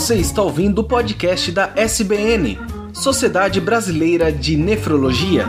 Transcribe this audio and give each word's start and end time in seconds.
Você 0.00 0.14
está 0.14 0.40
ouvindo 0.40 0.78
o 0.78 0.84
podcast 0.84 1.52
da 1.52 1.72
SBN, 1.76 2.58
Sociedade 2.90 3.60
Brasileira 3.60 4.32
de 4.32 4.56
Nefrologia. 4.56 5.44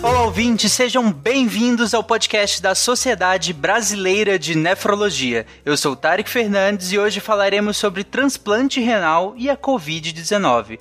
Olá, 0.00 0.22
ouvintes, 0.22 0.70
sejam 0.70 1.12
bem-vindos 1.12 1.92
ao 1.92 2.04
podcast 2.04 2.62
da 2.62 2.76
Sociedade 2.76 3.52
Brasileira 3.52 4.38
de 4.38 4.54
Nefrologia. 4.54 5.46
Eu 5.64 5.76
sou 5.76 5.96
Tarek 5.96 6.30
Fernandes 6.30 6.92
e 6.92 6.98
hoje 6.98 7.18
falaremos 7.18 7.76
sobre 7.76 8.04
transplante 8.04 8.78
renal 8.78 9.34
e 9.36 9.50
a 9.50 9.56
Covid-19. 9.56 10.78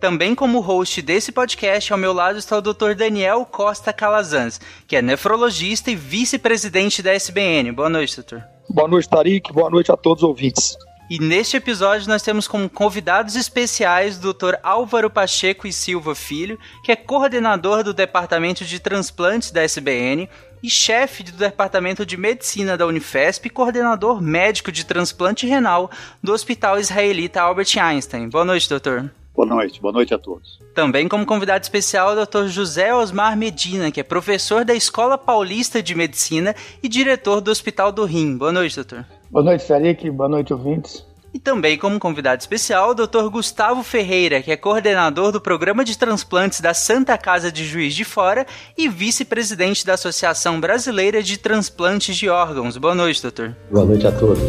Também 0.00 0.32
como 0.32 0.60
host 0.60 1.02
desse 1.02 1.32
podcast, 1.32 1.92
ao 1.92 1.98
meu 1.98 2.12
lado 2.12 2.38
está 2.38 2.56
o 2.56 2.62
Dr. 2.62 2.94
Daniel 2.96 3.44
Costa 3.44 3.92
Calazans, 3.92 4.60
que 4.86 4.94
é 4.94 5.02
nefrologista 5.02 5.90
e 5.90 5.96
vice-presidente 5.96 7.02
da 7.02 7.12
SBN. 7.12 7.72
Boa 7.72 7.88
noite, 7.88 8.14
doutor. 8.14 8.44
Boa 8.70 8.86
noite, 8.86 9.08
Tarik. 9.08 9.52
Boa 9.52 9.68
noite 9.68 9.90
a 9.90 9.96
todos 9.96 10.22
os 10.22 10.28
ouvintes. 10.28 10.76
E 11.10 11.18
neste 11.18 11.56
episódio 11.56 12.06
nós 12.06 12.22
temos 12.22 12.46
como 12.46 12.68
convidados 12.68 13.34
especiais 13.34 14.18
o 14.18 14.32
Dr. 14.32 14.56
Álvaro 14.62 15.10
Pacheco 15.10 15.66
e 15.66 15.72
Silva 15.72 16.14
Filho, 16.14 16.58
que 16.84 16.92
é 16.92 16.96
coordenador 16.96 17.82
do 17.82 17.94
Departamento 17.94 18.64
de 18.64 18.78
Transplantes 18.78 19.50
da 19.50 19.64
SBN 19.64 20.28
e 20.62 20.68
chefe 20.68 21.24
do 21.24 21.32
Departamento 21.32 22.04
de 22.04 22.16
Medicina 22.16 22.76
da 22.76 22.86
Unifesp 22.86 23.46
e 23.46 23.50
coordenador 23.50 24.20
médico 24.20 24.70
de 24.70 24.84
transplante 24.84 25.46
renal 25.46 25.90
do 26.22 26.32
Hospital 26.32 26.78
Israelita 26.78 27.40
Albert 27.40 27.78
Einstein. 27.78 28.28
Boa 28.28 28.44
noite, 28.44 28.68
doutor. 28.68 29.10
Boa 29.38 29.46
noite, 29.46 29.80
boa 29.80 29.92
noite 29.92 30.12
a 30.12 30.18
todos. 30.18 30.58
Também 30.74 31.06
como 31.06 31.24
convidado 31.24 31.62
especial 31.62 32.10
o 32.10 32.26
Dr. 32.26 32.48
José 32.48 32.92
Osmar 32.92 33.36
Medina, 33.36 33.88
que 33.92 34.00
é 34.00 34.02
professor 34.02 34.64
da 34.64 34.74
Escola 34.74 35.16
Paulista 35.16 35.80
de 35.80 35.94
Medicina 35.94 36.56
e 36.82 36.88
diretor 36.88 37.40
do 37.40 37.48
Hospital 37.48 37.92
do 37.92 38.04
Rim. 38.04 38.36
Boa 38.36 38.50
noite, 38.50 38.74
doutor. 38.74 39.06
Boa 39.30 39.44
noite, 39.44 39.64
Tarik. 39.64 40.10
Boa 40.10 40.28
noite, 40.28 40.52
ouvintes. 40.52 41.06
E 41.32 41.38
também 41.38 41.78
como 41.78 42.00
convidado 42.00 42.40
especial 42.40 42.90
o 42.90 42.94
Dr. 42.94 43.28
Gustavo 43.30 43.84
Ferreira, 43.84 44.42
que 44.42 44.50
é 44.50 44.56
coordenador 44.56 45.30
do 45.30 45.40
Programa 45.40 45.84
de 45.84 45.96
Transplantes 45.96 46.60
da 46.60 46.74
Santa 46.74 47.16
Casa 47.16 47.52
de 47.52 47.64
Juiz 47.64 47.94
de 47.94 48.04
Fora 48.04 48.44
e 48.76 48.88
vice-presidente 48.88 49.86
da 49.86 49.94
Associação 49.94 50.58
Brasileira 50.58 51.22
de 51.22 51.38
Transplantes 51.38 52.16
de 52.16 52.28
Órgãos. 52.28 52.76
Boa 52.76 52.94
noite, 52.96 53.22
doutor. 53.22 53.54
Boa 53.70 53.86
noite 53.86 54.04
a 54.04 54.10
todos. 54.10 54.42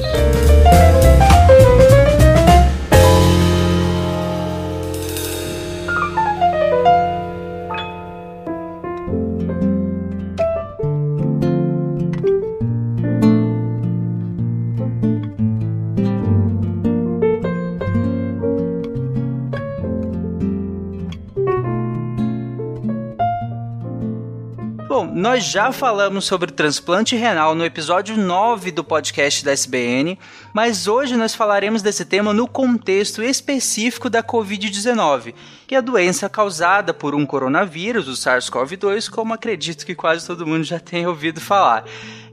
Nós 25.39 25.45
já 25.45 25.71
falamos 25.71 26.25
sobre 26.25 26.51
transplante 26.51 27.15
renal 27.15 27.55
no 27.55 27.63
episódio 27.63 28.17
9 28.17 28.71
do 28.71 28.83
podcast 28.83 29.45
da 29.45 29.53
SBN, 29.53 30.19
mas 30.51 30.85
hoje 30.85 31.15
nós 31.15 31.33
falaremos 31.33 31.81
desse 31.81 32.03
tema 32.03 32.33
no 32.33 32.45
contexto 32.45 33.23
específico 33.23 34.09
da 34.09 34.21
Covid-19, 34.21 35.33
que 35.65 35.75
é 35.75 35.77
a 35.77 35.81
doença 35.81 36.27
causada 36.27 36.93
por 36.93 37.15
um 37.15 37.25
coronavírus, 37.25 38.09
o 38.09 38.17
SARS-CoV-2, 38.17 39.09
como 39.09 39.33
acredito 39.33 39.85
que 39.85 39.95
quase 39.95 40.27
todo 40.27 40.45
mundo 40.45 40.65
já 40.65 40.77
tenha 40.77 41.07
ouvido 41.07 41.39
falar. 41.39 41.85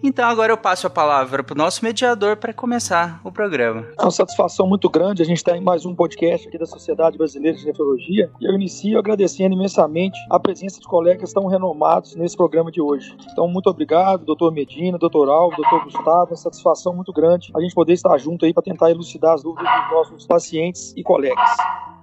Então 0.08 0.24
agora 0.24 0.52
eu 0.52 0.56
passo 0.56 0.86
a 0.86 0.90
palavra 0.90 1.42
para 1.42 1.52
o 1.52 1.58
nosso 1.58 1.84
mediador 1.84 2.36
para 2.36 2.52
começar 2.52 3.20
o 3.24 3.32
programa. 3.32 3.84
É 3.98 4.02
uma 4.04 4.10
satisfação 4.12 4.64
muito 4.64 4.88
grande 4.88 5.20
a 5.20 5.24
gente 5.24 5.38
estar 5.38 5.56
em 5.56 5.60
mais 5.60 5.84
um 5.84 5.96
podcast 5.96 6.46
aqui 6.46 6.56
da 6.56 6.64
Sociedade 6.64 7.18
Brasileira 7.18 7.58
de 7.58 7.66
Nefrologia 7.66 8.30
e 8.40 8.48
eu 8.48 8.54
inicio 8.54 9.00
agradecendo 9.00 9.56
imensamente 9.56 10.16
a 10.30 10.38
presença 10.38 10.78
de 10.78 10.86
colegas 10.86 11.32
tão 11.32 11.48
renomados 11.48 12.14
nesse 12.14 12.36
programa 12.36 12.70
de 12.70 12.80
hoje. 12.80 13.16
Então, 13.32 13.48
muito 13.48 13.68
obrigado, 13.68 14.24
doutor 14.24 14.52
Medina, 14.52 14.96
doutor 14.96 15.28
Alvo, 15.28 15.56
doutor 15.56 15.82
Gustavo, 15.82 16.30
uma 16.30 16.36
satisfação 16.36 16.94
muito 16.94 17.12
grande 17.12 17.50
a 17.52 17.60
gente 17.60 17.74
poder 17.74 17.94
estar 17.94 18.16
junto 18.16 18.44
aí 18.44 18.54
para 18.54 18.62
tentar 18.62 18.92
elucidar 18.92 19.34
as 19.34 19.42
dúvidas 19.42 19.68
dos 19.68 19.90
nossos 19.90 20.24
pacientes 20.24 20.94
e 20.96 21.02
colegas. 21.02 21.50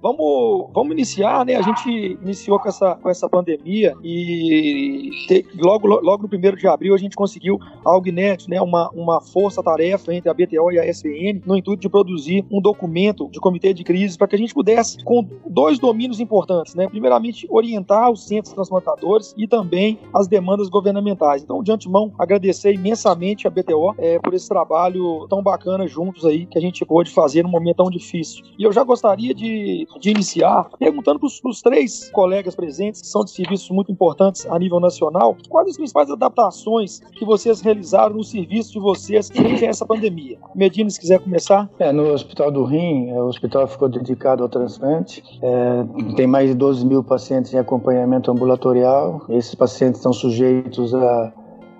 Vamos, 0.04 0.68
vamos 0.74 0.92
iniciar, 0.92 1.46
né? 1.46 1.56
A 1.56 1.62
gente 1.62 1.88
iniciou 2.22 2.60
com 2.60 2.68
essa, 2.68 2.94
com 2.94 3.08
essa 3.08 3.26
pandemia 3.26 3.94
e 4.04 5.08
te, 5.26 5.46
logo, 5.56 5.88
logo 5.88 6.24
no 6.24 6.28
primeiro 6.28 6.58
de 6.58 6.68
abril 6.68 6.94
a 6.94 6.98
gente 6.98 7.16
conseguiu 7.16 7.58
algo 7.82 8.06
inédito, 8.06 8.50
né? 8.50 8.60
Uma, 8.60 8.90
uma 8.90 9.22
força-tarefa 9.22 10.12
entre 10.12 10.28
a 10.28 10.34
BTO 10.34 10.70
e 10.72 10.78
a 10.78 10.84
SBN 10.84 11.40
no 11.46 11.56
intuito 11.56 11.80
de 11.80 11.88
produzir 11.88 12.44
um 12.50 12.60
documento 12.60 13.30
de 13.30 13.40
comitê 13.40 13.72
de 13.72 13.82
crise 13.82 14.18
para 14.18 14.28
que 14.28 14.36
a 14.36 14.38
gente 14.38 14.52
pudesse, 14.52 15.02
com 15.04 15.26
dois 15.48 15.78
domínios 15.78 16.20
importantes, 16.20 16.74
né? 16.74 16.86
Primeiramente, 16.86 17.46
orientar 17.48 18.10
os 18.10 18.26
centros 18.26 18.52
transplantadores 18.52 19.34
e 19.38 19.48
também 19.48 19.98
as 20.12 20.28
demandas 20.28 20.68
governamentais. 20.68 21.42
Então, 21.42 21.62
de 21.62 21.72
antemão, 21.72 22.12
agradecer 22.18 22.74
imensamente 22.74 23.48
a 23.48 23.50
BTO 23.50 23.94
é, 23.96 24.18
por 24.18 24.34
esse 24.34 24.50
trabalho 24.50 25.26
tão 25.30 25.42
bacana 25.42 25.88
juntos 25.88 26.26
aí 26.26 26.44
que 26.44 26.58
a 26.58 26.60
gente 26.60 26.84
pôde 26.84 27.10
fazer 27.10 27.42
num 27.42 27.48
momento 27.48 27.76
tão 27.76 27.88
difícil. 27.88 28.44
E 28.58 28.64
eu 28.64 28.70
já 28.70 28.84
gostaria 28.84 29.32
de 29.32 29.86
de 30.00 30.10
iniciar 30.10 30.68
perguntando 30.78 31.18
para 31.18 31.28
os 31.28 31.62
três 31.62 32.10
colegas 32.10 32.54
presentes, 32.54 33.00
que 33.00 33.06
são 33.06 33.24
de 33.24 33.30
serviços 33.30 33.70
muito 33.70 33.90
importantes 33.90 34.46
a 34.46 34.58
nível 34.58 34.80
nacional, 34.80 35.36
quais 35.48 35.68
as 35.68 35.76
principais 35.76 36.10
adaptações 36.10 37.00
que 37.00 37.24
vocês 37.24 37.60
realizaram 37.60 38.16
no 38.16 38.24
serviço 38.24 38.72
de 38.72 38.80
vocês 38.80 39.28
frente 39.30 39.64
a 39.64 39.68
essa 39.68 39.86
pandemia. 39.86 40.38
Medina, 40.54 40.90
se 40.90 41.00
quiser 41.00 41.20
começar. 41.20 41.68
É, 41.78 41.92
no 41.92 42.12
Hospital 42.12 42.50
do 42.50 42.64
Rim, 42.64 43.12
o 43.12 43.26
hospital 43.26 43.66
ficou 43.66 43.88
dedicado 43.88 44.42
ao 44.42 44.48
transplante. 44.48 45.22
É, 45.42 46.14
tem 46.16 46.26
mais 46.26 46.48
de 46.48 46.54
12 46.54 46.86
mil 46.86 47.02
pacientes 47.02 47.52
em 47.52 47.58
acompanhamento 47.58 48.30
ambulatorial. 48.30 49.22
Esses 49.28 49.54
pacientes 49.54 50.00
estão 50.00 50.12
sujeitos 50.12 50.94
a, 50.94 51.32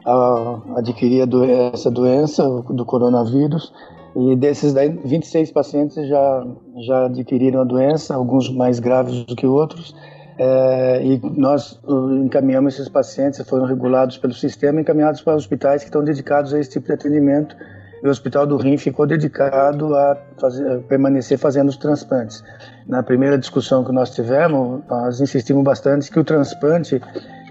a 0.06 0.60
adquirir 0.76 1.22
a 1.22 1.24
do, 1.24 1.44
essa 1.44 1.90
doença 1.90 2.48
do 2.70 2.84
coronavírus. 2.84 3.72
E 4.16 4.36
desses 4.36 4.72
26 4.72 5.50
pacientes 5.50 6.08
já, 6.08 6.46
já 6.86 7.06
adquiriram 7.06 7.60
a 7.60 7.64
doença, 7.64 8.14
alguns 8.14 8.48
mais 8.48 8.78
graves 8.78 9.24
do 9.24 9.34
que 9.34 9.46
outros. 9.46 9.94
É, 10.36 11.04
e 11.04 11.20
nós 11.36 11.80
encaminhamos 12.24 12.74
esses 12.74 12.88
pacientes, 12.88 13.40
foram 13.48 13.66
regulados 13.66 14.18
pelo 14.18 14.32
sistema, 14.32 14.80
encaminhados 14.80 15.20
para 15.20 15.34
hospitais 15.34 15.82
que 15.82 15.88
estão 15.88 16.02
dedicados 16.02 16.52
a 16.54 16.60
esse 16.60 16.70
tipo 16.70 16.86
de 16.86 16.92
atendimento. 16.92 17.56
E 18.02 18.06
o 18.06 18.10
Hospital 18.10 18.46
do 18.46 18.56
Rim 18.56 18.76
ficou 18.76 19.06
dedicado 19.06 19.94
a, 19.96 20.16
fazer, 20.38 20.70
a 20.70 20.78
permanecer 20.80 21.38
fazendo 21.38 21.70
os 21.70 21.76
transplantes. 21.76 22.44
Na 22.86 23.02
primeira 23.02 23.38
discussão 23.38 23.82
que 23.82 23.92
nós 23.92 24.10
tivemos, 24.10 24.82
nós 24.88 25.20
insistimos 25.20 25.64
bastante 25.64 26.10
que 26.10 26.20
o 26.20 26.24
transplante, 26.24 27.00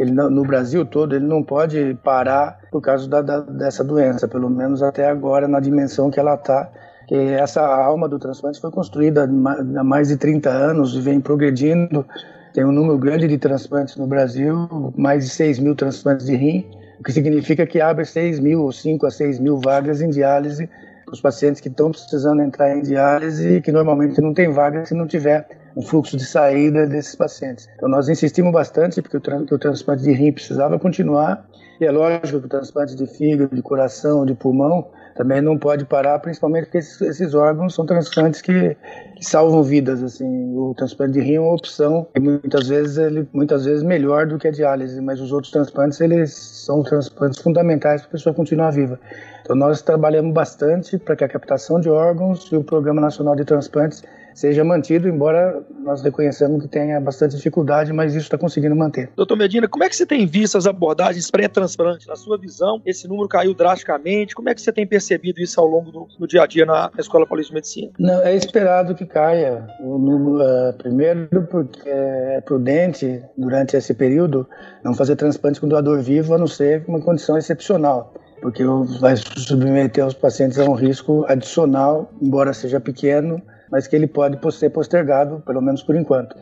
ele, 0.01 0.11
no 0.11 0.43
Brasil 0.43 0.85
todo, 0.85 1.15
ele 1.15 1.25
não 1.25 1.43
pode 1.43 1.97
parar 2.03 2.59
por 2.71 2.81
causa 2.81 3.07
da, 3.07 3.21
da, 3.21 3.41
dessa 3.41 3.83
doença, 3.83 4.27
pelo 4.27 4.49
menos 4.49 4.81
até 4.81 5.07
agora, 5.07 5.47
na 5.47 5.59
dimensão 5.59 6.09
que 6.09 6.19
ela 6.19 6.35
está. 6.35 6.69
Essa 7.11 7.61
alma 7.61 8.07
do 8.07 8.17
transplante 8.17 8.59
foi 8.59 8.71
construída 8.71 9.23
há 9.25 9.83
mais 9.83 10.07
de 10.07 10.17
30 10.17 10.49
anos 10.49 10.95
e 10.95 11.01
vem 11.01 11.19
progredindo. 11.19 12.05
Tem 12.53 12.63
um 12.63 12.71
número 12.71 12.97
grande 12.97 13.27
de 13.27 13.37
transplantes 13.37 13.95
no 13.97 14.07
Brasil, 14.07 14.93
mais 14.95 15.25
de 15.25 15.29
6 15.31 15.59
mil 15.59 15.75
transplantes 15.75 16.25
de 16.25 16.35
rim, 16.35 16.65
o 16.99 17.03
que 17.03 17.11
significa 17.11 17.65
que 17.65 17.81
abre 17.81 18.05
6 18.05 18.39
mil 18.39 18.61
ou 18.61 18.71
5 18.71 19.05
a 19.05 19.11
6 19.11 19.39
mil 19.39 19.59
vagas 19.59 20.01
em 20.01 20.09
diálise 20.09 20.69
para 21.05 21.13
os 21.13 21.21
pacientes 21.21 21.59
que 21.59 21.67
estão 21.67 21.91
precisando 21.91 22.41
entrar 22.41 22.75
em 22.75 22.81
diálise 22.81 23.57
e 23.57 23.61
que 23.61 23.71
normalmente 23.71 24.21
não 24.21 24.33
tem 24.33 24.51
vaga 24.51 24.85
se 24.85 24.93
não 24.93 25.05
tiver 25.05 25.45
um 25.75 25.81
fluxo 25.81 26.17
de 26.17 26.25
saída 26.25 26.85
desses 26.87 27.15
pacientes. 27.15 27.67
Então 27.75 27.89
nós 27.89 28.09
insistimos 28.09 28.51
bastante 28.51 29.01
porque 29.01 29.17
o, 29.17 29.19
o 29.19 29.59
transplante 29.59 30.03
de 30.03 30.11
rim 30.11 30.31
precisava 30.31 30.79
continuar 30.79 31.47
e 31.79 31.85
é 31.85 31.91
lógico 31.91 32.39
que 32.39 32.45
o 32.45 32.49
transplante 32.49 32.95
de 32.95 33.07
fígado, 33.07 33.55
de 33.55 33.61
coração, 33.61 34.25
de 34.25 34.33
pulmão 34.33 34.87
também 35.15 35.41
não 35.41 35.57
pode 35.57 35.85
parar, 35.85 36.17
principalmente 36.19 36.65
porque 36.65 36.79
esses, 36.79 36.99
esses 37.01 37.33
órgãos 37.33 37.75
são 37.75 37.85
transplantes 37.85 38.41
que, 38.41 38.75
que, 39.15 39.23
salvam 39.23 39.61
vidas. 39.61 40.01
Assim, 40.01 40.55
o 40.55 40.73
transplante 40.75 41.13
de 41.13 41.21
rim 41.21 41.35
é 41.35 41.39
uma 41.39 41.53
opção 41.53 42.07
e 42.15 42.19
muitas 42.19 42.67
vezes 42.67 42.97
ele 42.97 43.27
muitas 43.31 43.65
vezes 43.65 43.83
melhor 43.83 44.25
do 44.25 44.37
que 44.37 44.47
a 44.47 44.51
diálise, 44.51 44.99
mas 45.01 45.19
os 45.19 45.31
outros 45.31 45.51
transplantes 45.51 46.01
eles 46.01 46.33
são 46.33 46.81
transplantes 46.83 47.39
fundamentais 47.39 48.01
para 48.01 48.09
a 48.09 48.11
pessoa 48.11 48.33
continuar 48.33 48.71
viva. 48.71 48.99
Então 49.41 49.55
nós 49.55 49.81
trabalhamos 49.81 50.33
bastante 50.33 50.97
para 50.97 51.15
que 51.15 51.23
a 51.23 51.27
captação 51.27 51.79
de 51.79 51.89
órgãos 51.89 52.51
e 52.51 52.55
o 52.55 52.63
Programa 52.63 53.01
Nacional 53.01 53.35
de 53.35 53.45
Transplantes 53.45 54.03
seja 54.33 54.63
mantido, 54.63 55.07
embora 55.07 55.63
nós 55.83 56.01
reconheçamos 56.01 56.61
que 56.61 56.67
tenha 56.67 56.99
bastante 56.99 57.35
dificuldade, 57.35 57.91
mas 57.93 58.13
isso 58.13 58.25
está 58.25 58.37
conseguindo 58.37 58.75
manter. 58.75 59.09
Doutor 59.15 59.37
Medina, 59.37 59.67
como 59.67 59.83
é 59.83 59.89
que 59.89 59.95
você 59.95 60.05
tem 60.05 60.25
visto 60.25 60.57
as 60.57 60.65
abordagens 60.65 61.29
pré-transplante? 61.29 62.07
Na 62.07 62.15
sua 62.15 62.37
visão, 62.37 62.81
esse 62.85 63.07
número 63.07 63.27
caiu 63.27 63.53
drasticamente. 63.53 64.35
Como 64.35 64.49
é 64.49 64.55
que 64.55 64.61
você 64.61 64.71
tem 64.71 64.85
percebido 64.85 65.39
isso 65.41 65.59
ao 65.59 65.67
longo 65.67 65.91
do, 65.91 66.07
do 66.19 66.27
dia 66.27 66.43
a 66.43 66.47
dia 66.47 66.65
na, 66.65 66.91
Escola 66.97 67.25
Paulista 67.25 67.51
de 67.51 67.55
Medicina? 67.55 67.91
Não, 67.99 68.21
é 68.21 68.35
esperado 68.35 68.95
que 68.95 69.05
caia 69.05 69.67
o 69.79 69.97
número, 69.97 70.43
uh, 70.43 70.73
primeiro 70.77 71.27
porque 71.49 71.89
é 71.89 72.41
prudente, 72.41 73.21
durante 73.37 73.75
esse 73.75 73.93
período, 73.93 74.47
não 74.83 74.93
fazer 74.93 75.15
transplante 75.15 75.59
com 75.59 75.67
doador 75.67 76.01
vivo, 76.01 76.33
a 76.33 76.37
não 76.37 76.47
ser 76.47 76.83
uma 76.87 77.01
condição 77.01 77.37
excepcional 77.37 78.13
porque 78.41 78.61
vai 78.99 79.15
submeter 79.15 80.05
os 80.05 80.13
pacientes 80.13 80.59
a 80.59 80.65
um 80.65 80.73
risco 80.73 81.23
adicional, 81.29 82.11
embora 82.21 82.53
seja 82.53 82.77
pequeno, 82.77 83.41
mas 83.73 83.87
que 83.87 83.95
ele 83.95 84.05
pode 84.05 84.37
ser 84.53 84.69
postergado, 84.69 85.41
pelo 85.43 85.59
menos 85.59 85.81
por 85.81 85.95
enquanto. 85.95 86.35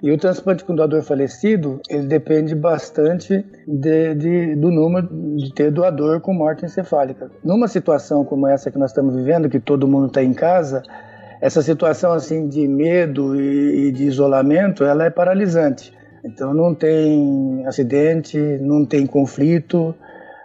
E 0.00 0.12
o 0.12 0.16
transplante 0.16 0.64
com 0.64 0.72
doador 0.72 1.02
falecido, 1.02 1.80
ele 1.90 2.06
depende 2.06 2.54
bastante 2.54 3.44
de, 3.66 4.14
de, 4.14 4.54
do 4.54 4.70
número 4.70 5.08
de 5.36 5.52
ter 5.52 5.72
doador 5.72 6.20
com 6.20 6.32
morte 6.32 6.64
encefálica. 6.64 7.28
Numa 7.42 7.66
situação 7.66 8.24
como 8.24 8.46
essa 8.46 8.70
que 8.70 8.78
nós 8.78 8.92
estamos 8.92 9.16
vivendo, 9.16 9.48
que 9.48 9.58
todo 9.58 9.88
mundo 9.88 10.06
está 10.06 10.22
em 10.22 10.32
casa, 10.32 10.80
essa 11.40 11.60
situação 11.60 12.12
assim 12.12 12.46
de 12.46 12.68
medo 12.68 13.34
e, 13.34 13.88
e 13.88 13.90
de 13.90 14.04
isolamento, 14.04 14.84
ela 14.84 15.06
é 15.06 15.10
paralisante. 15.10 15.92
Então 16.24 16.54
não 16.54 16.72
tem 16.72 17.66
acidente, 17.66 18.38
não 18.60 18.86
tem 18.86 19.04
conflito, 19.06 19.92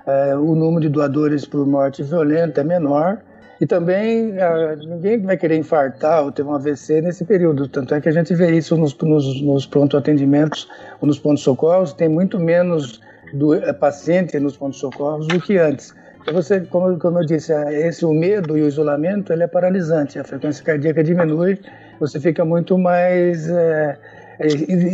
é, 0.07 0.35
o 0.35 0.55
número 0.55 0.81
de 0.81 0.89
doadores 0.89 1.45
por 1.45 1.67
morte 1.67 2.01
violenta 2.01 2.61
é 2.61 2.63
menor 2.63 3.21
e 3.61 3.67
também 3.67 4.41
ah, 4.41 4.75
ninguém 4.75 5.21
vai 5.21 5.37
querer 5.37 5.55
infartar 5.55 6.23
ou 6.23 6.31
ter 6.31 6.41
um 6.41 6.51
AVC 6.51 6.99
nesse 6.99 7.23
período. 7.23 7.67
Tanto 7.67 7.93
é 7.93 8.01
que 8.01 8.09
a 8.09 8.11
gente 8.11 8.33
vê 8.33 8.51
isso 8.57 8.75
nos, 8.75 8.97
nos, 8.97 9.39
nos 9.43 9.67
pronto-atendimentos 9.67 10.67
ou 10.99 11.07
nos 11.07 11.19
pontos-socorros, 11.19 11.93
tem 11.93 12.09
muito 12.09 12.39
menos 12.39 12.99
do, 13.31 13.53
é, 13.53 13.71
paciente 13.71 14.39
nos 14.39 14.57
pontos-socorros 14.57 15.27
do 15.27 15.39
que 15.39 15.59
antes. 15.59 15.93
Então 16.21 16.33
você, 16.33 16.61
como, 16.61 16.97
como 16.97 17.19
eu 17.19 17.25
disse, 17.25 17.53
é, 17.53 17.87
esse 17.87 18.03
o 18.03 18.11
medo 18.11 18.57
e 18.57 18.63
o 18.63 18.67
isolamento 18.67 19.31
ele 19.31 19.43
é 19.43 19.47
paralisante. 19.47 20.17
A 20.17 20.23
frequência 20.23 20.65
cardíaca 20.65 21.03
diminui, 21.03 21.59
você 21.99 22.19
fica 22.19 22.43
muito 22.43 22.79
mais 22.79 23.47
é, 23.47 23.95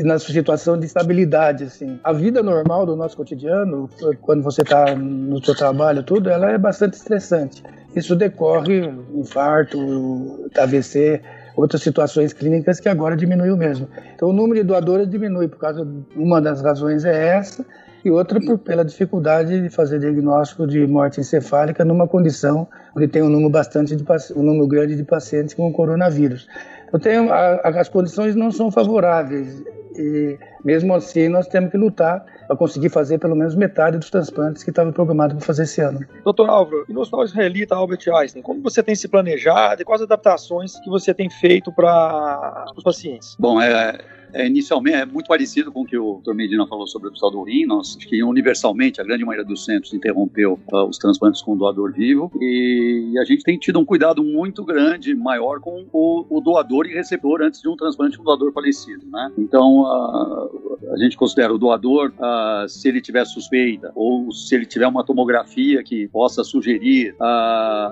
na 0.03 0.19
situação 0.19 0.77
de 0.77 0.85
estabilidade, 0.85 1.63
assim. 1.63 1.99
A 2.03 2.11
vida 2.11 2.43
normal 2.43 2.85
do 2.85 2.97
nosso 2.97 3.15
cotidiano, 3.15 3.89
quando 4.21 4.43
você 4.43 4.61
está 4.61 4.93
no 4.93 5.41
seu 5.43 5.55
trabalho, 5.55 6.03
tudo, 6.03 6.29
ela 6.29 6.51
é 6.51 6.57
bastante 6.57 6.95
estressante. 6.95 7.63
Isso 7.97 8.15
decorre 8.15 8.94
infarto, 9.15 10.47
AVC, 10.55 11.19
outras 11.55 11.81
situações 11.81 12.31
clínicas 12.31 12.79
que 12.79 12.88
agora 12.88 13.17
diminuiu 13.17 13.57
mesmo. 13.57 13.89
Então 14.13 14.29
o 14.29 14.33
número 14.33 14.61
de 14.61 14.63
doadores 14.63 15.09
diminui 15.09 15.47
por 15.47 15.57
causa 15.57 15.88
uma 16.15 16.39
das 16.39 16.61
razões 16.61 17.03
é 17.05 17.29
essa 17.29 17.65
e 18.05 18.11
outra 18.11 18.39
por, 18.39 18.59
pela 18.59 18.85
dificuldade 18.85 19.59
de 19.59 19.69
fazer 19.71 19.97
diagnóstico 19.97 20.67
de 20.67 20.85
morte 20.85 21.19
encefálica 21.19 21.83
numa 21.83 22.07
condição 22.07 22.67
onde 22.95 23.07
tem 23.07 23.23
um 23.23 23.29
número 23.29 23.49
bastante 23.49 23.95
de 23.95 24.05
um 24.35 24.44
número 24.44 24.67
grande 24.67 24.95
de 24.95 25.03
pacientes 25.03 25.55
com 25.55 25.73
coronavírus. 25.73 26.47
Eu 26.94 26.99
tenho, 26.99 27.33
a, 27.33 27.55
as 27.79 27.89
condições 27.89 28.35
não 28.35 28.51
são 28.51 28.69
favoráveis 28.69 29.63
e 29.97 30.38
mesmo 30.63 30.94
assim 30.94 31.27
nós 31.27 31.47
temos 31.47 31.71
que 31.71 31.77
lutar 31.77 32.25
para 32.47 32.55
conseguir 32.55 32.89
fazer 32.89 33.17
pelo 33.17 33.35
menos 33.35 33.55
metade 33.55 33.97
dos 33.97 34.09
transplantes 34.09 34.63
que 34.63 34.69
estavam 34.69 34.91
programados 34.91 35.35
para 35.38 35.45
fazer 35.45 35.63
esse 35.63 35.81
ano. 35.81 35.99
Doutor 36.23 36.49
Álvaro, 36.49 36.85
e 36.88 36.94
no 36.94 37.01
Hospital 37.01 37.25
Israelita 37.25 37.75
Albert 37.75 38.07
Einstein, 38.13 38.41
como 38.41 38.61
você 38.61 38.81
tem 38.81 38.95
se 38.95 39.07
planejado 39.07 39.81
e 39.81 39.85
quais 39.85 40.01
adaptações 40.01 40.79
que 40.79 40.89
você 40.89 41.13
tem 41.13 41.29
feito 41.29 41.71
para 41.71 42.65
os 42.75 42.83
pacientes? 42.83 43.35
Bom, 43.39 43.61
é, 43.61 43.97
é, 44.33 44.45
inicialmente 44.47 44.97
é 44.97 45.06
muito 45.06 45.27
parecido 45.27 45.71
com 45.71 45.81
o 45.81 45.85
que 45.85 45.97
o 45.97 46.21
Dr. 46.24 46.33
Medina 46.33 46.68
falou 46.68 46.88
sobre 46.88 47.07
o 47.07 47.12
hospital 47.12 47.31
do 47.31 47.44
rim. 47.44 47.65
Nós, 47.65 47.95
acho 47.97 48.07
que 48.07 48.24
universalmente, 48.24 49.01
a 49.01 49.03
grande 49.03 49.25
maioria 49.25 49.45
dos 49.45 49.65
centros 49.65 49.94
interrompeu 49.94 50.59
uh, 50.71 50.83
os 50.85 50.97
transplantes 50.97 51.41
com 51.41 51.57
doador 51.57 51.94
vivo 51.94 52.31
e, 52.39 53.12
e, 53.13 53.19
a 53.19 53.25
gente 53.25 53.44
tem 53.44 53.57
tido 53.57 53.79
um 53.79 53.85
cuidado 53.85 54.24
muito 54.24 54.63
grande, 54.63 55.15
maior 55.15 55.59
com 55.59 55.85
o, 55.91 56.25
o 56.29 56.41
doador 56.41 56.85
e 56.85 56.94
receptor 56.94 57.41
antes 57.41 57.62
de 57.62 57.69
um 57.69 57.75
transplante 57.75 58.18
com 58.18 58.24
doador 58.24 58.51
falecido, 58.51 59.06
né? 59.07 59.31
Então, 59.38 59.81
uh, 59.81 60.77
a 60.94 60.97
gente 60.97 61.18
considera 61.18 61.53
o 61.53 61.57
doador, 61.57 62.13
uh, 62.18 62.68
se 62.68 62.88
ele 62.88 63.01
tiver 63.01 63.25
suspeita 63.25 63.91
ou 63.95 64.31
se 64.31 64.56
ele 64.56 64.65
tiver 64.65 64.88
uma 64.88 65.03
tomografia 65.03 65.83
que 65.83 66.07
possa 66.09 66.44
sugerir 66.44 67.15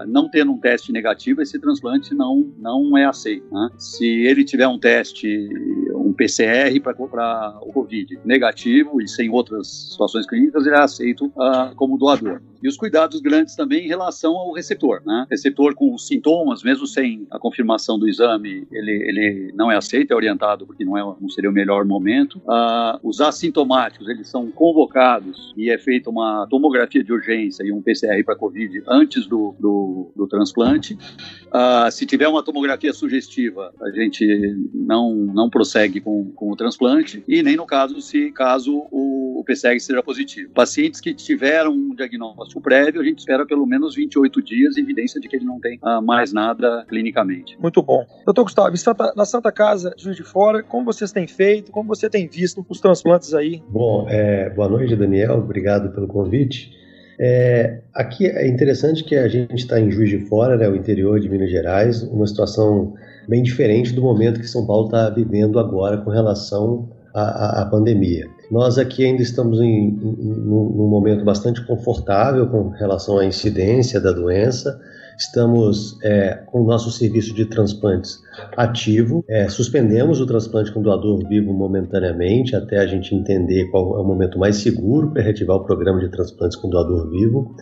não 0.08 0.30
tendo 0.30 0.52
um 0.52 0.58
teste 0.58 0.92
negativo, 0.92 1.42
esse 1.42 1.60
transplante 1.60 2.14
não, 2.14 2.52
não 2.58 2.98
é 2.98 3.06
aceito, 3.06 3.46
né? 3.52 3.70
Se 3.78 4.06
ele 4.06 4.44
tiver 4.44 4.68
um 4.68 4.80
teste, 4.80 5.50
um 5.94 6.14
PCR 6.26 6.80
para 6.82 7.60
o 7.62 7.72
Covid 7.72 8.20
negativo 8.26 9.02
e 9.02 9.08
sem 9.08 9.30
outras 9.30 9.68
situações 9.92 10.28
clínicas, 10.28 10.66
ele 10.66 10.76
é 10.76 10.80
aceito 10.80 11.28
uh, 11.28 11.76
como 11.76 11.98
doador. 11.98 12.42
E 12.66 12.68
os 12.68 12.78
cuidados 12.78 13.22
grandes 13.22 13.56
também 13.56 13.86
em 13.86 13.88
relação 13.88 14.36
ao 14.36 14.52
receptor. 14.52 15.00
Né? 15.06 15.28
Receptor 15.30 15.76
com 15.76 15.96
sintomas, 16.00 16.64
mesmo 16.64 16.88
sem 16.88 17.28
a 17.30 17.38
confirmação 17.38 18.00
do 18.00 18.08
exame, 18.08 18.68
ele, 18.72 18.92
ele 18.92 19.54
não 19.54 19.72
é 19.72 19.78
aceito, 19.78 20.10
é 20.10 20.16
orientado 20.16 20.66
porque 20.66 20.84
não, 20.84 20.98
é, 20.98 21.16
não 21.22 21.30
seria 21.30 21.52
o 21.52 21.54
melhor 21.54 21.86
momento. 21.86 22.40
Uh, 22.40 23.00
os 23.04 23.22
assintomáticos, 23.22 24.10
eles 24.10 24.28
são 24.28 24.50
convocados 24.50 25.54
e 25.56 25.70
é 25.70 25.78
feita 25.78 26.10
uma 26.10 26.48
tomografia 26.50 27.04
de 27.04 27.14
urgência 27.14 27.64
e 27.64 27.72
um 27.72 27.84
PCR 27.84 28.24
para 28.24 28.36
Covid 28.36 28.82
antes 28.88 29.28
do, 29.28 29.56
do, 29.60 30.12
do 30.16 30.28
transplante. 30.28 30.96
Uh, 30.96 31.92
se 31.92 32.04
tiver 32.08 32.28
uma 32.28 32.42
tomografia 32.42 32.94
sugestiva, 32.94 33.72
a 33.80 33.92
gente 33.92 34.26
não, 34.74 35.14
não 35.14 35.52
prossegue 35.52 36.02
com, 36.02 36.32
com 36.32 36.52
o 36.52 36.56
transplante 36.56 37.24
e 37.28 37.44
nem 37.44 37.56
no 37.56 37.68
caso 37.68 38.02
se 38.02 38.32
caso 38.32 38.88
o, 38.90 39.40
o 39.40 39.44
PCR 39.46 39.80
seja 39.80 40.02
positivo. 40.02 40.52
Pacientes 40.52 41.00
que 41.00 41.14
tiveram 41.14 41.72
um 41.72 41.94
diagnóstico 41.94 42.55
prévio, 42.62 43.02
a 43.02 43.04
gente 43.04 43.20
espera 43.20 43.46
pelo 43.46 43.66
menos 43.66 43.96
28 43.96 44.42
dias, 44.42 44.78
evidência 44.78 45.20
de 45.20 45.28
que 45.28 45.36
ele 45.36 45.46
não 45.46 45.60
tem 45.60 45.80
uh, 45.84 46.02
mais 46.02 46.34
nada 46.34 46.86
clinicamente. 46.88 47.58
Muito 47.60 47.82
bom. 47.82 48.06
Doutor 48.26 48.44
Gustavo, 48.44 48.76
Santa, 48.78 49.14
na 49.16 49.26
Santa 49.26 49.52
Casa 49.52 49.94
Juiz 49.98 50.16
de 50.16 50.24
Fora, 50.24 50.64
como 50.64 50.86
vocês 50.86 51.12
têm 51.12 51.28
feito, 51.28 51.72
como 51.72 51.88
você 51.88 52.10
tem 52.10 52.28
visto 52.28 52.66
os 52.68 52.80
transplantes 52.80 53.34
aí? 53.34 53.62
Bom, 53.70 54.08
é, 54.10 54.50
boa 54.50 54.70
noite, 54.70 54.96
Daniel, 54.96 55.40
obrigado 55.40 55.94
pelo 55.94 56.08
convite. 56.08 56.76
É, 57.18 57.82
aqui 57.94 58.28
é 58.28 58.48
interessante 58.48 59.04
que 59.04 59.16
a 59.16 59.28
gente 59.28 59.56
está 59.56 59.80
em 59.80 59.90
Juiz 59.90 60.10
de 60.10 60.20
Fora, 60.28 60.58
né, 60.58 60.68
o 60.68 60.76
interior 60.76 61.20
de 61.20 61.30
Minas 61.30 61.50
Gerais, 61.50 62.04
uma 62.04 62.28
situação 62.28 62.94
bem 63.28 63.42
diferente 63.42 63.94
do 63.94 64.02
momento 64.02 64.40
que 64.40 64.48
São 64.48 64.66
Paulo 64.66 64.86
está 64.86 65.10
vivendo 65.10 65.60
agora 65.60 65.98
com 65.98 66.10
relação 66.10 66.90
à, 67.14 67.62
à, 67.62 67.66
pandemia. 67.66 68.28
Nós 68.52 68.78
aqui 68.78 69.04
ainda 69.04 69.22
estamos 69.22 69.60
em, 69.60 69.88
em, 69.88 70.16
num 70.22 70.88
momento 70.88 71.24
bastante 71.24 71.66
confortável 71.66 72.48
com 72.48 72.70
relação 72.70 73.18
à 73.18 73.26
incidência 73.26 74.00
da 74.00 74.12
doença. 74.12 74.80
Estamos 75.18 75.98
é, 76.04 76.44
com 76.46 76.62
o 76.62 76.66
nosso 76.66 76.92
serviço 76.92 77.34
de 77.34 77.46
transplantes 77.46 78.20
ativo. 78.58 79.24
É, 79.30 79.48
suspendemos 79.48 80.20
o 80.20 80.26
transplante 80.26 80.72
com 80.72 80.82
doador 80.82 81.26
vivo 81.28 81.54
momentaneamente 81.54 82.56
até 82.56 82.80
a 82.80 82.86
gente 82.86 83.16
entender 83.16 83.66
qual 83.72 83.98
é 83.98 84.02
o 84.02 84.04
momento 84.04 84.38
mais 84.38 84.58
seguro 84.58 85.12
para 85.12 85.24
reativar 85.24 85.56
o 85.56 85.64
programa 85.64 86.02
de 86.02 86.10
transplantes 86.10 86.58
com 86.58 86.70
doador 86.70 87.10
vivo. 87.10 87.56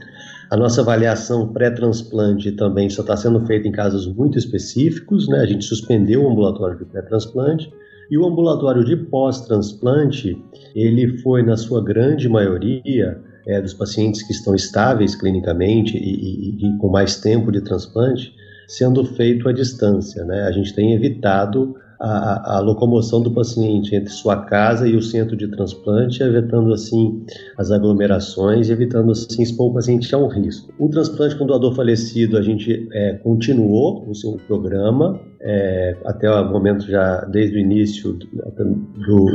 A 0.50 0.58
nossa 0.58 0.82
avaliação 0.82 1.54
pré-transplante 1.54 2.52
também 2.54 2.90
só 2.90 3.02
está 3.02 3.16
sendo 3.16 3.46
feita 3.46 3.68
em 3.68 3.72
casos 3.72 4.08
muito 4.08 4.38
específicos, 4.38 5.28
né? 5.28 5.40
A 5.40 5.46
gente 5.46 5.64
suspendeu 5.64 6.24
o 6.24 6.30
ambulatório 6.30 6.78
de 6.78 6.86
pré-transplante 6.86 7.72
e 8.10 8.18
o 8.18 8.26
ambulatório 8.26 8.84
de 8.84 8.96
pós-transplante, 8.96 10.38
ele 10.76 11.18
foi 11.20 11.44
na 11.44 11.58
sua 11.58 11.84
grande 11.84 12.28
maioria 12.30 13.20
é, 13.48 13.62
dos 13.62 13.74
pacientes 13.74 14.24
que 14.24 14.32
estão 14.32 14.56
estáveis 14.56 15.16
clinicamente 15.16 15.98
e, 15.98 16.02
e, 16.02 16.68
e 16.68 16.78
com 16.78 16.90
mais 16.90 17.20
tempo 17.20 17.52
de 17.52 17.62
transplante, 17.62 18.34
sendo 18.68 19.04
feito 19.06 19.48
à 19.50 19.54
distância, 19.54 20.24
né? 20.24 20.44
A 20.44 20.52
gente 20.52 20.74
tem 20.74 20.94
evitado 20.94 21.76
a, 22.04 22.58
a, 22.58 22.60
locomoção 22.60 23.22
do 23.22 23.32
paciente 23.32 23.96
entre 23.96 24.12
sua 24.12 24.36
casa 24.44 24.86
e 24.86 24.94
o 24.96 25.02
centro 25.02 25.38
de 25.38 25.48
transplante, 25.48 26.22
evitando 26.22 26.74
assim 26.74 27.26
as 27.58 27.72
aglomerações, 27.72 28.70
evitando 28.70 29.14
assim 29.14 29.42
expor 29.42 29.72
o 29.72 29.74
paciente 29.74 30.14
a 30.14 30.18
um 30.18 30.28
risco. 30.28 30.74
O 30.78 30.90
transplante 30.90 31.38
com 31.38 31.46
doador 31.46 31.74
falecido, 31.74 32.38
a 32.38 32.42
gente 32.42 32.90
é, 32.92 33.14
continuou 33.14 34.06
o 34.10 34.14
seu 34.14 34.34
programa 34.48 35.18
é, 35.40 35.96
até 36.04 36.30
o 36.30 36.52
momento 36.52 36.86
já 36.86 37.22
desde 37.26 37.56
o 37.56 37.60
início 37.60 38.14
do, 38.14 38.28
do 39.06 39.28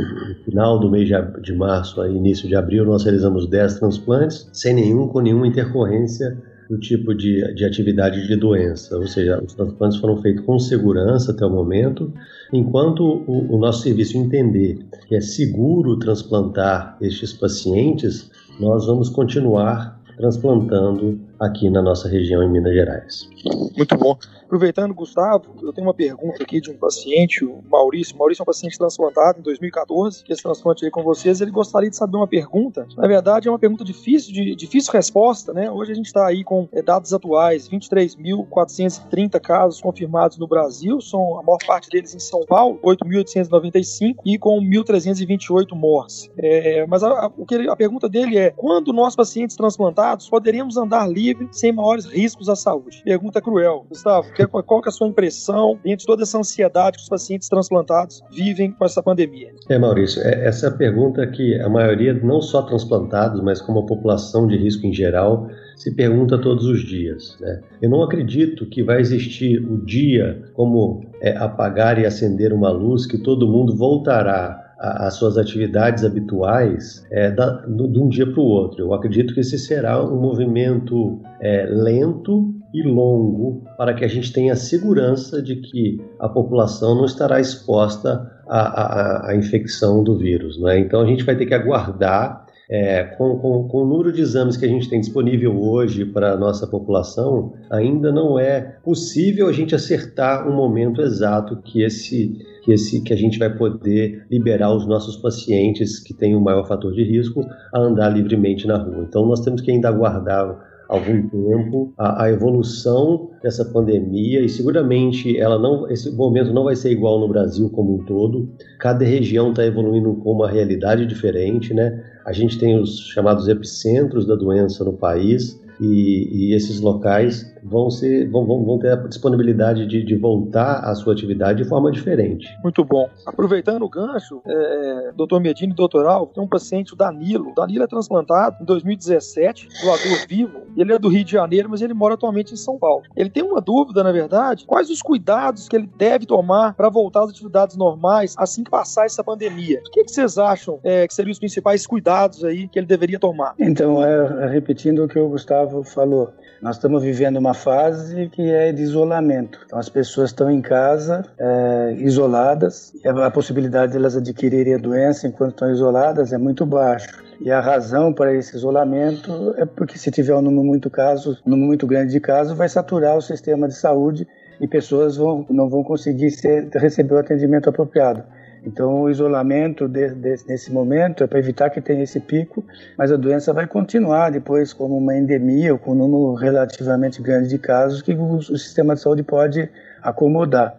final 0.45 0.79
do 0.79 0.91
mês 0.91 1.07
de, 1.07 1.41
de 1.41 1.55
março 1.55 2.01
a 2.01 2.09
início 2.09 2.47
de 2.47 2.55
abril 2.55 2.83
nós 2.83 3.03
realizamos 3.03 3.47
10 3.47 3.79
transplantes 3.79 4.49
sem 4.51 4.73
nenhum 4.73 5.07
com 5.07 5.19
nenhuma 5.19 5.45
intercorrência 5.45 6.35
do 6.69 6.79
tipo 6.79 7.15
de, 7.15 7.53
de 7.55 7.65
atividade 7.65 8.27
de 8.27 8.35
doença, 8.35 8.95
ou 8.95 9.07
seja, 9.07 9.41
os 9.43 9.55
transplantes 9.55 9.97
foram 9.97 10.21
feitos 10.21 10.45
com 10.45 10.59
segurança 10.59 11.31
até 11.31 11.43
o 11.43 11.49
momento, 11.49 12.13
enquanto 12.51 13.03
o, 13.03 13.55
o 13.55 13.59
nosso 13.59 13.83
serviço 13.83 14.17
entender 14.17 14.79
que 15.07 15.15
é 15.15 15.21
seguro 15.21 15.97
transplantar 15.97 16.97
estes 17.01 17.33
pacientes, 17.33 18.29
nós 18.59 18.85
vamos 18.85 19.09
continuar 19.09 19.99
transplantando 20.17 21.19
aqui 21.39 21.69
na 21.69 21.81
nossa 21.81 22.07
região 22.07 22.43
em 22.43 22.49
Minas 22.49 22.73
Gerais. 22.73 23.29
Muito 23.77 23.95
bom. 23.97 24.17
Aproveitando, 24.43 24.93
Gustavo, 24.95 25.55
eu 25.61 25.71
tenho 25.71 25.87
uma 25.87 25.93
pergunta 25.93 26.41
aqui 26.41 26.59
de 26.59 26.71
um 26.71 26.77
paciente, 26.77 27.45
o 27.45 27.63
Maurício. 27.69 28.17
Maurício 28.17 28.41
é 28.41 28.43
um 28.43 28.45
paciente 28.45 28.77
transplantado 28.77 29.39
em 29.39 29.43
2014, 29.43 30.23
que 30.23 30.33
esse 30.33 30.41
transplante 30.41 30.83
aí 30.83 30.91
com 30.91 31.03
vocês. 31.03 31.39
Ele 31.39 31.51
gostaria 31.51 31.89
de 31.89 31.95
saber 31.95 32.17
uma 32.17 32.27
pergunta. 32.27 32.87
Na 32.97 33.07
verdade, 33.07 33.47
é 33.47 33.51
uma 33.51 33.59
pergunta 33.59 33.83
difícil, 33.83 34.33
de 34.33 34.55
difícil 34.55 34.91
resposta, 34.91 35.53
né? 35.53 35.69
Hoje 35.69 35.91
a 35.91 35.95
gente 35.95 36.07
está 36.07 36.25
aí 36.25 36.43
com 36.43 36.67
é, 36.71 36.81
dados 36.81 37.13
atuais: 37.13 37.69
23.430 37.69 39.39
casos 39.39 39.79
confirmados 39.79 40.37
no 40.39 40.47
Brasil, 40.47 40.99
são 40.99 41.37
a 41.37 41.43
maior 41.43 41.59
parte 41.65 41.87
deles 41.89 42.15
em 42.15 42.19
São 42.19 42.41
Paulo, 42.41 42.79
8.895, 42.83 44.15
e 44.25 44.37
com 44.39 44.59
1.328 44.59 45.75
mortes. 45.75 46.27
É, 46.37 46.87
mas 46.87 47.03
a, 47.03 47.09
a, 47.09 47.27
o 47.27 47.45
a 47.69 47.75
pergunta 47.75 48.09
dele 48.09 48.37
é: 48.37 48.49
quando 48.49 48.91
nós, 48.91 49.15
pacientes 49.15 49.55
transplantados, 49.55 50.27
poderíamos 50.27 50.75
andar 50.75 51.07
livre 51.07 51.28
sem 51.51 51.71
maiores 51.71 52.05
riscos 52.05 52.49
à 52.49 52.55
saúde? 52.55 53.01
Pergunta 53.03 53.41
cruel. 53.41 53.85
Gustavo, 53.89 54.27
qual 54.65 54.81
que 54.81 54.89
é 54.89 54.91
a 54.91 54.93
sua 54.93 55.07
impressão 55.07 55.79
diante 55.83 56.01
de 56.01 56.05
toda 56.05 56.23
essa 56.23 56.37
ansiedade 56.37 56.97
que 56.97 57.03
os 57.03 57.09
pacientes 57.09 57.49
transplantados 57.49 58.21
vivem 58.31 58.71
com 58.71 58.85
essa 58.85 59.01
pandemia? 59.01 59.51
É, 59.69 59.77
Maurício, 59.77 60.21
é, 60.21 60.47
essa 60.47 60.67
é 60.67 60.71
pergunta 60.71 61.25
que 61.27 61.59
a 61.59 61.69
maioria, 61.69 62.13
não 62.13 62.41
só 62.41 62.61
transplantados, 62.61 63.41
mas 63.41 63.61
como 63.61 63.79
a 63.79 63.85
população 63.85 64.47
de 64.47 64.57
risco 64.57 64.85
em 64.85 64.93
geral, 64.93 65.49
se 65.75 65.95
pergunta 65.95 66.37
todos 66.37 66.65
os 66.65 66.85
dias. 66.85 67.37
Né? 67.39 67.61
Eu 67.81 67.89
não 67.89 68.03
acredito 68.03 68.65
que 68.65 68.83
vai 68.83 68.99
existir 68.99 69.59
o 69.59 69.83
dia 69.85 70.43
como 70.53 71.05
é, 71.21 71.35
apagar 71.37 71.99
e 71.99 72.05
acender 72.05 72.53
uma 72.53 72.69
luz 72.69 73.05
que 73.05 73.17
todo 73.17 73.47
mundo 73.47 73.75
voltará 73.75 74.68
às 74.79 75.15
suas 75.15 75.37
atividades 75.37 76.05
habituais 76.05 77.05
é, 77.11 77.29
da, 77.31 77.65
de 77.65 77.99
um 77.99 78.07
dia 78.07 78.25
para 78.25 78.39
o 78.39 78.45
outro. 78.45 78.81
Eu 78.81 78.93
acredito 78.93 79.33
que 79.33 79.41
esse 79.41 79.59
será 79.59 80.03
um 80.03 80.19
movimento 80.19 81.21
é, 81.41 81.67
lento 81.69 82.53
e 82.73 82.83
longo 82.83 83.63
para 83.77 83.93
que 83.93 84.05
a 84.05 84.07
gente 84.07 84.31
tenha 84.31 84.55
segurança 84.55 85.41
de 85.41 85.57
que 85.57 85.99
a 86.19 86.29
população 86.29 86.95
não 86.95 87.05
estará 87.05 87.39
exposta 87.39 88.31
à, 88.47 88.59
à, 88.59 89.29
à 89.31 89.35
infecção 89.35 90.03
do 90.03 90.17
vírus. 90.17 90.59
Né? 90.61 90.79
Então 90.79 91.01
a 91.01 91.05
gente 91.05 91.23
vai 91.23 91.35
ter 91.35 91.45
que 91.45 91.53
aguardar 91.53 92.45
é, 92.69 93.03
com, 93.03 93.39
com, 93.39 93.67
com, 93.67 93.81
o 93.81 93.87
número 93.87 94.13
de 94.13 94.21
exames 94.21 94.55
que 94.55 94.63
a 94.63 94.69
gente 94.69 94.87
tem 94.87 94.99
disponível 94.99 95.59
hoje 95.59 96.05
para 96.05 96.33
a 96.33 96.37
nossa 96.37 96.67
população, 96.67 97.53
ainda 97.71 98.11
não 98.11 98.37
é 98.37 98.61
possível 98.83 99.47
a 99.47 99.51
gente 99.51 99.73
acertar 99.73 100.47
um 100.47 100.55
momento 100.55 101.01
exato 101.01 101.57
que 101.63 101.81
esse, 101.81 102.37
que 102.69 102.73
esse 102.73 103.01
que 103.01 103.13
a 103.13 103.17
gente 103.17 103.39
vai 103.39 103.49
poder 103.49 104.25
liberar 104.29 104.73
os 104.73 104.85
nossos 104.85 105.17
pacientes 105.17 105.99
que 105.99 106.13
têm 106.13 106.35
o 106.35 106.41
maior 106.41 106.67
fator 106.67 106.93
de 106.93 107.03
risco 107.03 107.43
a 107.73 107.79
andar 107.79 108.09
livremente 108.09 108.67
na 108.67 108.77
rua. 108.77 109.05
Então 109.07 109.25
nós 109.25 109.41
temos 109.41 109.61
que 109.61 109.71
ainda 109.71 109.89
aguardar 109.89 110.67
algum 110.87 111.27
tempo 111.27 111.93
a, 111.97 112.23
a, 112.23 112.31
evolução 112.31 113.29
dessa 113.43 113.63
pandemia 113.63 114.41
e 114.41 114.49
seguramente 114.49 115.37
ela 115.37 115.59
não 115.59 115.87
esse 115.89 116.11
momento 116.15 116.51
não 116.51 116.63
vai 116.63 116.75
ser 116.75 116.91
igual 116.91 117.19
no 117.19 117.27
Brasil 117.27 117.69
como 117.69 117.95
um 117.95 118.05
todo. 118.05 118.49
Cada 118.79 119.03
região 119.03 119.49
está 119.49 119.65
evoluindo 119.65 120.13
com 120.15 120.31
uma 120.31 120.49
realidade 120.49 121.05
diferente 121.05 121.73
né? 121.73 122.03
A 122.25 122.31
gente 122.31 122.59
tem 122.59 122.79
os 122.79 122.99
chamados 123.07 123.47
epicentros 123.47 124.25
da 124.25 124.35
doença 124.35 124.83
no 124.83 124.93
país 124.93 125.59
e, 125.79 126.49
e 126.49 126.55
esses 126.55 126.79
locais 126.79 127.49
vão, 127.63 127.89
ser, 127.89 128.29
vão, 128.29 128.45
vão, 128.45 128.63
vão 128.63 128.79
ter 128.79 128.91
a 128.91 128.95
disponibilidade 128.95 129.85
de, 129.85 130.03
de, 130.03 130.15
voltar 130.15 130.79
à 130.83 130.93
sua 130.95 131.13
atividade 131.13 131.63
de 131.63 131.69
forma 131.69 131.91
diferente. 131.91 132.47
Muito 132.63 132.83
bom. 132.83 133.09
Aproveitando 133.25 133.83
o 133.83 133.89
gancho, 133.89 134.41
é, 134.45 135.11
doutor 135.15 135.39
Medina 135.39 135.71
e 135.71 135.75
doutor 135.75 136.05
Alvo, 136.05 136.33
tem 136.33 136.43
um 136.43 136.47
paciente, 136.47 136.93
o 136.93 136.95
Danilo. 136.95 137.51
O 137.51 137.55
Danilo 137.55 137.83
é 137.83 137.87
transplantado 137.87 138.57
em 138.61 138.65
2017, 138.65 139.67
doador 139.83 140.27
vivo. 140.27 140.59
Ele 140.75 140.93
é 140.93 140.99
do 140.99 141.09
Rio 141.09 141.23
de 141.23 141.31
Janeiro, 141.31 141.69
mas 141.69 141.81
ele 141.81 141.93
mora 141.93 142.13
atualmente 142.13 142.53
em 142.53 142.57
São 142.57 142.77
Paulo. 142.77 143.03
Ele 143.15 143.29
tem 143.29 143.43
uma 143.43 143.61
dúvida, 143.61 144.03
na 144.03 144.11
verdade, 144.11 144.65
quais 144.65 144.89
os 144.89 145.01
cuidados 145.01 145.67
que 145.67 145.75
ele 145.75 145.89
deve 145.97 146.25
tomar 146.25 146.73
para 146.73 146.89
voltar 146.89 147.23
às 147.23 147.29
atividades 147.29 147.75
normais 147.75 148.35
assim 148.37 148.63
que 148.63 148.71
passar 148.71 149.05
essa 149.05 149.23
pandemia? 149.23 149.81
O 149.87 149.91
que, 149.91 150.03
que 150.03 150.11
vocês 150.11 150.37
acham 150.37 150.79
é, 150.83 151.07
que 151.07 151.13
seriam 151.13 151.31
os 151.31 151.39
principais 151.39 151.85
cuidados 151.85 152.43
aí 152.43 152.67
que 152.67 152.79
ele 152.79 152.85
deveria 152.85 153.19
tomar? 153.19 153.53
Então, 153.59 154.03
é, 154.03 154.47
repetindo 154.49 155.03
o 155.03 155.07
que 155.07 155.19
o 155.19 155.29
Gustavo 155.29 155.68
falou, 155.83 156.33
nós 156.61 156.75
estamos 156.75 157.03
vivendo 157.03 157.37
uma 157.37 157.53
fase 157.53 158.27
que 158.29 158.41
é 158.41 158.71
de 158.71 158.81
isolamento. 158.81 159.59
Então, 159.65 159.79
as 159.79 159.87
pessoas 159.87 160.29
estão 160.29 160.51
em 160.51 160.61
casa, 160.61 161.25
é, 161.37 161.95
isoladas, 161.99 162.93
a, 163.05 163.31
possibilidade 163.31 163.93
de 163.93 163.97
elas 163.97 164.15
adquirirem 164.15 164.75
a 164.75 164.77
doença 164.77 165.27
enquanto 165.27 165.51
estão 165.51 165.71
isoladas 165.71 166.33
é 166.33 166.37
muito 166.37 166.65
baixa. 166.65 167.09
E 167.39 167.49
a 167.49 167.61
razão 167.61 168.11
para 168.11 168.33
esse 168.33 168.55
isolamento 168.55 169.53
é 169.57 169.65
porque 169.65 169.97
se 169.97 170.11
tiver 170.11 170.35
um 170.35 170.41
número 170.41 170.63
muito 170.63 170.89
casos, 170.89 171.41
um 171.45 171.51
número 171.51 171.67
muito 171.67 171.87
grande 171.87 172.11
de 172.11 172.19
casos, 172.19 172.57
vai 172.57 172.67
saturar 172.67 173.17
o 173.17 173.21
sistema 173.21 173.67
de 173.67 173.75
saúde 173.75 174.27
e 174.59 174.67
pessoas 174.67 175.15
vão, 175.15 175.45
não 175.49 175.69
vão 175.69 175.81
conseguir 175.81 176.31
ser, 176.31 176.67
receber 176.73 177.13
o 177.13 177.17
atendimento 177.17 177.69
apropriado. 177.69 178.23
Então, 178.65 179.01
o 179.01 179.09
isolamento 179.09 179.87
de, 179.87 180.09
de, 180.09 180.35
nesse 180.47 180.71
momento 180.71 181.23
é 181.23 181.27
para 181.27 181.39
evitar 181.39 181.69
que 181.69 181.81
tenha 181.81 182.03
esse 182.03 182.19
pico, 182.19 182.63
mas 182.97 183.11
a 183.11 183.15
doença 183.15 183.53
vai 183.53 183.67
continuar 183.67 184.31
depois 184.31 184.73
como 184.73 184.97
uma 184.97 185.15
endemia 185.15 185.73
ou 185.73 185.79
com 185.79 185.91
um 185.91 185.95
número 185.95 186.33
relativamente 186.33 187.21
grande 187.21 187.49
de 187.49 187.57
casos 187.57 188.01
que 188.01 188.13
o, 188.13 188.35
o 188.35 188.57
sistema 188.57 188.95
de 188.95 189.01
saúde 189.01 189.23
pode 189.23 189.69
acomodar. 190.01 190.77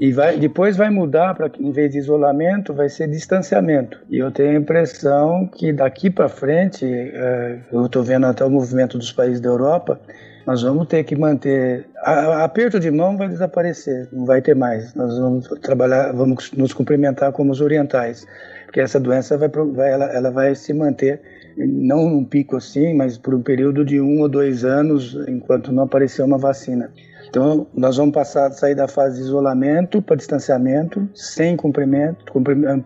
E 0.00 0.10
vai, 0.10 0.38
depois 0.38 0.76
vai 0.76 0.90
mudar 0.90 1.34
para 1.34 1.50
em 1.60 1.70
vez 1.70 1.92
de 1.92 1.98
isolamento, 1.98 2.72
vai 2.72 2.88
ser 2.88 3.08
distanciamento. 3.08 3.98
E 4.10 4.18
eu 4.18 4.30
tenho 4.30 4.50
a 4.50 4.60
impressão 4.60 5.46
que 5.46 5.72
daqui 5.72 6.10
para 6.10 6.28
frente, 6.28 6.84
é, 6.84 7.58
eu 7.70 7.86
estou 7.86 8.02
vendo 8.02 8.26
até 8.26 8.44
o 8.44 8.50
movimento 8.50 8.98
dos 8.98 9.12
países 9.12 9.40
da 9.40 9.48
Europa, 9.48 10.00
nós 10.46 10.62
vamos 10.62 10.86
ter 10.86 11.04
que 11.04 11.16
manter. 11.16 11.86
A, 11.98 12.44
aperto 12.44 12.80
de 12.80 12.90
mão 12.90 13.16
vai 13.16 13.28
desaparecer, 13.28 14.08
não 14.12 14.24
vai 14.24 14.40
ter 14.42 14.54
mais. 14.54 14.94
Nós 14.94 15.18
vamos 15.18 15.48
trabalhar, 15.60 16.12
vamos 16.12 16.52
nos 16.52 16.72
cumprimentar 16.72 17.32
como 17.32 17.52
os 17.52 17.60
orientais, 17.60 18.26
porque 18.66 18.80
essa 18.80 18.98
doença 18.98 19.36
vai, 19.38 19.48
vai 19.48 19.92
ela, 19.92 20.04
ela 20.06 20.30
vai 20.30 20.54
se 20.54 20.72
manter 20.72 21.20
não 21.56 22.08
num 22.08 22.24
pico 22.24 22.56
assim, 22.56 22.94
mas 22.94 23.18
por 23.18 23.34
um 23.34 23.42
período 23.42 23.84
de 23.84 24.00
um 24.00 24.20
ou 24.20 24.28
dois 24.28 24.64
anos, 24.64 25.16
enquanto 25.28 25.72
não 25.72 25.84
aparecer 25.84 26.22
uma 26.22 26.38
vacina. 26.38 26.90
Então, 27.28 27.66
nós 27.74 27.96
vamos 27.96 28.14
passar 28.14 28.50
sair 28.52 28.74
da 28.74 28.86
fase 28.86 29.16
de 29.16 29.22
isolamento 29.22 30.02
para 30.02 30.16
distanciamento, 30.16 31.08
sem 31.14 31.56
cumprimento, 31.56 32.32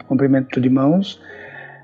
cumprimento 0.06 0.60
de 0.60 0.70
mãos, 0.70 1.20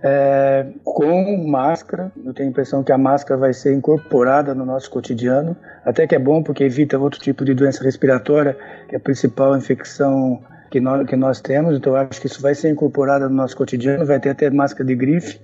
é, 0.03 0.67
com 0.85 1.47
máscara. 1.47 2.11
Eu 2.25 2.35
tenho 2.35 2.49
a 2.49 2.51
impressão 2.51 2.83
que 2.83 2.93
a 2.93 2.99
máscara 2.99 3.39
vai 3.39 3.53
ser 3.55 3.75
incorporada 3.75 4.55
no 4.55 4.65
nosso 4.65 4.91
cotidiano, 4.91 5.57
até 5.85 6.07
que 6.07 6.15
é 6.15 6.19
bom 6.19 6.43
porque 6.43 6.65
evita 6.65 6.99
outro 6.99 7.21
tipo 7.21 7.45
de 7.45 7.55
doença 7.55 7.85
respiratória, 7.85 8.57
que 8.89 8.95
é 8.95 8.99
a 8.99 9.01
principal 9.01 9.57
infecção 9.57 10.43
que 10.71 10.81
nós, 10.81 11.07
que 11.07 11.17
nós 11.17 11.41
temos. 11.41 11.77
Então, 11.77 11.95
acho 11.95 12.21
que 12.21 12.27
isso 12.27 12.43
vai 12.43 12.55
ser 12.55 12.71
incorporado 12.71 13.29
no 13.29 13.37
nosso 13.37 13.57
cotidiano, 13.57 14.05
vai 14.05 14.19
ter 14.19 14.31
até 14.31 14.51
máscara 14.51 14.85
de 14.85 14.97
grife. 14.97 15.39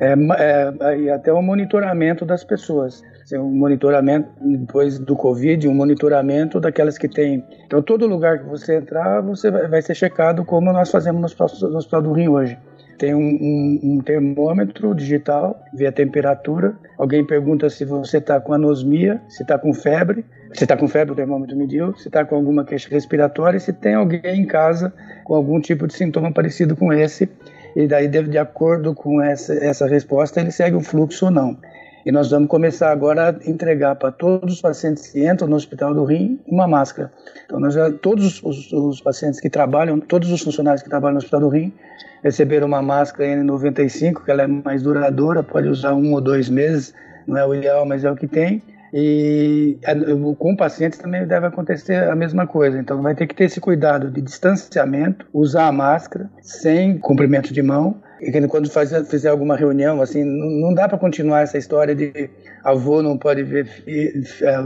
É, 0.00 0.14
é, 0.14 0.98
e 0.98 1.10
até 1.10 1.32
o 1.32 1.40
monitoramento 1.40 2.24
das 2.24 2.42
pessoas. 2.42 3.04
Um 3.34 3.56
monitoramento, 3.56 4.28
depois 4.40 4.98
do 4.98 5.14
Covid, 5.14 5.68
um 5.68 5.74
monitoramento 5.74 6.58
daquelas 6.58 6.98
que 6.98 7.08
têm. 7.08 7.44
Então, 7.64 7.80
todo 7.80 8.06
lugar 8.06 8.40
que 8.40 8.46
você 8.46 8.76
entrar, 8.76 9.22
você 9.22 9.50
vai, 9.50 9.68
vai 9.68 9.80
ser 9.80 9.94
checado 9.94 10.44
como 10.44 10.72
nós 10.72 10.90
fazemos 10.90 11.36
no 11.36 11.76
Hospital 11.76 12.02
do 12.02 12.12
Rio 12.12 12.32
hoje 12.32 12.58
tem 12.98 13.14
um, 13.14 13.20
um, 13.20 13.80
um, 13.82 14.00
termômetro 14.00 14.94
digital, 14.94 15.62
vê 15.72 15.86
a 15.86 15.92
temperatura. 15.92 16.74
Alguém 16.98 17.24
pergunta 17.24 17.68
se 17.68 17.84
você 17.84 18.18
está 18.18 18.40
com 18.40 18.52
anosmia, 18.52 19.20
se 19.28 19.42
está 19.42 19.58
com 19.58 19.72
febre. 19.72 20.24
Se 20.52 20.64
está 20.64 20.76
com 20.76 20.86
febre, 20.86 21.12
o 21.12 21.16
termômetro 21.16 21.56
mediu. 21.56 21.96
Se 21.96 22.08
está 22.08 22.24
com 22.24 22.36
alguma 22.36 22.64
queixa 22.64 22.88
respiratória, 22.90 23.58
se 23.58 23.72
tem 23.72 23.94
alguém 23.94 24.40
em 24.40 24.46
casa 24.46 24.92
com 25.24 25.34
algum 25.34 25.60
tipo 25.60 25.86
de 25.86 25.94
sintoma 25.94 26.32
parecido 26.32 26.76
com 26.76 26.92
esse. 26.92 27.28
E 27.74 27.86
daí, 27.86 28.06
de 28.06 28.38
acordo 28.38 28.94
com 28.94 29.20
essa, 29.20 29.54
essa 29.54 29.86
resposta, 29.86 30.40
ele 30.40 30.50
segue 30.50 30.76
o 30.76 30.80
fluxo 30.80 31.26
ou 31.26 31.30
não. 31.30 31.56
E 32.04 32.10
nós 32.10 32.30
vamos 32.30 32.48
começar 32.48 32.90
agora 32.90 33.30
a 33.30 33.48
entregar 33.50 33.94
para 33.94 34.10
todos 34.10 34.54
os 34.54 34.60
pacientes 34.60 35.08
que 35.08 35.24
entram 35.24 35.46
no 35.46 35.54
Hospital 35.54 35.94
do 35.94 36.04
Rim 36.04 36.40
uma 36.46 36.66
máscara. 36.66 37.12
Então, 37.44 37.60
nós 37.60 37.74
já, 37.74 37.92
todos 37.92 38.42
os, 38.42 38.72
os, 38.72 39.00
pacientes 39.00 39.40
que 39.40 39.48
trabalham, 39.48 40.00
todos 40.00 40.32
os 40.32 40.42
funcionários 40.42 40.82
que 40.82 40.88
trabalham 40.88 41.14
no 41.14 41.18
Hospital 41.18 41.40
do 41.40 41.48
Rim 41.48 41.72
receber 42.22 42.64
uma 42.64 42.82
máscara 42.82 43.28
N95, 43.28 44.24
que 44.24 44.30
ela 44.30 44.42
é 44.42 44.46
mais 44.46 44.82
duradoura, 44.82 45.42
pode 45.42 45.68
usar 45.68 45.94
um 45.94 46.12
ou 46.12 46.20
dois 46.20 46.48
meses, 46.48 46.94
não 47.26 47.36
é 47.36 47.46
o 47.46 47.54
ideal, 47.54 47.84
mas 47.84 48.04
é 48.04 48.10
o 48.10 48.16
que 48.16 48.26
tem. 48.26 48.62
E 48.92 49.78
com 50.38 50.54
pacientes 50.54 50.98
também 50.98 51.26
deve 51.26 51.46
acontecer 51.46 52.10
a 52.10 52.14
mesma 52.14 52.46
coisa. 52.46 52.78
Então 52.78 53.00
vai 53.00 53.14
ter 53.14 53.26
que 53.26 53.34
ter 53.34 53.44
esse 53.44 53.58
cuidado 53.60 54.10
de 54.10 54.20
distanciamento, 54.20 55.26
usar 55.32 55.68
a 55.68 55.72
máscara 55.72 56.28
sem 56.40 56.98
comprimento 56.98 57.54
de 57.54 57.62
mão. 57.62 58.02
E 58.20 58.30
quando 58.46 58.70
fazer, 58.70 59.04
fizer 59.04 59.30
alguma 59.30 59.56
reunião, 59.56 60.00
assim, 60.00 60.22
não 60.24 60.72
dá 60.72 60.88
para 60.88 60.98
continuar 60.98 61.40
essa 61.40 61.58
história 61.58 61.94
de 61.94 62.30
avô 62.62 63.02
não 63.02 63.18
pode 63.18 63.42
ver 63.42 63.66
filho, 63.66 64.22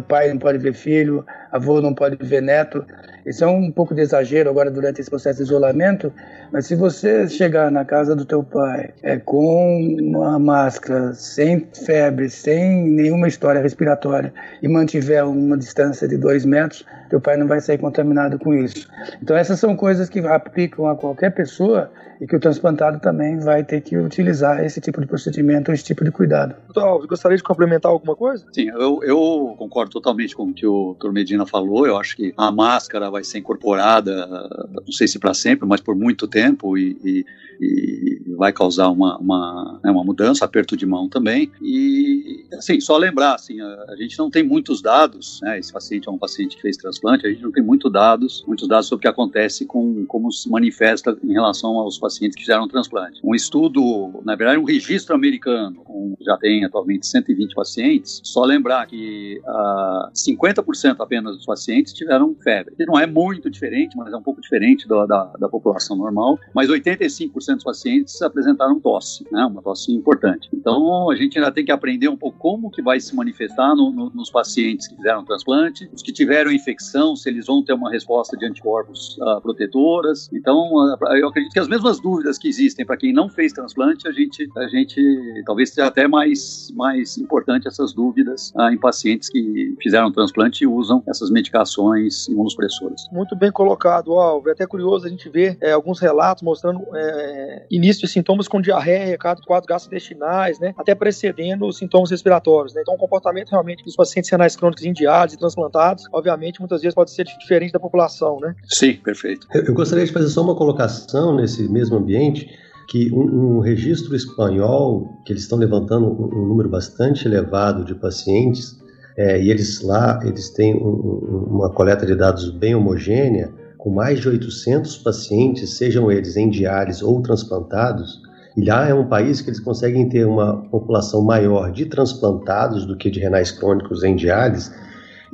pai 0.06 0.28
não 0.28 0.38
pode 0.38 0.58
ver 0.58 0.74
filho, 0.74 1.24
avô 1.50 1.80
não 1.80 1.94
pode 1.94 2.18
ver 2.20 2.42
neto. 2.42 2.84
Isso 3.26 3.42
é 3.42 3.46
um 3.48 3.72
pouco 3.72 3.92
de 3.92 4.02
exagero 4.02 4.48
agora 4.48 4.70
durante 4.70 5.00
esse 5.00 5.10
processo 5.10 5.38
de 5.38 5.42
isolamento, 5.42 6.12
mas 6.52 6.66
se 6.66 6.76
você 6.76 7.28
chegar 7.28 7.72
na 7.72 7.84
casa 7.84 8.14
do 8.14 8.24
teu 8.24 8.44
pai 8.44 8.90
é, 9.02 9.18
com 9.18 9.96
uma 10.00 10.38
máscara, 10.38 11.12
sem 11.12 11.66
febre, 11.84 12.30
sem 12.30 12.88
nenhuma 12.88 13.26
história 13.26 13.60
respiratória 13.60 14.32
e 14.62 14.68
mantiver 14.68 15.26
uma 15.26 15.58
distância 15.58 16.06
de 16.06 16.16
dois 16.16 16.44
metros, 16.44 16.86
teu 17.10 17.20
pai 17.20 17.36
não 17.36 17.48
vai 17.48 17.60
sair 17.60 17.78
contaminado 17.78 18.38
com 18.38 18.54
isso. 18.54 18.88
Então 19.20 19.36
essas 19.36 19.58
são 19.58 19.74
coisas 19.74 20.08
que 20.08 20.20
aplicam 20.20 20.86
a 20.86 20.94
qualquer 20.94 21.30
pessoa 21.34 21.90
e 22.20 22.26
que 22.26 22.36
o 22.36 22.40
transplantado 22.40 23.00
também 23.00 23.38
vai 23.38 23.64
ter 23.64 23.80
que 23.80 23.96
utilizar 23.96 24.64
esse 24.64 24.80
tipo 24.80 25.00
de 25.00 25.06
procedimento, 25.06 25.72
esse 25.72 25.84
tipo 25.84 26.04
de 26.04 26.10
cuidado. 26.10 26.54
Doutor 26.66 26.88
Alves, 26.88 27.06
gostaria 27.08 27.36
de 27.36 27.42
complementar 27.42 27.90
alguma 27.90 28.16
coisa? 28.16 28.44
Sim, 28.52 28.68
eu, 28.68 29.00
eu 29.02 29.54
concordo 29.58 29.90
totalmente 29.90 30.34
com 30.34 30.44
o 30.44 30.54
que 30.54 30.66
o 30.66 30.96
Dr. 30.98 31.12
Medina 31.12 31.46
falou. 31.46 31.86
Eu 31.86 31.98
acho 31.98 32.16
que 32.16 32.32
a 32.36 32.50
máscara 32.50 33.10
vai 33.10 33.24
ser 33.24 33.38
incorporada, 33.38 34.26
não 34.74 34.92
sei 34.92 35.06
se 35.08 35.18
para 35.18 35.34
sempre, 35.34 35.66
mas 35.66 35.80
por 35.80 35.94
muito 35.94 36.26
tempo 36.26 36.76
e, 36.76 36.96
e 37.04 37.24
e 37.60 38.22
vai 38.36 38.52
causar 38.52 38.88
uma, 38.90 39.18
uma, 39.18 39.80
né, 39.82 39.90
uma 39.90 40.04
mudança, 40.04 40.44
aperto 40.44 40.76
de 40.76 40.86
mão 40.86 41.08
também. 41.08 41.50
E, 41.60 42.46
assim, 42.52 42.80
só 42.80 42.96
lembrar, 42.96 43.34
assim, 43.34 43.60
a, 43.60 43.86
a, 43.88 43.96
gente 43.96 44.18
não 44.18 44.30
tem 44.30 44.42
muitos 44.42 44.82
dados, 44.82 45.40
né, 45.42 45.58
esse 45.58 45.72
paciente 45.72 46.08
é 46.08 46.10
um 46.10 46.18
paciente 46.18 46.56
que 46.56 46.62
fez 46.62 46.76
transplante, 46.76 47.26
a 47.26 47.30
gente 47.30 47.42
não 47.42 47.52
tem 47.52 47.62
muito 47.62 47.88
dados, 47.88 48.44
muitos 48.46 48.68
dados 48.68 48.86
sobre 48.86 49.00
o 49.00 49.02
que 49.02 49.08
acontece 49.08 49.64
com 49.64 50.04
como 50.06 50.30
se 50.30 50.50
manifesta 50.50 51.16
em 51.22 51.32
relação 51.32 51.78
aos 51.78 51.98
pacientes 51.98 52.05
que 52.18 52.30
fizeram 52.40 52.66
transplante. 52.68 53.20
Um 53.24 53.34
estudo, 53.34 54.20
na 54.24 54.34
verdade, 54.34 54.58
um 54.58 54.64
registro 54.64 55.14
americano, 55.14 55.82
com, 55.84 56.14
já 56.20 56.36
tem 56.36 56.64
atualmente 56.64 57.06
120 57.06 57.54
pacientes, 57.54 58.20
só 58.24 58.44
lembrar 58.44 58.86
que 58.86 59.40
uh, 59.44 59.48
ah, 59.48 60.10
50% 60.14 60.96
apenas 60.98 61.36
dos 61.36 61.46
pacientes 61.46 61.92
tiveram 61.92 62.34
febre. 62.42 62.74
Não 62.86 62.98
é 62.98 63.06
muito 63.06 63.50
diferente, 63.50 63.96
mas 63.96 64.12
é 64.12 64.16
um 64.16 64.22
pouco 64.22 64.40
diferente 64.40 64.88
da, 64.88 65.06
da, 65.06 65.24
da 65.38 65.48
população 65.48 65.96
normal, 65.96 66.38
mas 66.54 66.68
85% 66.68 67.54
dos 67.54 67.64
pacientes 67.64 68.20
apresentaram 68.22 68.78
tosse, 68.80 69.26
né, 69.30 69.44
uma 69.44 69.62
tosse 69.62 69.92
importante. 69.92 70.48
Então, 70.52 71.10
a 71.10 71.16
gente 71.16 71.38
ainda 71.38 71.50
tem 71.50 71.64
que 71.64 71.72
aprender 71.72 72.08
um 72.08 72.16
pouco 72.16 72.38
como 72.38 72.70
que 72.70 72.82
vai 72.82 73.00
se 73.00 73.14
manifestar 73.14 73.74
no, 73.74 73.90
no, 73.90 74.10
nos 74.10 74.30
pacientes 74.30 74.86
que 74.86 74.96
fizeram 74.96 75.24
transplante, 75.24 75.88
os 75.92 76.02
que 76.02 76.12
tiveram 76.12 76.50
infecção, 76.52 77.16
se 77.16 77.28
eles 77.28 77.46
vão 77.46 77.64
ter 77.64 77.72
uma 77.72 77.90
resposta 77.90 78.36
de 78.36 78.46
anticorpos 78.46 79.16
uh, 79.18 79.40
protetoras. 79.40 80.30
Então, 80.32 80.74
uh, 80.74 81.16
eu 81.16 81.28
acredito 81.28 81.52
que 81.52 81.58
as 81.58 81.68
mesmas 81.68 81.95
dúvidas 82.00 82.38
que 82.38 82.48
existem 82.48 82.84
para 82.84 82.96
quem 82.96 83.12
não 83.12 83.28
fez 83.28 83.52
transplante, 83.52 84.08
a 84.08 84.12
gente, 84.12 84.48
a 84.56 84.68
gente 84.68 85.42
talvez 85.44 85.70
seja 85.70 85.86
até 85.86 86.06
mais, 86.06 86.70
mais 86.74 87.18
importante 87.18 87.68
essas 87.68 87.92
dúvidas 87.92 88.52
uh, 88.56 88.70
em 88.70 88.78
pacientes 88.78 89.28
que 89.28 89.76
fizeram 89.82 90.10
transplante 90.10 90.64
e 90.64 90.66
usam 90.66 91.02
essas 91.08 91.30
medicações 91.30 92.28
imunossupressoras. 92.28 93.02
Muito 93.12 93.36
bem 93.36 93.52
colocado, 93.52 94.12
Alvo. 94.12 94.48
É 94.48 94.52
até 94.52 94.66
curioso 94.66 95.06
a 95.06 95.08
gente 95.08 95.28
ver 95.28 95.56
é, 95.60 95.72
alguns 95.72 96.00
relatos 96.00 96.42
mostrando 96.42 96.80
é, 96.94 97.66
início 97.70 98.06
de 98.06 98.12
sintomas 98.12 98.48
com 98.48 98.60
diarreia, 98.60 99.18
quadros 99.18 99.66
gastrointestinais, 99.66 100.58
né, 100.58 100.74
até 100.76 100.94
precedendo 100.94 101.66
os 101.66 101.78
sintomas 101.78 102.10
respiratórios. 102.10 102.74
Né? 102.74 102.82
Então, 102.82 102.94
o 102.94 102.98
comportamento 102.98 103.50
realmente 103.50 103.84
dos 103.84 103.94
pacientes 103.94 104.30
renais 104.30 104.56
crônicos 104.56 104.84
em 104.84 104.92
diálise 104.92 105.36
e 105.36 105.38
transplantados, 105.38 106.04
obviamente, 106.12 106.60
muitas 106.60 106.80
vezes 106.80 106.94
pode 106.94 107.10
ser 107.10 107.24
diferente 107.24 107.72
da 107.72 107.80
população, 107.80 108.38
né? 108.40 108.54
Sim, 108.64 108.94
perfeito. 108.94 109.46
Eu, 109.52 109.64
eu 109.64 109.74
gostaria 109.74 110.04
de 110.04 110.12
fazer 110.12 110.28
só 110.28 110.42
uma 110.42 110.54
colocação 110.54 111.34
nesse 111.36 111.68
mesmo 111.68 111.85
ambiente 111.94 112.48
que 112.88 113.12
um, 113.12 113.56
um, 113.56 113.60
registro 113.60 114.14
espanhol, 114.14 115.20
que 115.24 115.32
eles 115.32 115.42
estão 115.42 115.58
levantando 115.58 116.06
um, 116.06 116.42
um 116.42 116.48
número 116.48 116.68
bastante 116.68 117.26
elevado 117.26 117.84
de 117.84 117.94
pacientes, 117.94 118.78
é, 119.16 119.42
e 119.42 119.50
eles 119.50 119.82
lá 119.82 120.20
eles 120.24 120.50
têm 120.50 120.74
um, 120.74 121.46
uma 121.50 121.70
coleta 121.70 122.06
de 122.06 122.14
dados 122.14 122.50
bem 122.50 122.74
homogênea, 122.74 123.52
com 123.76 123.90
mais 123.90 124.20
de 124.20 124.28
800 124.28 124.96
pacientes, 124.98 125.76
sejam 125.76 126.10
eles 126.10 126.36
em 126.36 126.48
diálise 126.48 127.04
ou 127.04 127.20
transplantados, 127.22 128.20
e 128.56 128.64
lá 128.64 128.88
é 128.88 128.94
um 128.94 129.06
país 129.06 129.42
que 129.42 129.50
eles 129.50 129.60
conseguem 129.60 130.08
ter 130.08 130.26
uma 130.26 130.62
população 130.70 131.22
maior 131.22 131.70
de 131.70 131.84
transplantados 131.84 132.86
do 132.86 132.96
que 132.96 133.10
de 133.10 133.20
renais 133.20 133.50
crônicos 133.50 134.02
em 134.02 134.16
diálise. 134.16 134.72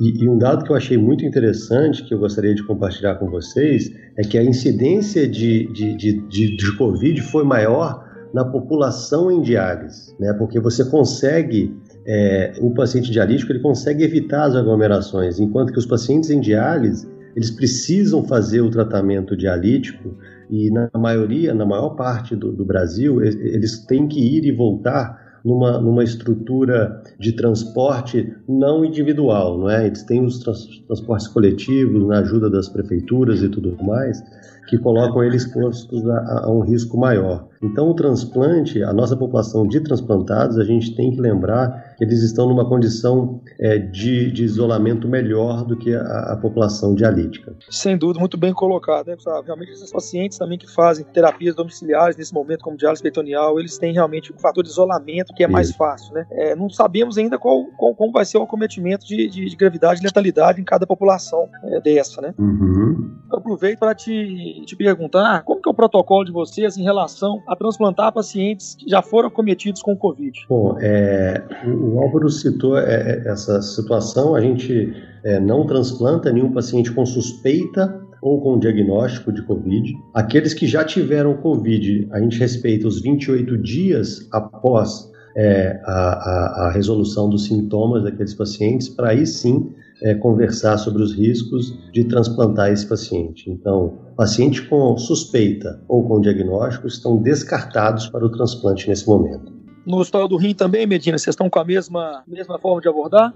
E, 0.03 0.25
e, 0.25 0.29
um 0.29 0.37
dado 0.37 0.65
que 0.65 0.73
eu 0.73 0.75
achei 0.75 0.99
muito 0.99 1.25
interessante, 1.25 2.03
que 2.03 2.13
eu 2.13 2.19
gostaria 2.19 2.53
de 2.53 2.65
compartilhar 2.65 3.15
com 3.15 3.31
vocês, 3.31 3.95
é 4.19 4.23
que 4.23 4.37
a 4.37 4.43
incidência 4.43 5.29
de, 5.29 5.73
de, 5.73 5.97
de, 5.97 6.13
de, 6.27 6.57
de 6.57 6.77
Covid 6.77 7.21
foi 7.21 7.45
maior 7.45 8.05
na 8.35 8.45
população 8.45 9.31
em 9.31 9.41
diálise, 9.41 10.13
né? 10.19 10.33
porque 10.33 10.59
você 10.59 10.85
consegue, 10.87 11.73
é, 12.05 12.55
o 12.61 12.75
paciente 12.75 13.13
dialítico 13.13 13.53
ele 13.53 13.61
consegue 13.61 14.03
evitar 14.03 14.47
as 14.47 14.57
aglomerações, 14.57 15.39
enquanto 15.39 15.73
que 15.73 15.79
os 15.79 15.87
pacientes 15.87 16.31
em 16.31 16.41
diálise 16.41 17.07
eles 17.37 17.51
precisam 17.51 18.25
fazer 18.25 18.61
o 18.61 18.71
tratamento 18.71 19.37
dialítico 19.37 20.17
e 20.51 20.71
na 20.71 20.91
maioria, 20.97 21.55
na 21.55 21.65
maior 21.65 21.91
parte 21.91 22.35
do, 22.37 22.53
do 22.53 22.65
Brasil, 22.65 23.23
eles 23.23 23.87
têm 23.87 24.07
que 24.07 24.21
ir 24.21 24.45
e 24.45 24.53
voltar 24.53 25.22
numa, 25.45 25.79
numa 25.79 26.05
estrutura 26.05 27.03
de 27.19 27.33
transporte 27.33 28.35
não 28.49 28.85
individual, 28.85 29.59
não 29.59 29.71
é? 29.71 29.87
Eles 29.87 30.03
têm 30.03 30.25
os 30.25 30.39
trans, 30.39 30.67
transportes 30.87 31.29
coletivos 31.29 32.07
na 32.07 32.19
ajuda 32.19 32.49
das 32.49 32.69
prefeituras 32.69 33.43
e 33.43 33.49
tudo 33.49 33.77
mais, 33.83 34.23
que 34.69 34.79
colocam 34.79 35.23
eles 35.23 35.43
expostos 35.43 36.09
a, 36.09 36.45
a 36.45 36.51
um 36.51 36.61
risco 36.61 36.97
maior. 36.97 37.49
Então, 37.63 37.91
o 37.91 37.95
transplante, 37.95 38.83
a 38.83 38.93
nossa 38.93 39.17
população 39.17 39.67
de 39.67 39.81
transplantados, 39.81 40.59
a 40.59 40.65
gente 40.65 40.95
tem 40.95 41.11
que 41.11 41.21
lembrar 41.21 41.92
eles 42.03 42.21
estão 42.21 42.49
numa 42.49 42.69
condição 42.69 43.41
é, 43.61 43.79
de, 43.79 44.33
de, 44.33 44.43
isolamento 44.43 45.07
melhor 45.07 45.65
do 45.65 45.77
que 45.77 45.95
a, 45.95 46.33
a, 46.33 46.37
população 46.37 46.97
dialítica. 46.97 47.55
Sem 47.71 47.97
dúvida, 47.97 48.19
muito 48.19 48.37
bem 48.37 48.53
colocado, 48.53 49.07
né, 49.07 49.15
Gustavo? 49.15 49.43
Realmente, 49.43 49.71
esses 49.71 49.93
pacientes 49.93 50.37
também 50.37 50.59
que 50.59 50.69
fazem 50.69 51.05
terapias 51.05 51.55
domiciliares 51.55 52.17
nesse 52.17 52.35
momento, 52.35 52.65
como 52.65 52.77
diálise 52.77 53.01
peritoneal, 53.01 53.61
eles 53.61 53.79
têm 53.79 53.93
realmente 53.93 54.33
um 54.33 54.39
fator 54.39 54.65
de 54.65 54.71
isolamento 54.71 55.33
que 55.33 55.45
é 55.45 55.47
mais 55.47 55.71
fácil, 55.71 56.13
né? 56.13 56.27
É, 56.33 56.57
não 56.57 56.69
sabemos 56.69 57.17
ainda 57.17 57.39
qual, 57.39 57.67
qual, 57.77 57.95
como 57.95 58.11
vai 58.11 58.25
ser 58.25 58.39
o 58.39 58.43
acometimento 58.43 59.07
de, 59.07 59.29
de, 59.29 59.49
de 59.49 59.57
gravidade 59.57 60.01
e 60.01 60.05
letalidade 60.05 60.61
em 60.61 60.65
cada 60.65 60.85
população 60.85 61.49
é, 61.65 61.81
dessa, 61.81 62.21
né? 62.21 62.35
Uhum. 62.37 63.17
Eu 63.31 63.39
aproveito 63.39 63.79
para 63.79 63.95
te, 63.95 64.63
te 64.67 64.75
perguntar 64.75 65.45
como 65.45 65.63
que 65.63 65.69
é 65.69 65.73
o 65.73 65.75
protocolo 65.75 66.25
de 66.25 66.33
vocês 66.33 66.77
em 66.77 66.83
relação 66.83 67.41
a 67.47 67.55
transplantar 67.55 68.13
pacientes 68.13 68.75
que 68.75 68.91
já 68.91 69.01
foram 69.01 69.31
cometidos 69.31 69.83
com 69.83 69.97
Covid? 69.97 70.47
Bom, 70.49 70.77
é, 70.81 71.43
o 71.65 71.92
Álvaro 72.01 72.29
citou 72.29 72.79
é, 72.79 72.85
é, 72.85 73.29
essa 73.29 73.61
situação, 73.61 74.35
a 74.35 74.41
gente 74.41 74.95
é, 75.25 75.41
não 75.41 75.67
transplanta 75.67 76.33
nenhum 76.33 76.53
paciente 76.53 76.93
com 76.93 77.05
suspeita 77.05 78.01
ou 78.21 78.41
com 78.41 78.59
diagnóstico 78.59 79.33
de 79.33 79.43
Covid. 79.43 79.93
Aqueles 80.15 80.55
que 80.55 80.67
já 80.67 80.85
tiveram 80.85 81.37
Covid, 81.39 82.09
a 82.13 82.21
gente 82.21 82.39
respeita 82.39 82.87
os 82.87 83.03
28 83.03 83.59
dias 83.59 84.29
após 84.31 85.11
é, 85.37 85.81
a, 85.85 85.93
a, 85.93 86.67
a, 86.67 86.71
resolução 86.71 87.29
dos 87.29 87.47
sintomas 87.47 88.05
daqueles 88.05 88.35
pacientes, 88.35 88.89
para 88.89 89.11
aí 89.11 89.27
sim 89.27 89.73
é, 90.03 90.15
conversar 90.15 90.79
sobre 90.79 91.03
os 91.03 91.15
riscos 91.15 91.77
de 91.93 92.05
transplantar 92.05 92.71
esse 92.71 92.87
paciente. 92.87 93.51
Então, 93.51 93.99
pacientes 94.17 94.61
com 94.61 94.97
suspeita 94.99 95.81
ou 95.89 96.07
com 96.07 96.21
diagnóstico 96.21 96.87
estão 96.87 97.17
descartados 97.21 98.09
para 98.09 98.25
o 98.25 98.31
transplante 98.31 98.89
nesse 98.89 99.07
momento. 99.07 99.62
No 99.85 99.99
Hospital 99.99 100.29
do 100.29 100.37
Rim 100.37 100.55
também, 100.55 100.87
Medina, 100.87 101.19
vocês 101.19 101.33
estão 101.33 101.51
com 101.51 101.59
a 101.59 101.65
mesma, 101.65 102.23
mesma 102.27 102.59
forma 102.59 102.81
de 102.81 102.89
abordar? 102.89 103.35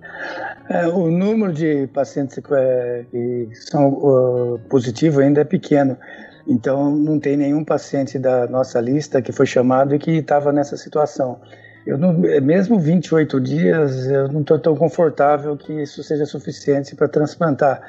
É, 0.69 0.87
o 0.87 1.11
número 1.11 1.53
de 1.53 1.89
pacientes 1.89 2.39
que, 2.39 2.55
é, 2.55 3.05
que 3.11 3.49
são 3.55 3.89
uh, 3.89 4.61
positivos 4.69 5.19
ainda 5.19 5.41
é 5.41 5.45
pequeno. 5.45 5.97
Então, 6.47 6.95
não 6.95 7.19
tem 7.19 7.37
nenhum 7.37 7.65
paciente 7.65 8.19
da 8.19 8.47
nossa 8.47 8.81
lista 8.81 9.21
que 9.21 9.33
foi 9.33 9.47
chamado 9.47 9.95
e 9.95 9.99
que 9.99 10.13
estava 10.13 10.53
nessa 10.53 10.77
situação. 10.77 11.41
Eu 11.85 11.99
não, 11.99 12.13
mesmo 12.13 12.79
28 12.79 13.41
dias, 13.41 14.07
eu 14.07 14.29
não 14.29 14.41
estou 14.41 14.59
tão 14.59 14.77
confortável 14.77 15.57
que 15.57 15.73
isso 15.83 16.03
seja 16.03 16.27
suficiente 16.27 16.97
para 16.97 17.09
transplantar. 17.09 17.81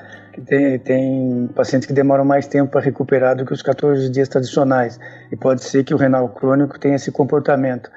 Tem, 0.46 0.78
tem 0.78 1.50
pacientes 1.56 1.88
que 1.88 1.94
demoram 1.94 2.24
mais 2.24 2.48
tempo 2.48 2.72
para 2.72 2.82
recuperar 2.82 3.36
do 3.36 3.44
que 3.44 3.54
os 3.54 3.64
14 3.64 4.08
dias 4.10 4.28
tradicionais. 4.28 5.00
E 5.32 5.36
pode 5.36 5.64
ser 5.64 5.84
que 5.84 5.96
o 5.96 5.98
renal 5.98 6.30
crônico 6.30 6.80
tenha 6.80 6.96
esse 6.96 7.12
comportamento. 7.12 7.90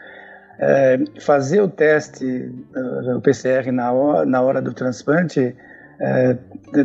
É, 0.63 0.99
fazer 1.21 1.63
o 1.63 1.69
teste, 1.69 2.53
uh, 2.77 3.17
o 3.17 3.21
PCR, 3.21 3.73
na 3.73 3.93
hora, 3.93 4.27
na 4.27 4.43
hora 4.43 4.61
do 4.61 4.75
transplante, 4.75 5.57
é, 5.99 6.37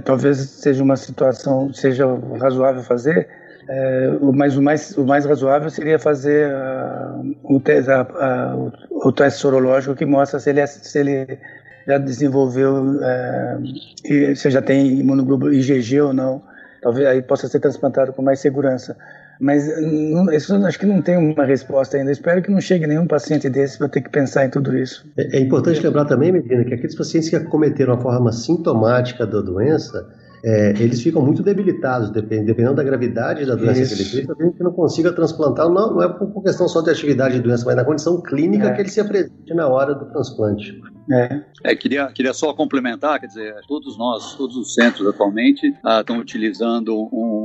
talvez 0.04 0.38
seja 0.38 0.82
uma 0.82 0.96
situação, 0.96 1.74
seja 1.74 2.06
razoável 2.40 2.84
fazer, 2.84 3.28
é, 3.68 4.10
mas 4.34 4.56
o 4.58 4.62
mais, 4.62 4.96
o 4.98 5.06
mais 5.06 5.26
razoável 5.26 5.70
seria 5.70 5.98
fazer 5.98 6.54
uh, 6.54 7.36
o, 7.44 7.60
teste, 7.60 7.90
uh, 7.90 8.72
o, 8.92 9.12
teste 9.12 9.40
sorológico 9.40 9.96
que 9.96 10.06
mostra 10.06 10.40
se 10.40 10.52
ele, 10.52 10.60
é, 10.60 10.68
se 10.68 11.00
ele 11.00 11.40
já 11.88 11.98
desenvolveu, 11.98 12.76
uh, 12.76 14.36
se 14.36 14.52
já 14.52 14.62
tem 14.62 15.00
imunoglobulina 15.00 15.62
IgG 15.62 16.00
ou 16.02 16.14
não. 16.14 16.44
Talvez 16.82 17.08
aí 17.08 17.22
possa 17.24 17.48
ser 17.48 17.60
transplantado 17.60 18.14
com 18.14 18.22
mais 18.22 18.40
segurança. 18.40 18.96
Mas 19.40 19.66
não, 19.82 20.32
isso 20.32 20.56
acho 20.56 20.80
que 20.80 20.86
não 20.86 21.02
tem 21.02 21.18
uma 21.18 21.46
resposta 21.46 21.98
ainda. 21.98 22.12
Espero 22.12 22.42
que 22.42 22.52
não 22.52 22.62
chegue 22.62 22.88
nenhum 22.88 23.08
paciente 23.08 23.50
desse 23.50 23.78
para 23.78 23.90
ter 23.90 24.02
que 24.02 24.10
pensar 24.10 24.46
em 24.46 24.50
tudo 24.50 24.78
isso. 24.78 25.06
É, 25.18 25.38
é 25.38 25.40
importante 25.42 25.82
lembrar 25.82 26.06
também, 26.06 26.32
Medina, 26.32 26.64
que 26.64 26.74
aqueles 26.74 26.96
pacientes 26.96 27.30
que 27.30 27.36
acometeram 27.36 27.94
a 27.94 27.98
forma 27.98 28.32
sintomática 28.32 29.26
da 29.26 29.42
doença, 29.42 30.08
é, 30.44 30.70
eles 30.80 31.02
ficam 31.02 31.24
muito 31.24 31.42
debilitados, 31.42 32.12
dependendo 32.12 32.76
da 32.76 32.84
gravidade 32.84 33.46
da 33.46 33.56
doença 33.56 33.82
Isso. 33.82 33.96
que 33.96 34.02
ele 34.02 34.12
tem, 34.12 34.28
talvez 34.28 34.48
a 34.48 34.52
gente 34.52 34.64
não 34.64 34.72
consiga 34.72 35.12
transplantar, 35.12 35.68
não, 35.68 35.96
não 35.96 36.04
é 36.04 36.08
por 36.08 36.44
questão 36.44 36.68
só 36.68 36.82
de 36.82 36.92
atividade 36.92 37.36
de 37.36 37.42
doença, 37.42 37.66
mas 37.66 37.76
na 37.76 37.84
condição 37.84 38.22
clínica 38.22 38.68
é. 38.68 38.74
que 38.74 38.82
ele 38.82 38.90
se 38.90 39.02
apresente 39.02 39.54
na 39.56 39.68
hora 39.68 39.96
do 39.96 40.06
transplante. 40.06 40.80
É. 41.12 41.42
é, 41.64 41.76
queria, 41.76 42.08
queria 42.12 42.34
só 42.34 42.54
complementar, 42.54 43.20
quer 43.20 43.28
dizer, 43.28 43.56
todos 43.68 43.98
nós, 43.98 44.36
todos 44.36 44.56
os 44.56 44.74
centros 44.74 45.08
atualmente 45.08 45.74
ah, 45.84 46.02
estão 46.02 46.18
utilizando 46.20 46.96
um, 46.96 47.45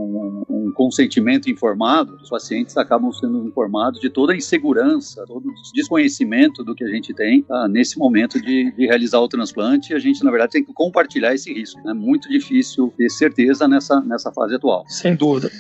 consentimento 0.80 1.50
informado, 1.50 2.16
os 2.22 2.30
pacientes 2.30 2.74
acabam 2.78 3.12
sendo 3.12 3.46
informados 3.46 4.00
de 4.00 4.08
toda 4.08 4.32
a 4.32 4.36
insegurança, 4.36 5.26
todo 5.26 5.50
o 5.50 5.52
desconhecimento 5.74 6.64
do 6.64 6.74
que 6.74 6.82
a 6.82 6.88
gente 6.88 7.12
tem 7.12 7.44
ah, 7.50 7.68
nesse 7.68 7.98
momento 7.98 8.40
de, 8.40 8.72
de, 8.72 8.86
realizar 8.86 9.20
o 9.20 9.28
transplante, 9.28 9.92
e 9.92 9.94
a 9.94 9.98
gente, 9.98 10.24
na 10.24 10.30
verdade, 10.30 10.52
tem 10.52 10.64
que 10.64 10.72
compartilhar 10.72 11.34
esse 11.34 11.52
risco. 11.52 11.78
É 11.80 11.88
né? 11.88 11.92
muito 11.92 12.30
difícil 12.30 12.90
ter 12.96 13.10
certeza 13.10 13.68
nessa, 13.68 14.00
nessa 14.00 14.32
fase 14.32 14.54
atual. 14.54 14.82
Sem 14.88 15.14
dúvida. 15.14 15.50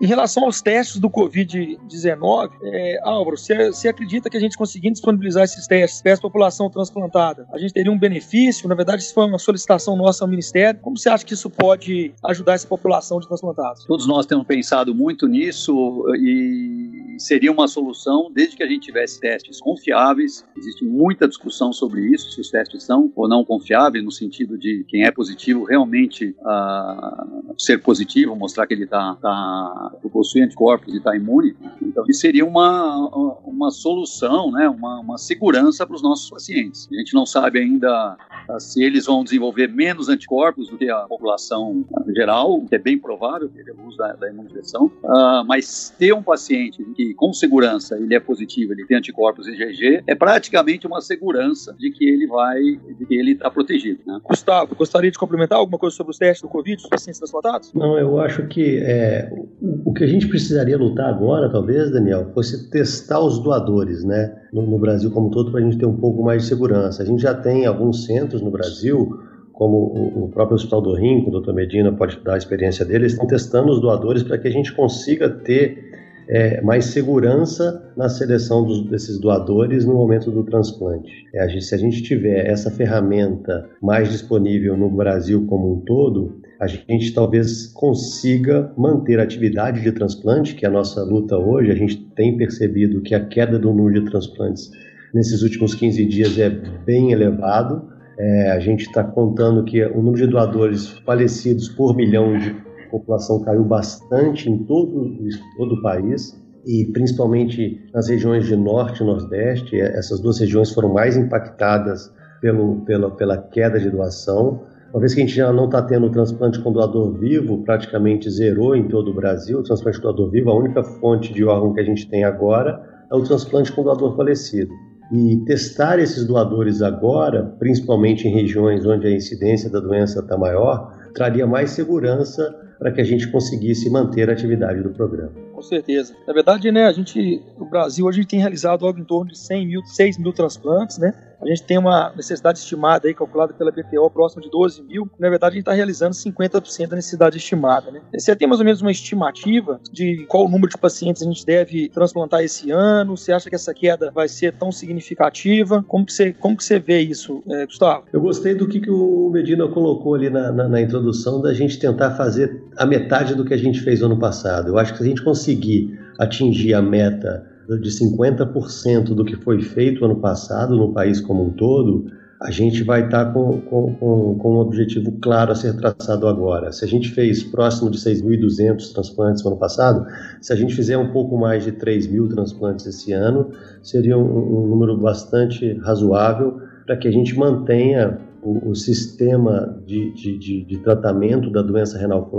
Em 0.00 0.06
relação 0.06 0.44
aos 0.44 0.62
testes 0.62 1.00
do 1.00 1.10
Covid-19, 1.10 2.50
é, 2.62 3.00
Álvaro, 3.02 3.36
você, 3.36 3.72
você 3.72 3.88
acredita 3.88 4.30
que 4.30 4.36
a 4.36 4.40
gente 4.40 4.56
conseguindo 4.56 4.92
disponibilizar 4.92 5.42
esses 5.42 5.66
testes 5.66 6.00
para 6.00 6.14
a 6.14 6.18
população 6.18 6.70
transplantada, 6.70 7.48
a 7.52 7.58
gente 7.58 7.72
teria 7.72 7.90
um 7.90 7.98
benefício? 7.98 8.68
Na 8.68 8.76
verdade, 8.76 9.02
isso 9.02 9.12
foi 9.12 9.26
uma 9.26 9.40
solicitação 9.40 9.96
nossa 9.96 10.22
ao 10.22 10.28
Ministério. 10.28 10.78
Como 10.80 10.96
você 10.96 11.08
acha 11.08 11.24
que 11.24 11.34
isso 11.34 11.50
pode 11.50 12.14
ajudar 12.24 12.54
essa 12.54 12.68
população 12.68 13.18
de 13.18 13.26
transplantados? 13.26 13.84
Todos 13.86 14.06
nós 14.06 14.24
temos 14.24 14.46
pensado 14.46 14.67
muito 14.94 15.26
nisso 15.26 16.04
e 16.16 17.16
seria 17.18 17.50
uma 17.50 17.66
solução 17.66 18.30
desde 18.32 18.56
que 18.56 18.62
a 18.62 18.66
gente 18.66 18.82
tivesse 18.82 19.20
testes 19.20 19.60
confiáveis. 19.60 20.44
Existe 20.56 20.84
muita 20.84 21.26
discussão 21.26 21.72
sobre 21.72 22.06
isso, 22.06 22.30
se 22.30 22.40
os 22.40 22.50
testes 22.50 22.84
são 22.84 23.12
ou 23.14 23.28
não 23.28 23.44
confiáveis, 23.44 24.04
no 24.04 24.10
sentido 24.10 24.56
de 24.56 24.84
quem 24.88 25.04
é 25.04 25.10
positivo 25.10 25.64
realmente 25.64 26.36
uh, 26.40 27.54
ser 27.58 27.78
positivo, 27.78 28.36
mostrar 28.36 28.66
que 28.66 28.74
ele 28.74 28.86
tá, 28.86 29.16
tá 29.20 29.92
possui 30.12 30.42
anticorpos 30.42 30.94
e 30.94 30.98
está 30.98 31.16
imune. 31.16 31.56
Então, 31.82 32.04
isso 32.08 32.20
seria 32.20 32.44
uma, 32.44 33.08
uma 33.44 33.70
solução, 33.70 34.50
né, 34.50 34.68
uma, 34.68 35.00
uma 35.00 35.18
segurança 35.18 35.86
para 35.86 35.96
os 35.96 36.02
nossos 36.02 36.30
pacientes. 36.30 36.88
A 36.92 36.96
gente 36.96 37.14
não 37.14 37.26
sabe 37.26 37.58
ainda 37.58 38.16
uh, 38.48 38.60
se 38.60 38.82
eles 38.82 39.06
vão 39.06 39.24
desenvolver 39.24 39.68
menos 39.68 40.08
anticorpos 40.08 40.68
do 40.68 40.78
que 40.78 40.88
a 40.88 41.00
população 41.00 41.84
geral, 42.14 42.64
que 42.68 42.74
é 42.74 42.78
bem 42.78 42.98
provável 42.98 43.48
pelo 43.48 43.86
uso 43.86 43.96
da, 43.96 44.12
da 44.14 44.30
imunização, 44.58 44.86
uh, 44.86 45.44
mas 45.46 45.94
ter 45.98 46.12
um 46.12 46.22
paciente 46.22 46.84
que 46.94 47.14
com 47.14 47.32
segurança 47.32 47.96
ele 47.96 48.14
é 48.14 48.20
positivo, 48.20 48.72
ele 48.72 48.84
tem 48.86 48.98
anticorpos 48.98 49.46
IgG, 49.46 50.02
é 50.06 50.14
praticamente 50.14 50.86
uma 50.86 51.00
segurança 51.00 51.74
de 51.78 51.90
que 51.90 52.04
ele 52.04 52.26
vai, 52.26 52.60
de 52.98 53.06
que 53.06 53.14
ele 53.14 53.32
está 53.32 53.50
protegido. 53.50 54.00
Né? 54.06 54.20
Gustavo, 54.24 54.74
gostaria 54.74 55.10
de 55.10 55.18
complementar 55.18 55.58
alguma 55.58 55.78
coisa 55.78 55.96
sobre 55.96 56.10
os 56.10 56.18
testes 56.18 56.42
do 56.42 56.48
Covid, 56.48 56.76
dos 56.76 56.88
pacientes 56.88 57.18
transplantados? 57.18 57.72
Não, 57.74 57.98
eu 57.98 58.18
acho 58.20 58.46
que 58.48 58.78
é, 58.78 59.30
o, 59.60 59.90
o, 59.90 59.92
que 59.92 60.04
a 60.04 60.06
gente 60.06 60.26
precisaria 60.28 60.76
lutar 60.76 61.08
agora, 61.08 61.50
talvez, 61.50 61.90
Daniel, 61.90 62.30
fosse 62.34 62.70
testar 62.70 63.20
os 63.20 63.38
doadores, 63.38 64.04
né? 64.04 64.34
No, 64.52 64.62
no 64.62 64.78
Brasil 64.78 65.10
como 65.10 65.28
um 65.28 65.30
todo, 65.30 65.50
para 65.50 65.60
a 65.60 65.62
gente 65.62 65.78
ter 65.78 65.86
um 65.86 65.96
pouco 65.96 66.22
mais 66.22 66.42
de 66.42 66.48
segurança. 66.48 67.02
A 67.02 67.06
gente 67.06 67.22
já 67.22 67.34
tem 67.34 67.66
alguns 67.66 68.04
centros 68.04 68.40
no 68.40 68.50
Brasil 68.50 69.27
como 69.58 70.22
o 70.24 70.28
próprio 70.28 70.54
Hospital 70.54 70.80
do 70.80 70.94
Rim, 70.94 71.24
o 71.26 71.40
Dr. 71.40 71.52
Medina 71.52 71.90
pode 71.90 72.20
dar 72.22 72.34
a 72.34 72.38
experiência 72.38 72.84
dele, 72.84 73.00
eles 73.00 73.14
estão 73.14 73.26
testando 73.26 73.72
os 73.72 73.80
doadores 73.80 74.22
para 74.22 74.38
que 74.38 74.46
a 74.46 74.52
gente 74.52 74.72
consiga 74.72 75.28
ter 75.28 75.90
é, 76.28 76.60
mais 76.60 76.84
segurança 76.84 77.92
na 77.96 78.08
seleção 78.08 78.64
dos, 78.64 78.88
desses 78.88 79.18
doadores 79.18 79.84
no 79.84 79.94
momento 79.94 80.30
do 80.30 80.44
transplante. 80.44 81.10
É, 81.34 81.42
a 81.42 81.48
gente, 81.48 81.64
se 81.64 81.74
a 81.74 81.78
gente 81.78 82.00
tiver 82.04 82.46
essa 82.46 82.70
ferramenta 82.70 83.68
mais 83.82 84.12
disponível 84.12 84.76
no 84.76 84.88
Brasil 84.88 85.44
como 85.48 85.72
um 85.72 85.80
todo, 85.80 86.40
a 86.60 86.68
gente 86.68 87.12
talvez 87.12 87.66
consiga 87.66 88.72
manter 88.78 89.18
a 89.18 89.24
atividade 89.24 89.80
de 89.80 89.90
transplante, 89.90 90.54
que 90.54 90.64
é 90.64 90.68
a 90.68 90.72
nossa 90.72 91.02
luta 91.02 91.36
hoje. 91.36 91.72
A 91.72 91.74
gente 91.74 91.96
tem 92.14 92.36
percebido 92.36 93.00
que 93.00 93.12
a 93.12 93.24
queda 93.24 93.58
do 93.58 93.72
número 93.72 94.04
de 94.04 94.08
transplantes 94.08 94.70
nesses 95.12 95.42
últimos 95.42 95.74
15 95.74 96.04
dias 96.04 96.38
é 96.38 96.48
bem 96.48 97.10
elevado. 97.10 97.97
É, 98.18 98.50
a 98.50 98.58
gente 98.58 98.80
está 98.80 99.04
contando 99.04 99.64
que 99.64 99.84
o 99.84 100.02
número 100.02 100.16
de 100.16 100.26
doadores 100.26 100.88
falecidos 101.06 101.68
por 101.68 101.94
milhão 101.94 102.36
de 102.36 102.52
população 102.90 103.40
caiu 103.42 103.64
bastante 103.64 104.50
em 104.50 104.58
todo, 104.64 105.14
todo 105.56 105.76
o 105.76 105.82
país 105.82 106.36
e 106.66 106.86
principalmente 106.92 107.80
nas 107.94 108.08
regiões 108.08 108.46
de 108.46 108.56
norte 108.56 109.02
e 109.02 109.06
nordeste. 109.06 109.80
Essas 109.80 110.20
duas 110.20 110.40
regiões 110.40 110.72
foram 110.72 110.92
mais 110.92 111.16
impactadas 111.16 112.12
pelo, 112.40 112.80
pela, 112.84 113.10
pela 113.10 113.38
queda 113.38 113.78
de 113.78 113.88
doação. 113.88 114.62
Uma 114.90 115.00
vez 115.00 115.14
que 115.14 115.20
a 115.20 115.24
gente 115.24 115.36
já 115.36 115.52
não 115.52 115.66
está 115.66 115.82
tendo 115.82 116.10
transplante 116.10 116.58
com 116.60 116.72
doador 116.72 117.16
vivo, 117.18 117.62
praticamente 117.62 118.28
zerou 118.30 118.74
em 118.74 118.88
todo 118.88 119.10
o 119.10 119.14
Brasil 119.14 119.60
o 119.60 119.62
transplante 119.62 119.98
com 119.98 120.04
doador 120.04 120.30
vivo. 120.30 120.50
A 120.50 120.58
única 120.58 120.82
fonte 120.82 121.32
de 121.32 121.44
órgão 121.44 121.72
que 121.72 121.80
a 121.80 121.84
gente 121.84 122.08
tem 122.08 122.24
agora 122.24 122.82
é 123.10 123.14
o 123.14 123.22
transplante 123.22 123.70
com 123.70 123.84
doador 123.84 124.16
falecido. 124.16 124.72
E 125.10 125.36
testar 125.46 125.98
esses 125.98 126.26
doadores 126.26 126.82
agora, 126.82 127.54
principalmente 127.58 128.28
em 128.28 128.32
regiões 128.32 128.84
onde 128.84 129.06
a 129.06 129.10
incidência 129.10 129.70
da 129.70 129.80
doença 129.80 130.20
está 130.20 130.36
maior, 130.36 130.94
traria 131.14 131.46
mais 131.46 131.70
segurança 131.70 132.54
para 132.78 132.92
que 132.92 133.00
a 133.00 133.04
gente 133.04 133.30
conseguisse 133.30 133.90
manter 133.90 134.28
a 134.28 134.32
atividade 134.32 134.82
do 134.82 134.90
programa. 134.90 135.32
Com 135.52 135.62
certeza. 135.62 136.14
Na 136.26 136.32
verdade, 136.32 136.70
né, 136.70 136.84
a 136.84 136.92
gente, 136.92 137.42
no 137.58 137.66
Brasil, 137.66 138.08
a 138.08 138.12
gente 138.12 138.28
tem 138.28 138.38
realizado 138.38 138.86
algo 138.86 139.00
em 139.00 139.04
torno 139.04 139.32
de 139.32 139.38
100 139.38 139.66
mil, 139.66 139.84
6 139.84 140.18
mil 140.18 140.32
transplantes, 140.32 140.98
né? 140.98 141.12
A 141.40 141.46
gente 141.46 141.62
tem 141.62 141.78
uma 141.78 142.12
necessidade 142.16 142.58
estimada 142.58 143.06
aí, 143.06 143.14
calculada 143.14 143.52
pela 143.52 143.70
BTO, 143.70 144.10
próximo 144.10 144.42
de 144.42 144.50
12 144.50 144.82
mil. 144.82 145.08
Na 145.18 145.30
verdade, 145.30 145.52
a 145.52 145.54
gente 145.54 145.62
está 145.62 145.72
realizando 145.72 146.14
50% 146.14 146.88
da 146.88 146.96
necessidade 146.96 147.36
estimada, 147.36 147.90
né? 147.90 148.00
Você 148.12 148.34
tem 148.34 148.48
mais 148.48 148.60
ou 148.60 148.64
menos 148.64 148.82
uma 148.82 148.90
estimativa 148.90 149.80
de 149.92 150.26
qual 150.28 150.48
número 150.48 150.68
de 150.68 150.78
pacientes 150.78 151.22
a 151.22 151.24
gente 151.24 151.46
deve 151.46 151.88
transplantar 151.88 152.42
esse 152.42 152.70
ano? 152.70 153.16
Você 153.16 153.32
acha 153.32 153.48
que 153.48 153.54
essa 153.54 153.72
queda 153.72 154.10
vai 154.10 154.28
ser 154.28 154.52
tão 154.54 154.72
significativa? 154.72 155.84
Como 155.86 156.04
que 156.04 156.12
você, 156.12 156.32
como 156.32 156.56
que 156.56 156.64
você 156.64 156.78
vê 156.78 157.00
isso, 157.00 157.42
é, 157.48 157.66
Gustavo? 157.66 158.04
Eu 158.12 158.20
gostei 158.20 158.54
do 158.54 158.66
que, 158.68 158.80
que 158.80 158.90
o 158.90 159.30
Medina 159.30 159.68
colocou 159.68 160.14
ali 160.14 160.28
na, 160.28 160.50
na, 160.50 160.68
na 160.68 160.80
introdução, 160.80 161.40
da 161.40 161.54
gente 161.54 161.78
tentar 161.78 162.12
fazer 162.12 162.62
a 162.76 162.84
metade 162.84 163.34
do 163.34 163.44
que 163.44 163.54
a 163.54 163.58
gente 163.58 163.80
fez 163.80 164.02
ano 164.02 164.18
passado. 164.18 164.68
Eu 164.68 164.78
acho 164.78 164.92
que 164.92 164.98
se 164.98 165.04
a 165.04 165.06
gente 165.06 165.22
conseguir 165.22 165.98
atingir 166.18 166.74
a 166.74 166.82
meta 166.82 167.47
de 167.76 167.90
50% 167.90 169.14
do 169.14 169.24
que 169.24 169.36
foi 169.36 169.60
feito 169.60 170.04
ano 170.04 170.16
passado 170.16 170.76
no 170.76 170.92
país 170.92 171.20
como 171.20 171.44
um 171.44 171.50
todo, 171.50 172.06
a 172.40 172.50
gente 172.50 172.84
vai 172.84 173.04
estar 173.04 173.26
tá 173.26 173.32
com, 173.32 173.60
com, 173.62 173.94
com, 173.96 174.38
com, 174.38 174.54
um 174.54 174.58
objetivo 174.58 175.12
claro 175.20 175.50
a 175.50 175.54
ser 175.54 175.76
traçado 175.76 176.28
agora. 176.28 176.70
Se 176.70 176.84
a 176.84 176.88
gente 176.88 177.10
fez 177.10 177.42
próximo 177.42 177.90
de 177.90 177.98
6.200 177.98 178.92
transplantes 178.92 179.42
no 179.42 179.50
ano 179.50 179.58
passado, 179.58 180.06
se 180.40 180.52
a 180.52 180.56
gente 180.56 180.74
fizer 180.74 180.96
um 180.96 181.12
pouco 181.12 181.36
mais 181.36 181.64
de 181.64 181.72
3.000 181.72 182.28
transplantes 182.28 182.86
esse 182.86 183.12
ano, 183.12 183.50
seria 183.82 184.16
um, 184.16 184.22
um 184.22 184.66
número 184.68 184.96
bastante 184.96 185.72
razoável 185.78 186.60
para 186.86 186.96
que 186.96 187.08
a 187.08 187.10
gente 187.10 187.36
mantenha 187.36 188.18
o, 188.40 188.70
o 188.70 188.74
sistema 188.74 189.76
de, 189.84 190.12
de, 190.14 190.38
de, 190.38 190.64
de 190.64 190.78
tratamento 190.78 191.50
da 191.50 191.60
doença 191.60 191.98
renal 191.98 192.30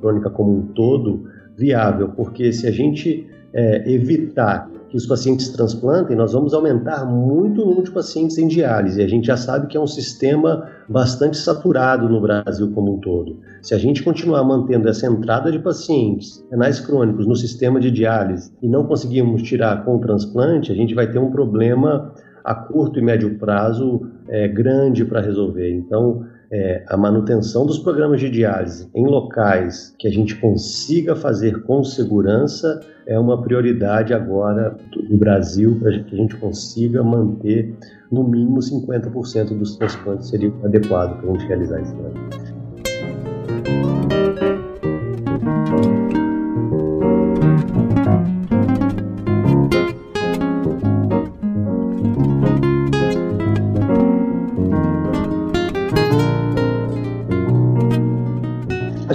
crônica 0.00 0.30
como 0.30 0.58
um 0.58 0.66
todo 0.68 1.24
viável, 1.56 2.08
porque 2.08 2.52
se 2.52 2.66
a 2.66 2.70
gente 2.70 3.28
é, 3.52 3.90
evitar 3.90 4.71
que 4.92 4.98
os 4.98 5.06
pacientes 5.06 5.48
transplantem, 5.48 6.14
nós 6.14 6.34
vamos 6.34 6.52
aumentar 6.52 7.06
muito 7.06 7.62
o 7.62 7.64
número 7.64 7.84
de 7.84 7.90
pacientes 7.90 8.36
em 8.36 8.46
diálise. 8.46 9.02
A 9.02 9.08
gente 9.08 9.26
já 9.26 9.38
sabe 9.38 9.66
que 9.66 9.74
é 9.74 9.80
um 9.80 9.86
sistema 9.86 10.68
bastante 10.86 11.38
saturado 11.38 12.10
no 12.10 12.20
Brasil 12.20 12.70
como 12.72 12.96
um 12.96 13.00
todo. 13.00 13.38
Se 13.62 13.74
a 13.74 13.78
gente 13.78 14.02
continuar 14.02 14.44
mantendo 14.44 14.86
essa 14.90 15.06
entrada 15.06 15.50
de 15.50 15.58
pacientes 15.58 16.44
renais 16.50 16.78
crônicos 16.78 17.26
no 17.26 17.34
sistema 17.34 17.80
de 17.80 17.90
diálise 17.90 18.52
e 18.60 18.68
não 18.68 18.84
conseguirmos 18.84 19.42
tirar 19.42 19.82
com 19.82 19.96
o 19.96 19.98
transplante, 19.98 20.70
a 20.70 20.74
gente 20.74 20.94
vai 20.94 21.10
ter 21.10 21.18
um 21.18 21.30
problema 21.30 22.12
a 22.44 22.54
curto 22.54 22.98
e 22.98 23.02
médio 23.02 23.38
prazo 23.38 24.10
é, 24.28 24.46
grande 24.46 25.06
para 25.06 25.22
resolver. 25.22 25.72
Então, 25.72 26.26
é, 26.52 26.84
a 26.86 26.96
manutenção 26.98 27.64
dos 27.64 27.78
programas 27.78 28.20
de 28.20 28.28
diálise 28.28 28.86
em 28.94 29.06
locais 29.06 29.94
que 29.98 30.06
a 30.06 30.10
gente 30.10 30.36
consiga 30.36 31.16
fazer 31.16 31.62
com 31.62 31.82
segurança 31.82 32.80
é 33.06 33.18
uma 33.18 33.40
prioridade 33.40 34.12
agora 34.12 34.76
do 34.90 35.16
Brasil 35.16 35.78
para 35.80 35.98
que 35.98 36.14
a 36.14 36.18
gente 36.18 36.36
consiga 36.36 37.02
manter 37.02 37.74
no 38.10 38.22
mínimo 38.22 38.58
50% 38.58 39.58
dos 39.58 39.76
transplantes 39.76 40.28
seria 40.28 40.52
adequado 40.62 41.18
para 41.18 41.30
a 41.30 41.32
gente 41.32 41.46
realizar 41.46 41.80
esse 41.80 41.94
ano. 41.94 42.52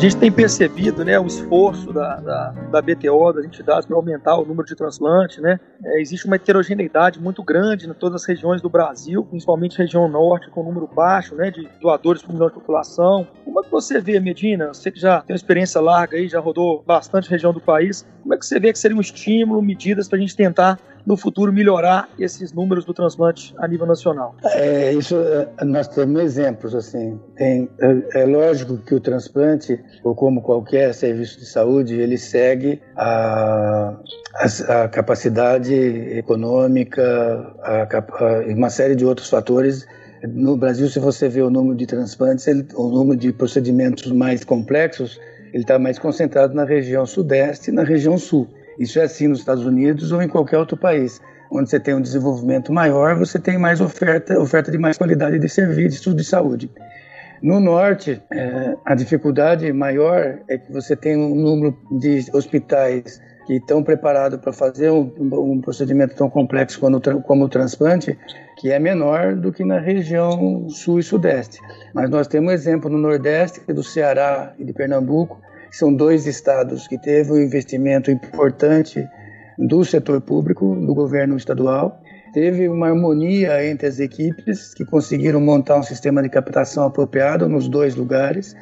Gente 0.10 0.20
tem 0.20 0.32
percebido 0.32 1.04
né, 1.04 1.20
o 1.20 1.26
esforço 1.26 1.92
da, 1.92 2.16
da, 2.18 2.50
da 2.72 2.82
BTO, 2.82 3.34
das 3.34 3.46
entidades, 3.46 3.86
para 3.86 3.96
aumentar 3.96 4.38
o 4.38 4.46
número 4.46 4.66
de 4.66 4.76
transplantes. 4.76 5.40
Né? 5.40 5.60
É, 5.84 6.02
existe 6.02 6.26
uma 6.26 6.38
heterogeneidade 6.38 7.20
muito 7.20 7.44
grande 7.44 7.90
em 7.90 7.94
todas 7.94 8.22
as 8.22 8.28
regiões 8.28 8.62
do 8.62 8.70
Brasil, 8.70 9.24
principalmente 9.26 9.78
região 9.78 10.08
norte, 10.08 10.50
com 10.50 10.62
um 10.62 10.66
número 10.66 10.88
baixo 10.88 11.36
né, 11.36 11.52
de 11.52 11.68
doadores 11.82 12.22
por 12.22 12.34
milhão 12.34 12.48
de 12.48 12.54
população. 12.54 13.28
Como 13.44 13.60
é 13.60 13.64
que 13.64 13.72
você 13.72 14.00
vê, 14.00 14.20
Medina? 14.20 14.68
Você 14.74 14.92
que 14.92 15.00
já 15.00 15.22
tem 15.22 15.34
uma 15.34 15.38
experiência 15.38 15.82
larga 15.82 16.18
aí, 16.18 16.30
já 16.30 16.40
rodou 16.40 16.84
bastante 16.86 17.30
região 17.30 17.52
do 17.52 17.60
país. 17.60 18.06
Como 18.24 18.34
é 18.34 18.38
que 18.38 18.46
você 18.46 18.60
vê 18.60 18.72
que 18.72 18.80
seria 18.80 18.96
um 18.96 19.02
estímulo, 19.02 19.62
medidas 19.62 20.08
para 20.08 20.18
a 20.18 20.22
gente 20.22 20.36
tentar 20.36 20.80
no 21.08 21.16
futuro 21.16 21.54
melhorar 21.54 22.10
esses 22.20 22.52
números 22.52 22.84
do 22.84 22.94
transplante 22.94 23.56
a 23.58 23.66
nível 23.66 23.88
nacional? 23.88 24.36
É, 24.44 24.92
isso 24.92 25.16
é, 25.16 25.64
nós 25.64 25.88
temos 25.88 26.22
exemplos 26.22 26.76
assim. 26.76 27.18
Tem, 27.38 27.70
é, 27.80 28.24
é, 28.24 28.26
lógico 28.26 28.78
que 28.78 28.94
o 28.94 29.00
transplante, 29.00 29.82
ou 30.04 30.14
como 30.14 30.42
qualquer 30.42 30.94
serviço 30.94 31.40
de 31.40 31.46
saúde, 31.46 31.96
ele 31.96 32.18
segue 32.18 32.82
a, 32.98 33.96
a, 34.36 34.84
a 34.84 34.90
capacidade 34.90 35.74
econômica, 35.74 37.02
a, 37.64 37.88
uma 38.54 38.70
série 38.70 38.94
de 38.94 39.06
outros 39.06 39.30
fatores 39.30 39.88
no 40.28 40.58
Brasil, 40.58 40.90
se 40.90 41.00
você 41.00 41.30
vê 41.30 41.42
o 41.42 41.50
número 41.50 41.78
de 41.78 41.86
transplantes, 41.86 42.48
ele, 42.48 42.66
o 42.74 42.90
número 42.90 43.18
de 43.18 43.32
procedimentos 43.32 44.12
mais 44.12 44.44
complexos, 44.44 45.22
ele 45.54 45.64
está 45.64 45.80
mais 45.80 45.98
concentrado 46.00 46.54
na 46.54 46.66
região 46.66 47.06
sudeste 47.06 47.70
e 47.70 47.74
na 47.74 47.84
região 47.84 48.18
sul. 48.18 48.48
Isso 48.80 49.00
é 49.00 49.04
assim 49.04 49.28
nos 49.28 49.40
Estados 49.40 49.66
Unidos 49.66 50.12
ou 50.12 50.22
em 50.22 50.28
qualquer 50.28 50.58
outro 50.58 50.78
país. 50.78 51.22
Onde 51.50 51.70
você 51.70 51.80
tem 51.80 51.94
um 51.94 52.02
desenvolvimento 52.02 52.74
maior, 52.74 53.16
você 53.16 53.40
tem 53.40 53.58
mais 53.58 53.80
oferta, 53.80 54.40
oferta 54.40 54.70
de 54.70 54.78
mais 54.78 54.98
qualidade 54.98 55.40
de 55.40 55.50
serviços 55.50 56.16
de 56.16 56.24
saúde. 56.24 56.70
No 57.42 57.60
norte, 57.60 58.22
é, 58.32 58.76
a 58.84 58.96
dificuldade 58.96 59.72
maior 59.72 60.40
é 60.50 60.58
que 60.58 60.72
você 60.72 60.96
tem 60.96 61.16
um 61.16 61.36
número 61.36 61.78
de 61.92 62.26
hospitais 62.34 63.22
que 63.46 63.54
estão 63.54 63.82
preparados 63.82 64.40
para 64.40 64.52
fazer 64.52 64.92
um, 64.92 65.10
um, 65.18 65.62
procedimento 65.62 66.16
tão 66.16 66.30
complexo 66.30 66.80
como, 66.80 67.00
como 67.22 67.46
o 67.46 67.50
transplante, 67.50 68.18
que 68.58 68.72
é 68.72 68.78
menor 68.78 69.36
do 69.36 69.54
que 69.54 69.64
na 69.64 69.80
região 69.80 70.68
sul 70.68 71.00
e 71.00 71.04
sudeste. 71.04 71.60
Mas 71.94 72.10
nós 72.10 72.28
temos 72.28 72.52
exemplo 72.52 72.90
no 72.90 72.98
nordeste, 72.98 73.62
do 73.72 73.84
Ceará 73.84 74.54
e 74.60 74.66
de 74.66 74.74
Pernambuco, 74.74 75.40
são 75.72 75.94
dois 75.94 76.26
estados 76.26 76.88
que 76.88 76.98
teve 76.98 77.32
um 77.32 77.40
investimento 77.40 78.10
importante 78.12 79.08
do 79.58 79.84
setor 79.84 80.22
público, 80.22 80.76
do 80.76 80.94
governo 80.94 81.36
estadual. 81.36 82.02
Teve 82.34 82.68
uma 82.70 82.88
harmonia 82.88 83.66
entre 83.66 83.88
as 83.88 84.00
equipes 84.00 84.74
que 84.74 84.86
conseguiram 84.86 85.42
montar 85.42 85.78
um 85.78 85.84
sistema 85.84 86.22
de 86.22 86.30
captação 86.30 86.86
apropriado 86.86 87.50
nos 87.50 87.68
dois 87.68 87.96
lugares, 87.96 88.56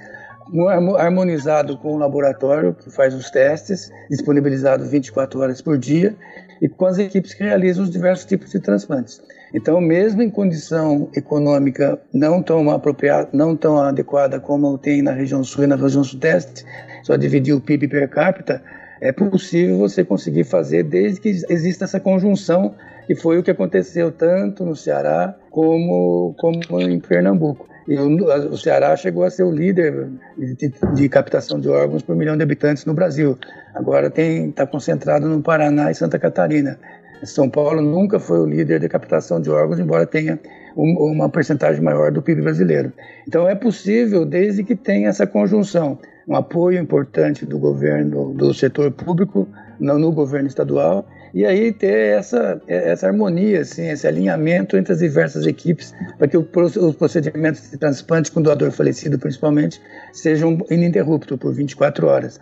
harmonizado 0.97 1.77
com 1.77 1.93
o 1.93 1.97
laboratório 1.97 2.73
que 2.73 2.89
faz 2.89 3.13
os 3.13 3.29
testes, 3.29 3.91
disponibilizado 4.09 4.85
24 4.85 5.39
horas 5.39 5.61
por 5.61 5.77
dia, 5.77 6.15
e 6.61 6.69
com 6.69 6.85
as 6.85 6.97
equipes 6.97 7.33
que 7.33 7.43
realizam 7.43 7.83
os 7.83 7.89
diversos 7.89 8.25
tipos 8.25 8.51
de 8.51 8.59
transplantes. 8.59 9.21
Então, 9.53 9.79
mesmo 9.79 10.21
em 10.21 10.29
condição 10.29 11.09
econômica 11.15 11.99
não 12.13 12.41
tão 12.41 12.69
apropriada, 12.69 13.29
não 13.31 13.55
tão 13.55 13.77
adequada 13.77 14.39
como 14.39 14.77
tem 14.77 15.01
na 15.01 15.11
região 15.11 15.43
sul 15.43 15.63
e 15.63 15.67
na 15.67 15.75
região 15.75 16.03
sudeste, 16.03 16.65
só 17.03 17.15
dividir 17.15 17.53
o 17.53 17.61
PIB 17.61 17.87
per 17.87 18.09
capita, 18.09 18.61
é 18.99 19.11
possível 19.11 19.77
você 19.77 20.03
conseguir 20.03 20.43
fazer 20.43 20.83
desde 20.83 21.21
que 21.21 21.29
exista 21.49 21.85
essa 21.85 21.99
conjunção, 21.99 22.73
que 23.05 23.15
foi 23.15 23.37
o 23.37 23.43
que 23.43 23.51
aconteceu 23.51 24.11
tanto 24.11 24.65
no 24.65 24.75
Ceará 24.75 25.35
como, 25.49 26.35
como 26.37 26.81
em 26.81 26.99
Pernambuco. 26.99 27.67
E 27.87 27.95
o, 27.97 28.57
Ceará 28.57 28.95
chegou 28.95 29.23
a 29.23 29.29
ser 29.29 29.43
o 29.43 29.51
líder 29.51 30.09
de, 30.37 30.73
de, 30.95 31.09
captação 31.09 31.59
de 31.59 31.69
órgãos 31.69 32.01
por 32.01 32.15
milhão 32.15 32.35
de 32.35 32.41
habitantes 32.41 32.83
no 32.85 32.95
Brasil. 32.95 33.37
Agora 33.75 34.11
está 34.15 34.65
concentrado 34.65 35.29
no 35.29 35.41
Paraná 35.41 35.91
e 35.91 35.95
Santa 35.95 36.17
Catarina. 36.17 36.79
São 37.23 37.49
Paulo 37.49 37.81
nunca 37.81 38.19
foi 38.19 38.39
o 38.39 38.45
líder 38.45 38.79
de 38.79 38.89
captação 38.89 39.39
de 39.39 39.49
órgãos, 39.49 39.79
embora 39.79 40.05
tenha 40.05 40.39
um, 40.75 41.11
uma 41.11 41.29
percentagem 41.29 41.81
maior 41.81 42.11
do 42.11 42.21
PIB 42.21 42.41
brasileiro. 42.41 42.91
Então 43.27 43.47
é 43.47 43.55
possível, 43.55 44.25
desde 44.25 44.63
que 44.63 44.75
tenha 44.75 45.09
essa 45.09 45.25
conjunção, 45.27 45.99
um 46.27 46.35
apoio 46.35 46.79
importante 46.79 47.45
do 47.45 47.59
governo, 47.59 48.33
do 48.33 48.53
setor 48.53 48.91
público, 48.91 49.47
no, 49.79 49.97
no 49.99 50.11
governo 50.11 50.47
estadual, 50.47 51.05
e 51.35 51.45
aí 51.45 51.73
ter 51.73 52.17
essa, 52.17 52.61
essa 52.65 53.07
harmonia, 53.07 53.59
assim, 53.59 53.89
esse 53.89 54.07
alinhamento 54.07 54.77
entre 54.77 54.93
as 54.93 54.99
diversas 54.99 55.45
equipes, 55.45 55.93
para 56.17 56.29
que 56.29 56.37
os 56.37 56.95
procedimentos 56.95 57.69
de 57.69 57.77
transplante 57.77 58.31
com 58.31 58.41
doador 58.41 58.71
falecido, 58.71 59.19
principalmente, 59.19 59.81
sejam 60.13 60.57
ininterruptos 60.71 61.37
por 61.37 61.53
24 61.53 62.07
horas. 62.07 62.39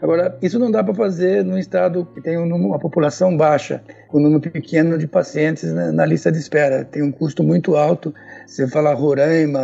Agora, 0.00 0.38
isso 0.40 0.60
não 0.60 0.70
dá 0.70 0.84
para 0.84 0.94
fazer 0.94 1.44
num 1.44 1.58
estado 1.58 2.06
que 2.14 2.20
tem 2.20 2.36
uma 2.36 2.78
população 2.78 3.36
baixa, 3.36 3.82
com 4.06 4.18
um 4.18 4.22
número 4.22 4.40
pequeno 4.40 4.96
de 4.96 5.08
pacientes 5.08 5.72
na, 5.72 5.90
na, 5.90 6.06
lista 6.06 6.30
de 6.30 6.38
espera. 6.38 6.84
Tem 6.84 7.02
um 7.02 7.10
custo 7.10 7.42
muito 7.42 7.74
alto. 7.74 8.14
Você 8.46 8.68
fala 8.68 8.94
Roraima, 8.94 9.60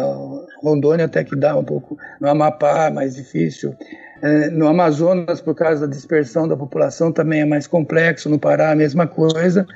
Rondônia 0.60 1.04
até 1.04 1.22
que 1.22 1.36
dá 1.36 1.56
um 1.56 1.62
pouco, 1.62 1.96
no 2.20 2.28
Amapá 2.28 2.90
mais 2.90 3.14
difícil. 3.14 3.76
É, 4.22 4.50
no 4.50 4.68
Amazonas, 4.68 5.40
por 5.40 5.54
causa 5.54 5.86
da 5.86 5.92
dispersão 5.92 6.46
da 6.46 6.56
população, 6.56 7.10
também 7.10 7.40
é 7.40 7.44
mais 7.44 7.66
complexo. 7.66 8.30
No 8.30 8.38
Pará, 8.38 8.70
a 8.70 8.76
mesma 8.76 9.06
coisa. 9.06 9.66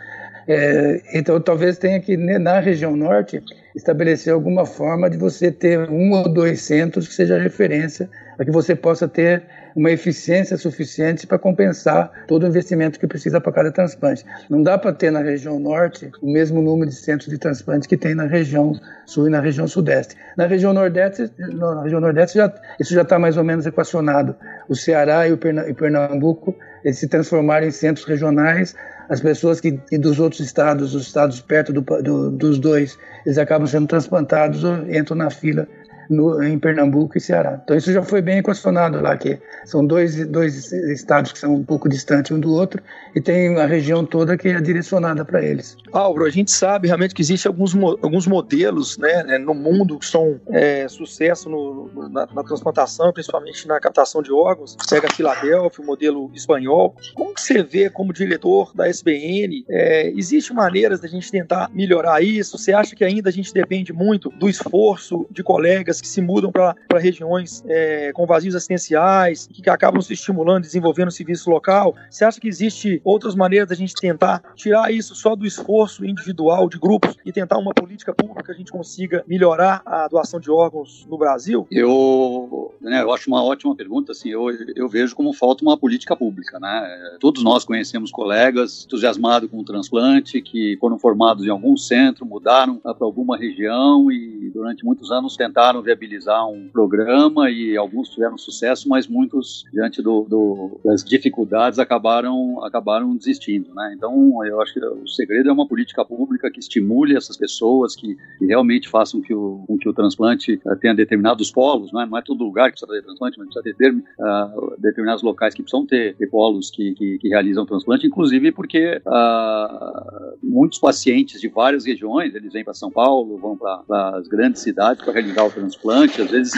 É, 0.47 1.03
então, 1.13 1.41
talvez 1.41 1.77
tenha 1.77 1.99
que, 2.01 2.17
né, 2.17 2.39
na 2.39 2.61
região 2.61 2.97
norte, 2.97 3.43
estabelecer 3.75 4.33
alguma 4.33 4.65
forma 4.65 5.11
de 5.11 5.17
você 5.17 5.51
ter 5.51 5.91
um 5.91 6.13
ou 6.13 6.33
dois 6.33 6.61
centros 6.61 7.09
que 7.09 7.15
seja 7.15 7.37
referência, 7.37 8.09
para 8.37 8.47
que 8.47 8.53
você 8.53 8.77
possa 8.77 9.09
ter 9.09 9.43
uma 9.77 9.91
eficiência 9.91 10.57
suficiente 10.57 11.27
para 11.27 11.39
compensar 11.39 12.11
todo 12.27 12.45
o 12.45 12.47
investimento 12.47 12.99
que 12.99 13.07
precisa 13.07 13.39
para 13.39 13.53
cada 13.53 13.71
transplante. 13.71 14.25
Não 14.49 14.63
dá 14.63 14.79
para 14.79 14.91
ter 14.91 15.11
na 15.11 15.21
região 15.21 15.61
norte 15.61 16.11
o 16.23 16.33
mesmo 16.33 16.63
número 16.63 16.91
de 16.91 16.97
centros 16.97 17.29
de 17.29 17.37
transplante 17.37 17.87
que 17.87 17.97
tem 17.97 18.15
na 18.15 18.25
região 18.25 18.73
sul 19.05 19.29
e 19.29 19.31
na 19.31 19.39
região 19.39 19.69
sudeste. 19.69 20.17
Na 20.35 20.47
região 20.47 20.73
nordeste, 20.73 21.31
na 21.39 21.83
região 21.83 22.01
nordeste 22.01 22.39
já, 22.39 22.51
isso 22.81 22.95
já 22.95 23.03
está 23.03 23.19
mais 23.19 23.37
ou 23.37 23.45
menos 23.45 23.67
equacionado. 23.67 24.35
O 24.67 24.75
Ceará 24.75 25.29
e 25.29 25.33
o 25.33 25.37
Pernambuco 25.37 26.57
eles 26.83 26.99
se 26.99 27.07
transformaram 27.07 27.67
em 27.67 27.71
centros 27.71 28.07
regionais. 28.07 28.75
As 29.11 29.21
pessoas 29.21 29.61
que, 29.61 29.73
que 29.73 29.99
dos 29.99 30.19
outros 30.19 30.41
estados, 30.41 30.95
os 30.95 31.07
estados 31.07 31.41
perto 31.41 31.73
do, 31.73 31.83
do, 31.83 32.31
dos 32.31 32.59
dois, 32.59 32.99
eles 33.27 33.37
acabam 33.37 33.67
sendo 33.67 33.87
transplantados 33.87 34.65
ou 34.65 34.91
entram 34.91 35.17
na 35.17 35.29
fila 35.29 35.69
no, 36.09 36.43
em 36.43 36.59
Pernambuco 36.59 37.17
e 37.17 37.21
Ceará. 37.21 37.61
Então 37.63 37.77
isso 37.77 37.93
já 37.93 38.03
foi 38.03 38.23
bem 38.23 38.39
equacionado 38.39 39.01
lá, 39.01 39.17
que 39.17 39.39
são 39.65 39.85
dois, 39.85 40.27
dois 40.27 40.73
estados 40.73 41.33
que 41.33 41.39
são 41.39 41.55
um 41.55 41.65
pouco 41.65 41.89
distantes 41.89 42.31
um 42.31 42.41
do 42.41 42.53
outro 42.53 42.83
e 43.15 43.21
tem 43.21 43.57
a 43.57 43.67
região 43.67 44.05
toda 44.05 44.37
que 44.37 44.49
é 44.49 44.61
direcionada 44.61 45.25
para 45.25 45.43
eles. 45.43 45.77
Álvaro, 45.93 46.27
a 46.27 46.31
gente 46.31 46.51
sabe 46.51 46.89
realmente 46.89 47.15
que 47.15 47.23
existem 47.23 47.49
alguns, 47.49 47.75
alguns 47.75 48.27
modelos 48.27 48.99
né, 48.99 49.23
né, 49.25 49.39
no 49.39 49.55
mundo 49.55 49.99
que 49.99 50.07
são 50.07 50.41
é, 50.49 50.87
sucesso 50.89 51.49
no, 51.49 52.11
na, 52.11 52.27
na, 52.27 52.45
transplantação, 52.45 53.13
principalmente 53.13 53.67
na 53.67 53.81
captação 53.81 54.23
de 54.23 54.33
órgãos. 54.33 54.77
Pega 54.89 55.13
Filadélfia, 55.13 55.83
o 55.83 55.87
modelo 55.87 56.31
espanhol. 56.35 56.95
Como 57.15 57.35
que 57.35 57.41
você 57.41 57.63
vê 57.63 57.91
como 57.91 58.13
diretor 58.13 58.73
da 58.75 58.89
SBN? 58.89 59.65
É, 59.69 60.11
existe 60.11 60.53
maneiras 60.53 61.01
da 61.01 61.09
gente 61.09 61.31
tentar 61.31 61.71
melhorar 61.73 62.23
isso? 62.23 62.59
Você 62.59 62.73
acha 62.73 62.95
que 62.95 63.05
ainda 63.05 63.29
a 63.29 63.33
gente 63.33 63.53
depende 63.53 63.93
muito 63.93 64.31
do 64.31 64.49
esforço 64.49 65.27
de 65.31 65.43
colegas 65.43 65.96
que 66.01 66.09
se 66.09 66.21
mudam 66.21 66.51
para 66.51 66.75
regiões 66.99 67.63
é, 67.69 68.13
com 68.13 68.27
vazios 68.27 68.55
assistenciais, 68.55 69.47
que 69.47 69.69
acabam 69.69 70.01
se 70.01 70.13
estimulando, 70.13 70.63
desenvolvendo 70.63 71.11
serviço 71.11 71.51
local. 71.51 71.95
Você 72.11 72.25
acha 72.25 72.41
que 72.41 72.49
existe 72.49 73.01
outras 73.05 73.35
maneiras 73.35 73.69
da 73.69 73.75
gente 73.75 73.95
tentar 73.95 74.43
tirar 74.55 74.93
isso 74.93 75.15
só 75.15 75.35
do 75.35 75.47
esforço 75.47 76.05
individual 76.05 76.69
de 76.69 76.79
grupos 76.79 77.17
e 77.25 77.33
tentar 77.33 77.59
uma 77.59 77.73
política 77.75 78.15
pública 78.15 78.43
que 78.43 78.53
a 78.53 78.55
gente 78.55 78.73
consiga 78.73 79.25
melhorar 79.27 79.83
a 79.85 80.09
doação 80.09 80.41
de 80.41 80.51
órgãos 80.51 81.07
no 81.09 81.19
Brasil? 81.19 81.67
Eu, 81.71 82.75
né, 82.81 83.03
eu 83.03 83.13
acho 83.13 83.29
uma 83.29 83.43
ótima 83.43 83.75
pergunta. 83.75 84.13
Assim, 84.13 84.31
eu, 84.31 84.51
eu 84.75 84.89
vejo 84.89 85.15
como 85.15 85.33
falta 85.33 85.65
uma 85.65 85.77
política 85.77 86.17
pública. 86.17 86.59
Né? 86.59 87.17
Todos 87.21 87.43
nós 87.43 87.65
conhecemos 87.65 88.11
colegas 88.11 88.85
entusiasmados 88.85 89.51
com 89.51 89.59
o 89.59 89.65
transplante 89.65 90.41
que 90.41 90.77
foram 90.81 90.99
formados 90.99 91.45
em 91.45 91.51
algum 91.51 91.77
centro, 91.77 92.25
mudaram 92.25 92.77
para 92.79 92.97
alguma 93.01 93.37
região 93.37 94.11
e 94.11 94.51
durante 94.53 94.85
muitos 94.85 95.11
anos 95.11 95.37
tentaram 95.37 95.83
viabilizar 95.87 96.47
um 96.49 96.69
programa 96.69 97.51
e 97.51 97.77
alguns 97.77 98.11
tiveram 98.11 98.37
sucesso, 98.37 98.89
mas 98.89 99.07
muitos, 99.07 99.65
diante 99.73 100.03
do, 100.03 100.27
do, 100.29 100.81
das 100.85 101.05
dificuldades, 101.05 101.79
acabaram, 101.79 102.63
acabaram 102.65 103.17
desistindo. 103.17 103.73
Né? 103.75 103.95
Então, 103.97 104.45
eu 104.45 104.61
acho 104.61 104.75
que 104.75 104.85
o 104.85 105.07
segredo 105.07 105.49
é 105.49 105.53
uma 105.53 105.67
política 105.67 106.05
pública 106.05 106.51
que 106.51 106.61
estimule 106.61 107.17
essas 107.17 107.37
pessoas, 107.37 107.95
que, 107.95 108.17
que 108.39 108.47
realmente 108.47 108.89
façam 108.89 109.21
que 109.21 109.35
o, 109.35 109.65
com 109.67 109.79
que 109.79 109.89
o 109.89 109.95
transplante 109.95 110.61
uh, 110.67 110.77
tenha 110.77 110.95
determinados 110.95 111.51
polos, 111.51 111.93
né? 111.93 112.07
não 112.11 112.19
é 112.19 112.23
todo 112.23 112.45
lugar 112.45 112.71
que 112.71 112.79
precisa 112.79 112.93
ter 112.93 113.05
transplante, 113.05 113.39
mas 113.39 113.49
precisa 113.49 113.77
ter 113.77 113.93
uh, 113.93 114.75
determinados 114.79 115.23
locais 115.23 115.55
que 115.55 115.63
precisam 115.63 115.87
ter, 115.87 116.17
ter 116.17 116.27
polos 116.29 116.71
que, 116.71 116.95
que, 116.95 117.19
que, 117.19 117.29
realizam 117.29 117.65
transplante, 117.65 118.07
inclusive 118.07 118.53
porque 118.53 119.01
uh, 119.07 120.37
muitos 120.43 120.79
pacientes 120.79 121.41
de 121.41 121.49
várias 121.49 121.87
regiões, 121.87 122.35
eles 122.35 122.53
vêm 122.53 122.65
para 122.65 122.75
São 122.75 122.91
Paulo, 122.91 123.39
vão 123.39 123.57
para 123.57 124.17
as 124.17 124.27
grandes 124.27 124.63
cidades 124.63 125.03
para 125.03 125.13
realizar 125.13 125.45
o 125.45 125.51
transplante 125.51 125.76
transplante, 125.77 126.23
às 126.23 126.31
vezes 126.31 126.53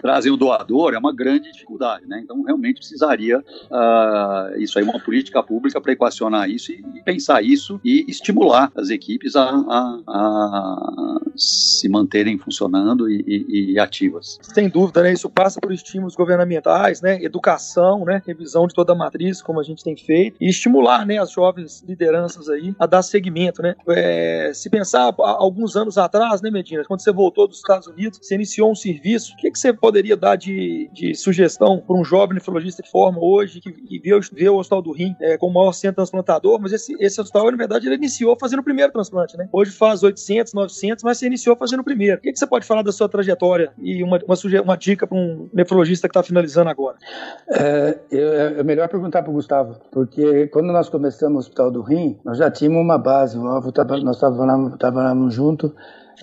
trazem 0.00 0.32
o 0.32 0.36
doador, 0.36 0.94
é 0.94 0.98
uma 0.98 1.14
grande 1.14 1.50
dificuldade, 1.52 2.06
né? 2.06 2.20
Então, 2.22 2.42
realmente 2.42 2.78
precisaria 2.78 3.38
uh, 3.38 4.58
isso 4.58 4.78
aí, 4.78 4.84
uma 4.84 4.98
política 4.98 5.42
pública 5.42 5.80
para 5.80 5.92
equacionar 5.92 6.50
isso 6.50 6.72
e, 6.72 6.84
e, 6.96 7.02
pensar 7.02 7.42
isso 7.42 7.80
e 7.84 8.04
estimular 8.08 8.70
as 8.76 8.90
equipes 8.90 9.36
a, 9.36 9.44
a, 9.44 10.00
a 10.08 11.22
se 11.36 11.88
manterem 11.88 12.36
funcionando 12.36 13.08
e, 13.08 13.24
e, 13.26 13.72
e, 13.72 13.78
ativas. 13.78 14.38
Sem 14.42 14.68
dúvida, 14.68 15.02
né? 15.02 15.12
Isso 15.12 15.30
passa 15.30 15.60
por 15.60 15.72
estímulos 15.72 16.16
governamentais, 16.16 17.00
né? 17.00 17.22
Educação, 17.22 18.04
né? 18.04 18.20
Revisão 18.26 18.66
de 18.66 18.74
toda 18.74 18.92
a 18.92 18.96
matriz, 18.96 19.40
como 19.40 19.60
a 19.60 19.62
gente 19.62 19.84
tem 19.84 19.96
feito, 19.96 20.36
e 20.40 20.48
estimular, 20.48 21.06
né? 21.06 21.18
As 21.18 21.30
jovens 21.30 21.84
lideranças 21.86 22.48
aí 22.48 22.74
a 22.78 22.86
dar 22.86 23.02
seguimento, 23.02 23.62
né? 23.62 23.76
É, 23.88 24.50
se 24.52 24.68
pensar 24.68 25.14
alguns 25.18 25.76
anos 25.76 25.96
atrás, 25.96 26.42
né, 26.42 26.50
Medina, 26.50 26.84
quando 26.84 27.00
você 27.00 27.12
voltou 27.12 27.46
dos 27.46 27.58
Estados 27.58 27.86
Unidos, 27.86 28.18
você 28.20 28.34
iniciou 28.34 28.51
um 28.60 28.74
serviço, 28.74 29.32
o 29.32 29.36
que, 29.36 29.50
que 29.50 29.58
você 29.58 29.72
poderia 29.72 30.16
dar 30.16 30.36
de, 30.36 30.90
de 30.92 31.14
sugestão 31.14 31.80
para 31.80 31.96
um 31.96 32.04
jovem 32.04 32.34
nefrologista 32.34 32.82
que 32.82 32.90
forma 32.90 33.18
hoje, 33.20 33.60
que, 33.60 33.72
que 33.72 33.98
vê, 34.00 34.18
vê 34.32 34.48
o 34.48 34.56
Hospital 34.56 34.82
do 34.82 34.92
Rim 34.92 35.14
é, 35.20 35.38
como 35.38 35.52
o 35.52 35.54
maior 35.54 35.72
centro 35.72 35.96
transplantador, 35.96 36.60
mas 36.60 36.72
esse, 36.72 36.94
esse 36.98 37.20
hospital, 37.20 37.50
na 37.50 37.56
verdade, 37.56 37.86
ele 37.86 37.94
iniciou 37.94 38.36
fazendo 38.38 38.60
o 38.60 38.64
primeiro 38.64 38.92
transplante, 38.92 39.36
né? 39.36 39.48
Hoje 39.52 39.70
faz 39.70 40.02
800, 40.02 40.52
900, 40.52 41.04
mas 41.04 41.18
você 41.18 41.26
iniciou 41.26 41.56
fazendo 41.56 41.80
o 41.80 41.84
primeiro. 41.84 42.18
O 42.18 42.20
que, 42.20 42.32
que 42.32 42.38
você 42.38 42.46
pode 42.46 42.66
falar 42.66 42.82
da 42.82 42.92
sua 42.92 43.08
trajetória 43.08 43.72
e 43.78 44.02
uma, 44.02 44.18
uma, 44.26 44.62
uma 44.62 44.76
dica 44.76 45.06
para 45.06 45.16
um 45.16 45.48
nefrologista 45.52 46.08
que 46.08 46.10
está 46.10 46.22
finalizando 46.22 46.68
agora? 46.70 46.96
É, 47.48 47.98
é, 48.10 48.54
é 48.58 48.62
melhor 48.62 48.88
perguntar 48.88 49.22
para 49.22 49.30
o 49.30 49.34
Gustavo, 49.34 49.76
porque 49.90 50.48
quando 50.48 50.72
nós 50.72 50.88
começamos 50.88 51.36
o 51.36 51.38
Hospital 51.40 51.70
do 51.70 51.82
Rim, 51.82 52.18
nós 52.24 52.38
já 52.38 52.50
tínhamos 52.50 52.82
uma 52.82 52.98
base, 52.98 53.38
nós 53.38 54.16
estávamos 54.16 55.34
juntos 55.34 55.72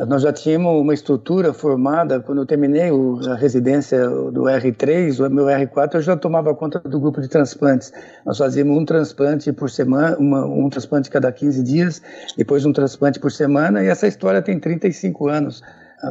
nós 0.07 0.21
já 0.21 0.31
tínhamos 0.31 0.81
uma 0.81 0.93
estrutura 0.93 1.51
formada, 1.51 2.19
quando 2.19 2.41
eu 2.41 2.45
terminei 2.45 2.89
a 3.29 3.35
residência 3.35 4.07
do 4.07 4.43
R3, 4.43 5.25
o 5.25 5.29
meu 5.29 5.45
R4, 5.45 5.95
eu 5.95 6.01
já 6.01 6.15
tomava 6.15 6.53
conta 6.55 6.79
do 6.79 6.99
grupo 6.99 7.19
de 7.21 7.27
transplantes. 7.27 7.91
Nós 8.25 8.37
fazíamos 8.37 8.77
um 8.77 8.85
transplante 8.85 9.51
por 9.51 9.69
semana, 9.69 10.15
uma, 10.17 10.45
um 10.45 10.69
transplante 10.69 11.09
cada 11.09 11.31
15 11.31 11.63
dias, 11.63 12.01
depois 12.37 12.65
um 12.65 12.71
transplante 12.71 13.19
por 13.19 13.31
semana, 13.31 13.83
e 13.83 13.87
essa 13.87 14.07
história 14.07 14.41
tem 14.41 14.59
35 14.59 15.27
anos, 15.27 15.61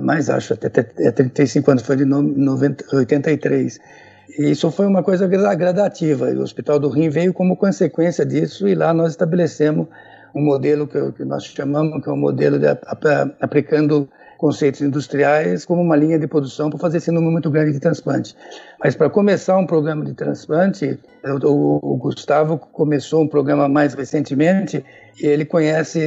mais 0.02 0.28
acho, 0.28 0.54
até, 0.54 0.66
até 0.66 1.10
35 1.10 1.70
anos, 1.70 1.82
foi 1.82 1.96
de 1.96 2.04
90, 2.04 2.96
83. 2.96 3.78
E 4.38 4.50
isso 4.50 4.70
foi 4.70 4.86
uma 4.86 5.02
coisa 5.02 5.26
gradativa, 5.26 6.26
o 6.26 6.42
Hospital 6.42 6.78
do 6.78 6.88
Rim 6.88 7.08
veio 7.08 7.32
como 7.32 7.56
consequência 7.56 8.26
disso, 8.26 8.68
e 8.68 8.74
lá 8.74 8.92
nós 8.92 9.12
estabelecemos 9.12 9.88
um 10.34 10.42
modelo 10.42 10.86
que, 10.86 11.12
que 11.12 11.24
nós 11.24 11.44
chamamos 11.44 12.02
que 12.02 12.08
é 12.08 12.12
um 12.12 12.16
modelo 12.16 12.58
de, 12.58 12.66
aplicando 13.40 14.08
conceitos 14.38 14.80
industriais 14.80 15.66
como 15.66 15.82
uma 15.82 15.96
linha 15.96 16.18
de 16.18 16.26
produção 16.28 16.70
para 16.70 16.78
fazer 16.78 16.98
esse 16.98 17.10
número 17.10 17.32
muito 17.32 17.50
grande 17.50 17.72
de 17.72 17.80
transplante. 17.80 18.36
Mas 18.82 18.94
para 18.94 19.10
começar 19.10 19.58
um 19.58 19.66
programa 19.66 20.04
de 20.04 20.14
transplante, 20.14 20.98
o, 21.44 21.94
o, 21.94 21.96
Gustavo 21.96 22.56
começou 22.56 23.22
um 23.24 23.28
programa 23.28 23.68
mais 23.68 23.94
recentemente 23.94 24.82
e 25.20 25.26
ele 25.26 25.44
conhece, 25.44 26.00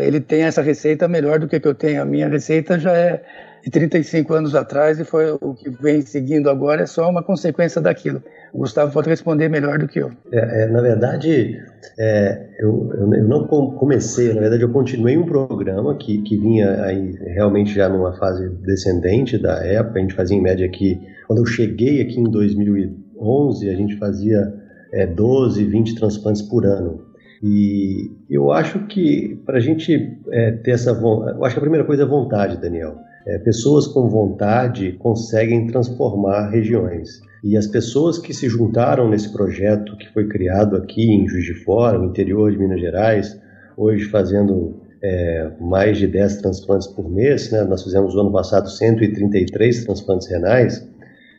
ele 0.00 0.20
tem 0.20 0.44
essa 0.44 0.62
receita 0.62 1.06
melhor 1.06 1.38
do 1.38 1.46
que, 1.46 1.60
eu 1.62 1.74
tenho. 1.74 2.00
A 2.00 2.06
minha 2.06 2.28
receita 2.28 2.78
já 2.80 2.96
é 2.96 3.22
de 3.66 3.70
35 3.72 4.32
anos 4.32 4.54
atrás 4.54 5.00
e 5.00 5.04
foi 5.04 5.28
o 5.40 5.52
que 5.52 5.68
vem 5.68 6.00
seguindo 6.00 6.48
agora 6.48 6.82
é 6.82 6.86
só 6.86 7.10
uma 7.10 7.20
consequência 7.20 7.80
daquilo. 7.80 8.22
O 8.52 8.58
Gustavo 8.58 8.92
pode 8.92 9.08
responder 9.08 9.48
melhor 9.48 9.76
do 9.76 9.88
que 9.88 9.98
eu. 9.98 10.12
É, 10.30 10.62
é, 10.62 10.66
na 10.68 10.80
verdade, 10.80 11.60
é, 11.98 12.46
eu, 12.60 12.92
eu, 12.94 13.24
não 13.24 13.44
comecei, 13.48 14.32
na 14.32 14.40
verdade 14.40 14.62
eu 14.62 14.70
continuei 14.70 15.18
um 15.18 15.26
programa 15.26 15.96
que, 15.96 16.22
que 16.22 16.36
vinha 16.36 16.80
aí 16.84 17.12
realmente 17.34 17.74
já 17.74 17.88
numa 17.88 18.16
fase 18.16 18.48
descendente 18.64 19.36
da 19.36 19.56
época, 19.64 19.98
a 19.98 20.02
gente 20.02 20.14
fazia 20.14 20.36
em 20.36 20.42
média 20.42 20.64
aqui, 20.64 21.00
quando 21.26 21.40
eu 21.40 21.46
cheguei 21.46 22.00
aqui 22.02 22.20
em 22.20 22.30
2011, 22.30 23.68
a 23.68 23.74
gente 23.74 23.96
fazia 23.96 24.54
é, 24.92 25.08
12, 25.08 25.64
20 25.64 25.96
transplantes 25.96 26.40
por 26.40 26.64
ano. 26.64 27.04
E 27.42 28.12
eu 28.30 28.52
acho 28.52 28.86
que 28.86 29.42
para 29.44 29.58
a 29.58 29.60
gente 29.60 30.20
é, 30.30 30.52
ter 30.52 30.70
essa 30.70 30.90
eu 30.90 31.44
acho 31.44 31.54
que 31.54 31.58
a 31.58 31.60
primeira 31.60 31.84
coisa 31.84 32.04
é 32.04 32.06
vontade, 32.06 32.60
Daniel. 32.60 32.96
É, 33.26 33.38
pessoas 33.38 33.88
com 33.88 34.08
vontade 34.08 34.92
conseguem 35.00 35.66
transformar 35.66 36.48
regiões. 36.48 37.20
E 37.42 37.56
as 37.56 37.66
pessoas 37.66 38.18
que 38.18 38.32
se 38.32 38.48
juntaram 38.48 39.08
nesse 39.08 39.32
projeto 39.32 39.96
que 39.96 40.12
foi 40.12 40.28
criado 40.28 40.76
aqui 40.76 41.10
em 41.10 41.28
Juiz 41.28 41.44
de 41.44 41.54
Fora, 41.54 41.98
no 41.98 42.06
interior 42.06 42.52
de 42.52 42.58
Minas 42.58 42.80
Gerais, 42.80 43.40
hoje 43.76 44.04
fazendo 44.04 44.80
é, 45.02 45.50
mais 45.60 45.98
de 45.98 46.06
10 46.06 46.36
transplantes 46.36 46.86
por 46.86 47.10
mês, 47.10 47.50
né? 47.50 47.64
nós 47.64 47.82
fizemos 47.82 48.14
no 48.14 48.20
ano 48.20 48.32
passado 48.32 48.70
133 48.70 49.84
transplantes 49.84 50.28
renais, 50.28 50.88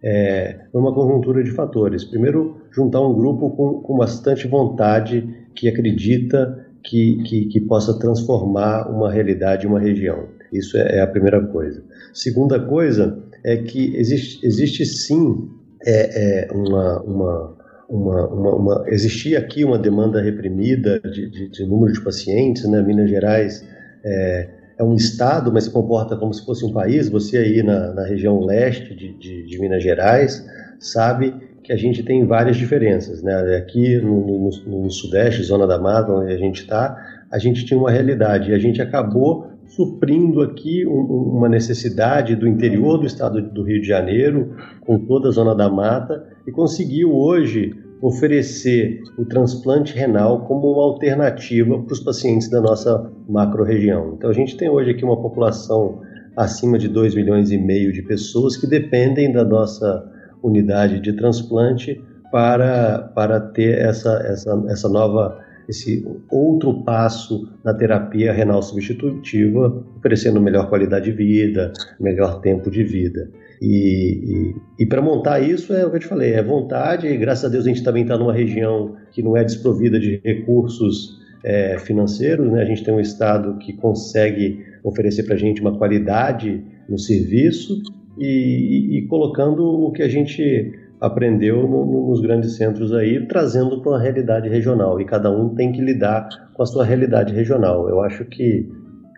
é, 0.04 0.60
uma 0.74 0.94
conjuntura 0.94 1.44
de 1.44 1.52
fatores. 1.52 2.04
Primeiro, 2.04 2.58
juntar 2.72 3.02
um 3.02 3.14
grupo 3.14 3.50
com, 3.52 3.82
com 3.82 3.98
bastante 3.98 4.48
vontade, 4.48 5.28
que 5.56 5.68
acredita 5.68 6.66
que, 6.84 7.24
que, 7.24 7.46
que 7.46 7.62
possa 7.62 7.98
transformar 7.98 8.90
uma 8.90 9.12
realidade, 9.12 9.66
uma 9.66 9.80
região. 9.80 10.37
Isso 10.52 10.78
é, 10.78 10.98
é 10.98 11.02
a 11.02 11.08
primeira 11.08 11.42
coisa. 11.46 11.84
Segunda 12.14 12.60
coisa 12.60 13.18
é 13.44 13.58
que 13.58 13.96
existe, 13.96 14.46
existe 14.46 14.86
sim 14.86 15.50
é, 15.86 16.48
é 16.48 16.52
uma, 16.52 17.02
uma, 17.02 17.58
uma, 17.90 18.56
uma, 18.56 18.84
existia 18.88 19.40
aqui 19.40 19.64
uma 19.64 19.78
demanda 19.78 20.22
reprimida 20.22 21.00
de, 21.00 21.30
de, 21.30 21.50
de, 21.50 21.66
número 21.66 21.94
de 21.94 22.02
pacientes, 22.02 22.68
né? 22.68 22.82
Minas 22.82 23.10
Gerais 23.10 23.66
é, 24.04 24.50
é, 24.78 24.84
um 24.84 24.96
estado, 24.96 25.52
mas 25.52 25.66
se 25.66 25.72
comporta 25.72 26.16
como 26.16 26.34
se 26.34 26.46
fosse 26.46 26.66
um 26.66 26.74
país. 26.74 27.10
Você 27.10 27.38
aí 27.38 27.64
na, 27.64 27.94
na 27.94 28.04
região 28.04 28.40
leste 28.44 28.94
de, 28.96 29.18
de, 29.18 29.46
de, 29.46 29.60
Minas 29.60 29.84
Gerais 29.84 30.46
sabe 30.80 31.34
que 31.64 31.72
a 31.72 31.78
gente 31.78 32.04
tem 32.04 32.26
várias 32.26 32.58
diferenças, 32.58 33.22
né? 33.22 33.58
Aqui 33.58 33.98
no, 33.98 34.26
no, 34.26 34.84
no 34.84 34.92
sudeste, 34.92 35.44
zona 35.44 35.68
da 35.68 35.80
mata, 35.80 36.12
onde 36.12 36.34
a 36.34 36.38
gente 36.38 36.62
está, 36.62 36.98
a 37.32 37.38
gente 37.38 37.66
tinha 37.66 37.80
uma 37.80 37.92
realidade 37.92 38.52
e 38.52 38.54
a 38.54 38.60
gente 38.60 38.82
acabou 38.82 39.57
suprindo 39.68 40.42
aqui 40.42 40.86
um, 40.86 41.02
uma 41.38 41.50
necessidade 41.50 42.36
do 42.36 42.48
interior 42.48 42.98
do 42.98 43.06
estado 43.06 43.42
do 43.42 43.64
Rio 43.64 43.82
de 43.82 43.88
Janeiro, 43.88 44.56
com 44.82 45.00
toda 45.00 45.30
a 45.30 45.32
zona 45.32 45.54
da 45.54 45.70
mata, 45.70 46.26
e 46.46 46.52
conseguiu 46.52 47.14
hoje 47.14 47.76
oferecer 48.02 49.02
o 49.18 49.26
transplante 49.26 49.96
renal 49.96 50.46
como 50.46 50.72
uma 50.72 50.84
alternativa 50.84 51.82
para 51.82 51.94
os 51.94 52.00
pacientes 52.00 52.50
da 52.50 52.62
nossa 52.62 53.12
macro-região. 53.28 54.14
Então 54.16 54.30
a 54.30 54.34
gente 54.34 54.56
tem 54.56 54.70
hoje 54.70 54.92
aqui 54.92 55.04
uma 55.04 55.20
população 55.20 56.02
acima 56.36 56.78
de 56.78 56.88
2 56.88 57.16
milhões 57.16 57.52
e 57.52 57.58
meio 57.58 57.92
de 57.92 58.04
pessoas 58.04 58.56
que 58.56 58.68
dependem 58.68 59.32
da 59.32 59.44
nossa 59.44 60.08
unidade 60.44 61.00
de 61.00 61.14
transplante 61.14 62.00
para, 62.32 63.12
para 63.16 63.40
ter 63.40 63.80
essa, 63.80 64.22
essa, 64.28 64.64
essa 64.68 64.88
nova 64.88 65.40
esse 65.68 66.06
outro 66.30 66.84
passo 66.84 67.50
na 67.64 67.74
terapia 67.74 68.32
renal 68.32 68.62
substitutiva, 68.62 69.86
oferecendo 69.98 70.40
melhor 70.40 70.70
qualidade 70.70 71.06
de 71.06 71.12
vida, 71.12 71.74
melhor 72.00 72.40
tempo 72.40 72.72
de 72.72 72.84
vida. 72.84 73.30
E, 73.62 74.54
e, 74.78 74.84
e 74.84 74.86
para 74.86 75.02
montar 75.02 75.40
isso, 75.40 75.74
é 75.74 75.86
o 75.86 75.90
que 75.90 75.98
eu 75.98 76.00
te 76.00 76.08
falei, 76.08 76.34
é 76.34 76.44
vontade, 76.44 77.08
e 77.08 77.18
graças 77.18 77.46
a 77.46 77.50
Deus 77.50 77.66
a 77.66 77.70
gente 77.70 77.84
também 77.84 78.04
está 78.04 78.18
numa 78.18 78.34
região 78.34 78.96
que 79.12 79.22
não 79.22 79.36
é 79.36 79.44
desprovida 79.44 80.00
de 80.00 80.22
recursos 80.24 81.20
é, 81.44 81.78
financeiros, 81.80 82.52
né? 82.52 82.62
a 82.62 82.66
gente 82.66 82.84
tem 82.84 82.94
um 82.94 83.00
Estado 83.00 83.58
que 83.58 83.74
consegue 83.74 84.64
oferecer 84.84 85.24
para 85.24 85.36
a 85.36 85.38
gente 85.38 85.62
uma 85.62 85.78
qualidade 85.78 86.64
no 86.88 86.98
serviço 86.98 87.82
e, 88.18 88.98
e 88.98 89.08
colocando 89.08 89.64
o 89.64 89.92
que 89.92 90.02
a 90.02 90.08
gente 90.08 90.72
aprendeu 91.00 91.68
no, 91.68 92.10
nos 92.10 92.22
grandes 92.22 92.56
centros 92.56 92.94
aí, 92.94 93.26
trazendo 93.28 93.82
para 93.82 93.92
uma 93.92 94.02
realidade 94.02 94.50
regional. 94.50 95.00
E 95.00 95.06
cada 95.06 95.32
um 95.32 95.54
tem 95.54 95.72
que 95.72 95.82
lidar 95.82 96.28
com 96.54 96.64
a 96.64 96.66
sua 96.66 96.84
realidade 96.84 97.34
regional. 97.34 97.88
Eu 97.88 98.02
acho 98.02 98.26
que 98.26 98.68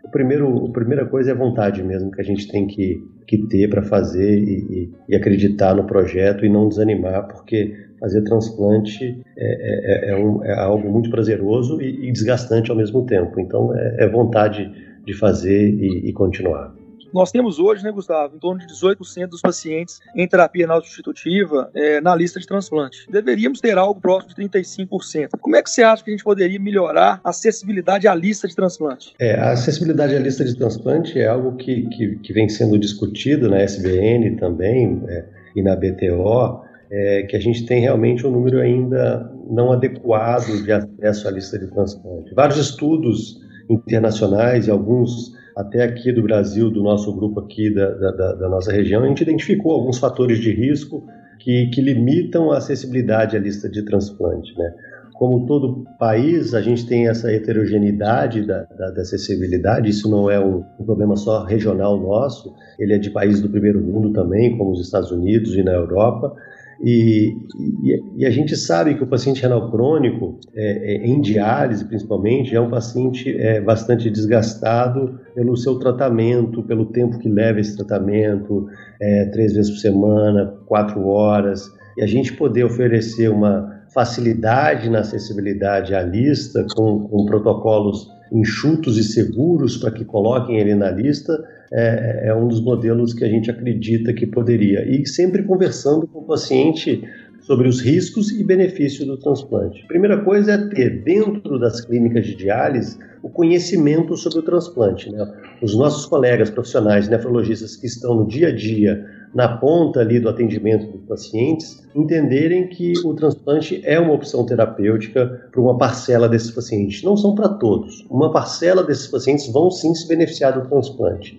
o 0.04 0.10
primeiro, 0.10 0.66
a 0.66 0.72
primeira 0.72 1.06
coisa 1.06 1.32
é 1.32 1.34
a 1.34 1.38
vontade 1.38 1.84
mesmo 1.84 2.12
que 2.12 2.20
a 2.20 2.24
gente 2.24 2.48
tem 2.48 2.68
que, 2.68 3.02
que 3.28 3.38
ter 3.48 3.70
para 3.70 3.84
fazer 3.84 4.40
e, 4.40 4.58
e, 4.60 4.94
e, 5.10 5.16
acreditar 5.16 5.76
no 5.76 5.86
projeto 5.86 6.46
e 6.46 6.50
não 6.50 6.68
desanimar, 6.68 7.28
porque 7.28 7.76
fazer 8.00 8.24
transplante 8.24 9.22
é, 9.38 10.08
é, 10.08 10.12
é, 10.12 10.16
um, 10.16 10.44
é 10.44 10.54
algo 10.54 10.90
muito 10.90 11.10
prazeroso 11.10 11.82
e, 11.82 12.08
e, 12.08 12.12
desgastante 12.12 12.72
ao 12.72 12.78
mesmo 12.78 13.06
tempo. 13.06 13.40
Então 13.40 13.74
é, 13.78 14.06
é 14.06 14.10
vontade 14.10 14.72
de 15.06 15.14
fazer 15.14 15.70
e 15.70 16.12
continuar. 16.14 16.79
Nós 17.14 17.32
temos 17.32 17.60
hoje, 17.60 17.84
né, 17.84 17.92
Gustavo, 17.92 18.36
em 18.36 18.40
torno 18.40 18.60
de 18.60 18.68
18% 18.68 19.28
dos 19.28 19.42
pacientes 19.42 20.00
em 20.16 20.28
terapia 20.28 20.64
renal 20.64 20.82
substitutiva 20.82 21.70
é, 21.74 22.00
na 22.02 22.16
lista 22.16 22.40
de 22.40 22.46
transplante. 22.46 23.08
Deveríamos 23.10 23.60
ter 23.60 23.78
algo 23.78 24.00
próximo 24.00 24.34
de 24.36 24.42
35%. 24.42 25.30
Como 25.40 25.56
é 25.56 25.64
que 25.64 25.70
você 25.70 25.84
acha 25.84 26.04
que 26.04 26.12
a 26.12 26.14
gente 26.14 26.24
poderia 26.24 26.60
melhorar 26.60 27.20
a 27.24 27.30
acessibilidade 27.30 28.08
à 28.08 28.14
lista 28.14 28.48
de 28.48 28.56
transplante? 28.56 29.14
É, 29.20 29.36
a 29.36 29.52
acessibilidade 29.52 30.16
à 30.16 30.20
lista 30.20 30.44
de 30.46 30.56
transplante 30.56 31.20
é 31.20 31.28
algo 31.28 31.56
que, 31.56 31.88
que, 31.90 32.16
que 32.18 32.34
vem 32.34 32.48
sendo 32.48 32.78
discutido 32.78 33.50
na 33.50 33.60
SBN 33.60 34.38
também 34.38 35.02
é, 35.08 35.26
e 35.56 35.62
na 35.62 35.76
BTO. 35.76 36.68
É, 36.92 37.22
que 37.30 37.36
a 37.36 37.40
gente 37.40 37.68
tem 37.68 37.82
realmente 37.82 38.26
um 38.26 38.32
número 38.32 38.60
ainda 38.60 39.32
não 39.48 39.72
adequado 39.72 40.64
de 40.64 40.72
acesso 40.72 41.28
à 41.28 41.32
lista 41.32 41.60
de 41.60 41.68
transplante. 41.68 42.34
Vários 42.34 42.58
estudos 42.58 43.40
internacionais 43.70 44.66
e 44.66 44.72
alguns 44.72 45.32
até 45.60 45.84
aqui 45.84 46.10
do 46.14 46.24
Brasil, 46.24 46.72
do 46.72 46.82
nosso 46.82 47.14
grupo 47.14 47.42
aqui 47.42 47.70
da, 47.70 47.90
da, 47.90 48.34
da 48.34 48.50
nossa 48.50 48.72
região, 48.72 49.04
a 49.04 49.08
gente 49.08 49.24
identificou 49.24 49.74
alguns 49.74 49.98
fatores 49.98 50.40
de 50.40 50.54
risco 50.54 51.06
que, 51.38 51.68
que 51.68 51.82
limitam 51.82 52.50
a 52.50 52.58
acessibilidade 52.60 53.36
à 53.36 53.40
lista 53.40 53.68
de 53.68 53.84
transplante. 53.84 54.58
Né? 54.58 54.74
Como 55.16 55.46
todo 55.46 55.86
país, 56.00 56.54
a 56.54 56.62
gente 56.62 56.88
tem 56.88 57.10
essa 57.10 57.30
heterogeneidade 57.30 58.48
da, 58.48 58.64
da, 58.64 58.92
da 58.92 59.02
acessibilidade, 59.02 59.90
isso 59.90 60.10
não 60.10 60.32
é 60.32 60.40
um, 60.40 60.64
um, 60.80 60.86
problema 60.86 61.18
só 61.18 61.44
regional 61.44 62.00
nosso, 62.00 62.56
ele 62.80 62.94
é 62.94 62.98
de 62.98 63.10
países 63.10 63.42
do 63.42 63.50
primeiro 63.50 63.82
mundo 63.82 64.14
também, 64.14 64.58
como 64.58 64.72
os 64.72 64.80
Estados 64.80 65.12
Unidos 65.12 65.56
e 65.56 65.62
na 65.62 65.74
Europa, 65.74 66.34
e, 66.82 67.36
e, 67.84 68.04
e, 68.18 68.26
a 68.26 68.30
gente 68.30 68.56
sabe 68.56 68.96
que 68.96 69.04
o 69.04 69.08
paciente 69.08 69.42
renal 69.42 69.70
crônico, 69.70 70.40
é, 70.56 70.94
é, 70.94 71.06
em 71.06 71.20
diálise 71.20 71.84
principalmente, 71.84 72.56
é 72.56 72.62
um 72.62 72.70
paciente 72.70 73.36
é, 73.38 73.60
bastante 73.60 74.10
desgastado 74.10 75.20
pelo 75.36 75.58
seu 75.58 75.78
tratamento, 75.78 76.64
pelo 76.64 76.86
tempo 76.86 77.20
que 77.20 77.28
leva 77.28 77.60
esse 77.60 77.76
tratamento, 77.76 78.68
é, 79.02 79.26
três 79.26 79.54
vezes 79.54 79.72
por 79.72 79.80
semana, 79.80 80.54
quatro 80.66 81.06
horas, 81.06 81.70
e 81.98 82.02
a 82.02 82.08
gente 82.08 82.34
poder 82.34 82.64
oferecer 82.64 83.30
uma 83.30 83.84
facilidade 83.94 84.90
na 84.90 85.00
acessibilidade 85.00 85.94
à 85.94 86.02
lista, 86.02 86.66
com, 86.76 87.08
com 87.10 87.26
protocolos 87.26 88.08
enxutos 88.32 88.98
e 88.98 89.04
seguros 89.04 89.78
para 89.78 89.92
que 89.92 90.06
coloquem 90.06 90.60
ele 90.60 90.76
na 90.76 90.92
lista, 90.92 91.44
é, 91.72 92.30
é, 92.30 92.36
um 92.36 92.48
dos 92.48 92.62
modelos 92.62 93.14
que 93.14 93.24
a 93.24 93.28
gente 93.28 93.50
acredita 93.50 94.14
que 94.14 94.26
poderia. 94.26 94.84
E 94.88 95.06
sempre 95.08 95.44
conversando 95.44 96.08
com 96.08 96.20
o 96.20 96.24
paciente 96.24 97.04
sobre 97.42 97.68
os 97.68 97.82
riscos 97.82 98.32
e 98.32 98.44
benefícios 98.44 99.08
do 99.08 99.18
transplante. 99.18 99.86
Primeira 99.88 100.24
coisa 100.24 100.54
é 100.54 100.58
ter 100.70 101.04
dentro 101.04 101.60
das 101.60 101.82
clínicas 101.82 102.26
de 102.26 102.36
diálise 102.36 102.98
o 103.22 103.30
conhecimento 103.30 104.16
sobre 104.16 104.40
o 104.40 104.44
transplante. 104.44 105.12
Né? 105.12 105.26
Os 105.62 105.76
nossos 105.76 106.06
colegas 106.06 106.50
profissionais 106.50 107.08
nefrologistas 107.08 107.76
que 107.76 107.88
estão 107.88 108.16
no 108.16 108.28
dia 108.28 108.50
a 108.50 108.56
dia 108.56 109.06
na 109.34 109.48
ponta 109.58 110.00
ali 110.00 110.20
do 110.20 110.30
atendimento 110.30 110.92
dos 110.92 111.02
pacientes, 111.06 111.88
entenderem 111.96 112.68
que 112.68 112.94
o 113.06 113.14
transplante 113.14 113.82
é 113.84 114.00
uma 114.00 114.14
opção 114.14 114.46
terapêutica 114.46 115.48
para 115.52 115.62
uma 115.62 115.78
parcela 115.78 116.28
desses 116.28 116.52
pacientes. 116.52 117.04
Não 117.04 117.16
são 117.16 117.36
para 117.36 117.50
todos. 117.50 118.06
Uma 118.10 118.32
parcela 118.32 118.84
desses 118.84 119.08
pacientes 119.08 119.52
vão 119.52 119.70
sim 119.70 119.94
se 119.94 120.08
beneficiar 120.08 120.60
do 120.60 120.68
transplante. 120.68 121.38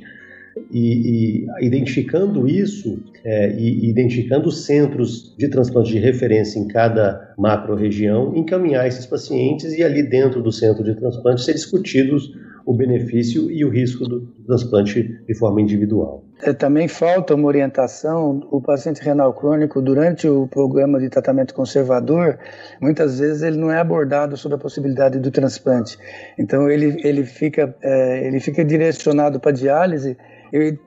E, 0.70 1.46
e, 1.60 1.66
identificando 1.66 2.48
isso 2.48 2.98
é, 3.24 3.54
e 3.56 3.88
identificando 3.88 4.50
centros 4.50 5.34
de 5.36 5.48
transplante 5.48 5.90
de 5.90 5.98
referência 5.98 6.58
em 6.58 6.66
cada 6.66 7.32
macro-região, 7.38 8.36
encaminhar 8.36 8.86
esses 8.86 9.06
pacientes 9.06 9.72
e 9.76 9.82
ali 9.82 10.02
dentro 10.02 10.42
do 10.42 10.50
centro 10.50 10.82
de 10.82 10.94
transplante 10.94 11.42
ser 11.42 11.54
discutidos 11.54 12.32
o 12.66 12.74
benefício 12.74 13.50
e 13.50 13.64
o 13.64 13.70
risco 13.70 14.06
do 14.06 14.22
transplante 14.46 15.20
de 15.26 15.34
forma 15.34 15.60
individual. 15.60 16.24
É, 16.42 16.52
também 16.52 16.88
falta 16.88 17.34
uma 17.34 17.46
orientação. 17.46 18.46
O 18.50 18.60
paciente 18.60 19.02
renal 19.02 19.32
crônico, 19.32 19.80
durante 19.82 20.28
o 20.28 20.46
programa 20.46 20.98
de 20.98 21.08
tratamento 21.08 21.52
conservador, 21.52 22.38
muitas 22.80 23.18
vezes 23.18 23.42
ele 23.42 23.58
não 23.58 23.70
é 23.70 23.78
abordado 23.78 24.36
sobre 24.36 24.56
a 24.56 24.58
possibilidade 24.58 25.18
do 25.18 25.30
transplante. 25.30 25.98
Então 26.38 26.70
ele, 26.70 27.00
ele, 27.04 27.24
fica, 27.24 27.74
é, 27.82 28.26
ele 28.26 28.40
fica 28.40 28.64
direcionado 28.64 29.38
para 29.38 29.52
diálise 29.52 30.16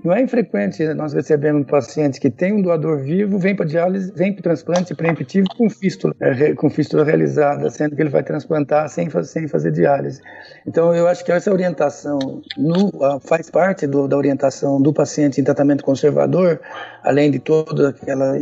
não 0.04 0.14
é 0.14 0.22
infrequente 0.22 0.84
nós 0.94 1.14
recebemos 1.14 1.66
pacientes 1.66 2.20
que 2.20 2.30
têm 2.30 2.54
um 2.54 2.62
doador 2.62 3.00
vivo, 3.00 3.38
vem 3.40 3.56
para 3.56 3.66
diálise, 3.66 4.12
vem 4.14 4.34
para 4.34 4.44
transplante 4.44 4.94
preemptivo 4.94 5.48
com 5.56 5.70
fístula, 5.70 6.14
é, 6.20 6.54
com 6.54 6.70
fístula 6.70 7.04
realizada, 7.04 7.70
sendo 7.70 7.96
que 7.96 8.02
ele 8.02 8.10
vai 8.10 8.24
transplantar 8.24 8.90
sem, 8.90 9.10
sem 9.24 9.48
fazer 9.48 9.72
diálise. 9.72 10.22
Então, 10.68 10.94
eu 10.94 11.08
acho 11.08 11.24
que 11.24 11.32
essa 11.32 11.52
orientação 11.52 12.42
no, 12.58 13.20
faz 13.22 13.50
parte 13.50 13.88
do, 13.88 14.08
da 14.08 14.18
orientação 14.18 14.82
do 14.82 14.94
paciente 14.94 15.40
em 15.40 15.44
tratamento 15.44 15.84
conservador, 15.84 16.60
além 17.04 17.32
de 17.32 17.40
todas 17.40 17.88
aquelas 17.88 18.42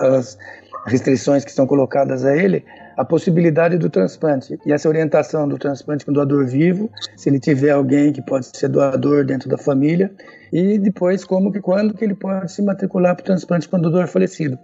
as 0.00 0.38
restrições 0.86 1.44
que 1.44 1.52
são 1.52 1.66
colocadas 1.66 2.24
a 2.24 2.36
ele, 2.36 2.64
a 2.98 3.04
possibilidade 3.04 3.78
do 3.78 3.88
transplante. 3.88 4.58
E 4.66 4.72
essa 4.72 4.88
orientação 4.88 5.48
do 5.48 5.56
transplante 5.56 6.04
com 6.04 6.12
doador 6.12 6.44
vivo, 6.44 6.90
se 7.16 7.28
ele 7.28 7.38
tiver 7.38 7.70
alguém 7.70 8.12
que 8.12 8.20
pode 8.20 8.46
ser 8.52 8.68
doador 8.68 9.24
dentro 9.24 9.48
da 9.48 9.56
família, 9.56 10.10
e 10.52 10.78
depois 10.78 11.24
como 11.24 11.52
que 11.52 11.60
quando 11.60 11.94
que 11.94 12.04
ele 12.04 12.14
pode 12.14 12.50
se 12.50 12.60
matricular 12.60 13.14
para 13.14 13.22
o 13.22 13.24
transplante 13.24 13.68
com 13.68 13.80
doador 13.80 14.08
falecido. 14.08 14.58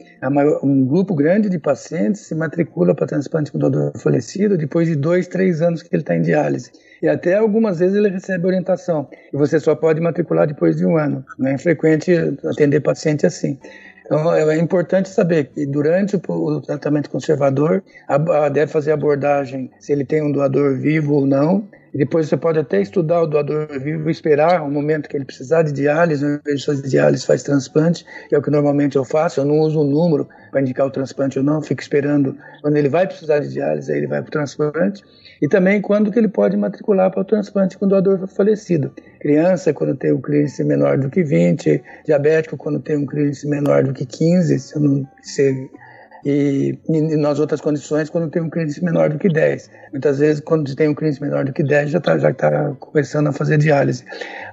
Um 0.64 0.84
grupo 0.84 1.14
grande 1.14 1.48
de 1.48 1.60
pacientes 1.60 2.22
se 2.22 2.34
matricula 2.34 2.92
para 2.92 3.06
transplante 3.06 3.52
com 3.52 3.58
doador 3.58 3.92
falecido 3.98 4.58
depois 4.58 4.88
de 4.88 4.96
dois, 4.96 5.28
três 5.28 5.62
anos 5.62 5.82
que 5.82 5.94
ele 5.94 6.02
está 6.02 6.16
em 6.16 6.22
diálise. 6.22 6.72
E 7.00 7.08
até 7.08 7.36
algumas 7.36 7.78
vezes 7.78 7.94
ele 7.94 8.08
recebe 8.08 8.46
orientação. 8.46 9.08
E 9.32 9.36
você 9.36 9.60
só 9.60 9.76
pode 9.76 10.00
matricular 10.00 10.48
depois 10.48 10.76
de 10.76 10.84
um 10.84 10.96
ano. 10.96 11.24
Não 11.38 11.50
é 11.50 11.58
frequente 11.58 12.10
atender 12.44 12.80
paciente 12.80 13.26
assim. 13.26 13.58
Então, 14.04 14.34
é 14.34 14.58
importante 14.58 15.08
saber 15.08 15.44
que 15.46 15.64
durante 15.64 16.16
o 16.16 16.60
tratamento 16.60 17.08
conservador, 17.08 17.82
deve 18.52 18.70
fazer 18.70 18.92
abordagem 18.92 19.70
se 19.78 19.92
ele 19.92 20.04
tem 20.04 20.22
um 20.22 20.30
doador 20.30 20.76
vivo 20.76 21.14
ou 21.14 21.26
não. 21.26 21.66
Depois 21.94 22.28
você 22.28 22.36
pode 22.36 22.58
até 22.58 22.82
estudar 22.82 23.22
o 23.22 23.26
doador 23.26 23.68
vivo, 23.80 24.10
esperar 24.10 24.62
o 24.62 24.70
momento 24.70 25.08
que 25.08 25.16
ele 25.16 25.24
precisar 25.24 25.62
de 25.62 25.72
diálise, 25.72 26.24
ao 26.24 26.32
invés 26.32 26.60
de 26.60 26.66
fazer 26.66 26.88
diálise, 26.88 27.24
faz 27.24 27.44
transplante, 27.44 28.04
que 28.28 28.34
é 28.34 28.38
o 28.38 28.42
que 28.42 28.50
normalmente 28.50 28.96
eu 28.96 29.04
faço. 29.04 29.40
Eu 29.40 29.44
não 29.44 29.60
uso 29.60 29.80
o 29.80 29.84
número 29.84 30.28
para 30.50 30.60
indicar 30.60 30.86
o 30.86 30.90
transplante 30.90 31.38
ou 31.38 31.44
não, 31.44 31.62
fico 31.62 31.80
esperando 31.80 32.36
quando 32.62 32.76
ele 32.76 32.88
vai 32.88 33.06
precisar 33.06 33.38
de 33.38 33.48
diálise, 33.48 33.92
aí 33.92 33.98
ele 33.98 34.08
vai 34.08 34.20
para 34.20 34.28
o 34.28 34.32
transplante 34.32 35.04
e 35.40 35.48
também 35.48 35.80
quando 35.80 36.10
que 36.10 36.18
ele 36.18 36.28
pode 36.28 36.56
matricular 36.56 37.10
para 37.10 37.22
o 37.22 37.24
transplante 37.24 37.76
com 37.78 37.88
doador 37.88 38.26
falecido. 38.26 38.92
Criança, 39.20 39.72
quando 39.72 39.96
tem 39.96 40.12
um 40.12 40.20
clínice 40.20 40.62
menor 40.64 40.98
do 40.98 41.10
que 41.10 41.22
20, 41.22 41.82
diabético, 42.04 42.56
quando 42.56 42.80
tem 42.80 42.96
um 42.96 43.06
clínice 43.06 43.46
menor 43.48 43.84
do 43.84 43.92
que 43.92 44.04
15, 44.04 44.58
se 44.58 44.76
eu 44.76 44.80
não 44.80 45.08
sei 45.22 45.70
e, 46.24 46.78
e 46.88 47.16
nas 47.16 47.38
outras 47.38 47.60
condições 47.60 48.08
quando 48.08 48.30
tem 48.30 48.42
um 48.42 48.50
clínice 48.50 48.84
menor 48.84 49.10
do 49.10 49.18
que 49.18 49.28
10. 49.28 49.70
Muitas 49.92 50.18
vezes, 50.18 50.40
quando 50.40 50.74
tem 50.74 50.88
um 50.88 50.94
clínice 50.94 51.20
menor 51.20 51.44
do 51.44 51.52
que 51.52 51.62
10, 51.62 51.90
já 51.90 51.98
está 51.98 52.18
já 52.18 52.32
tá 52.32 52.74
começando 52.80 53.28
a 53.28 53.32
fazer 53.32 53.58
diálise. 53.58 54.04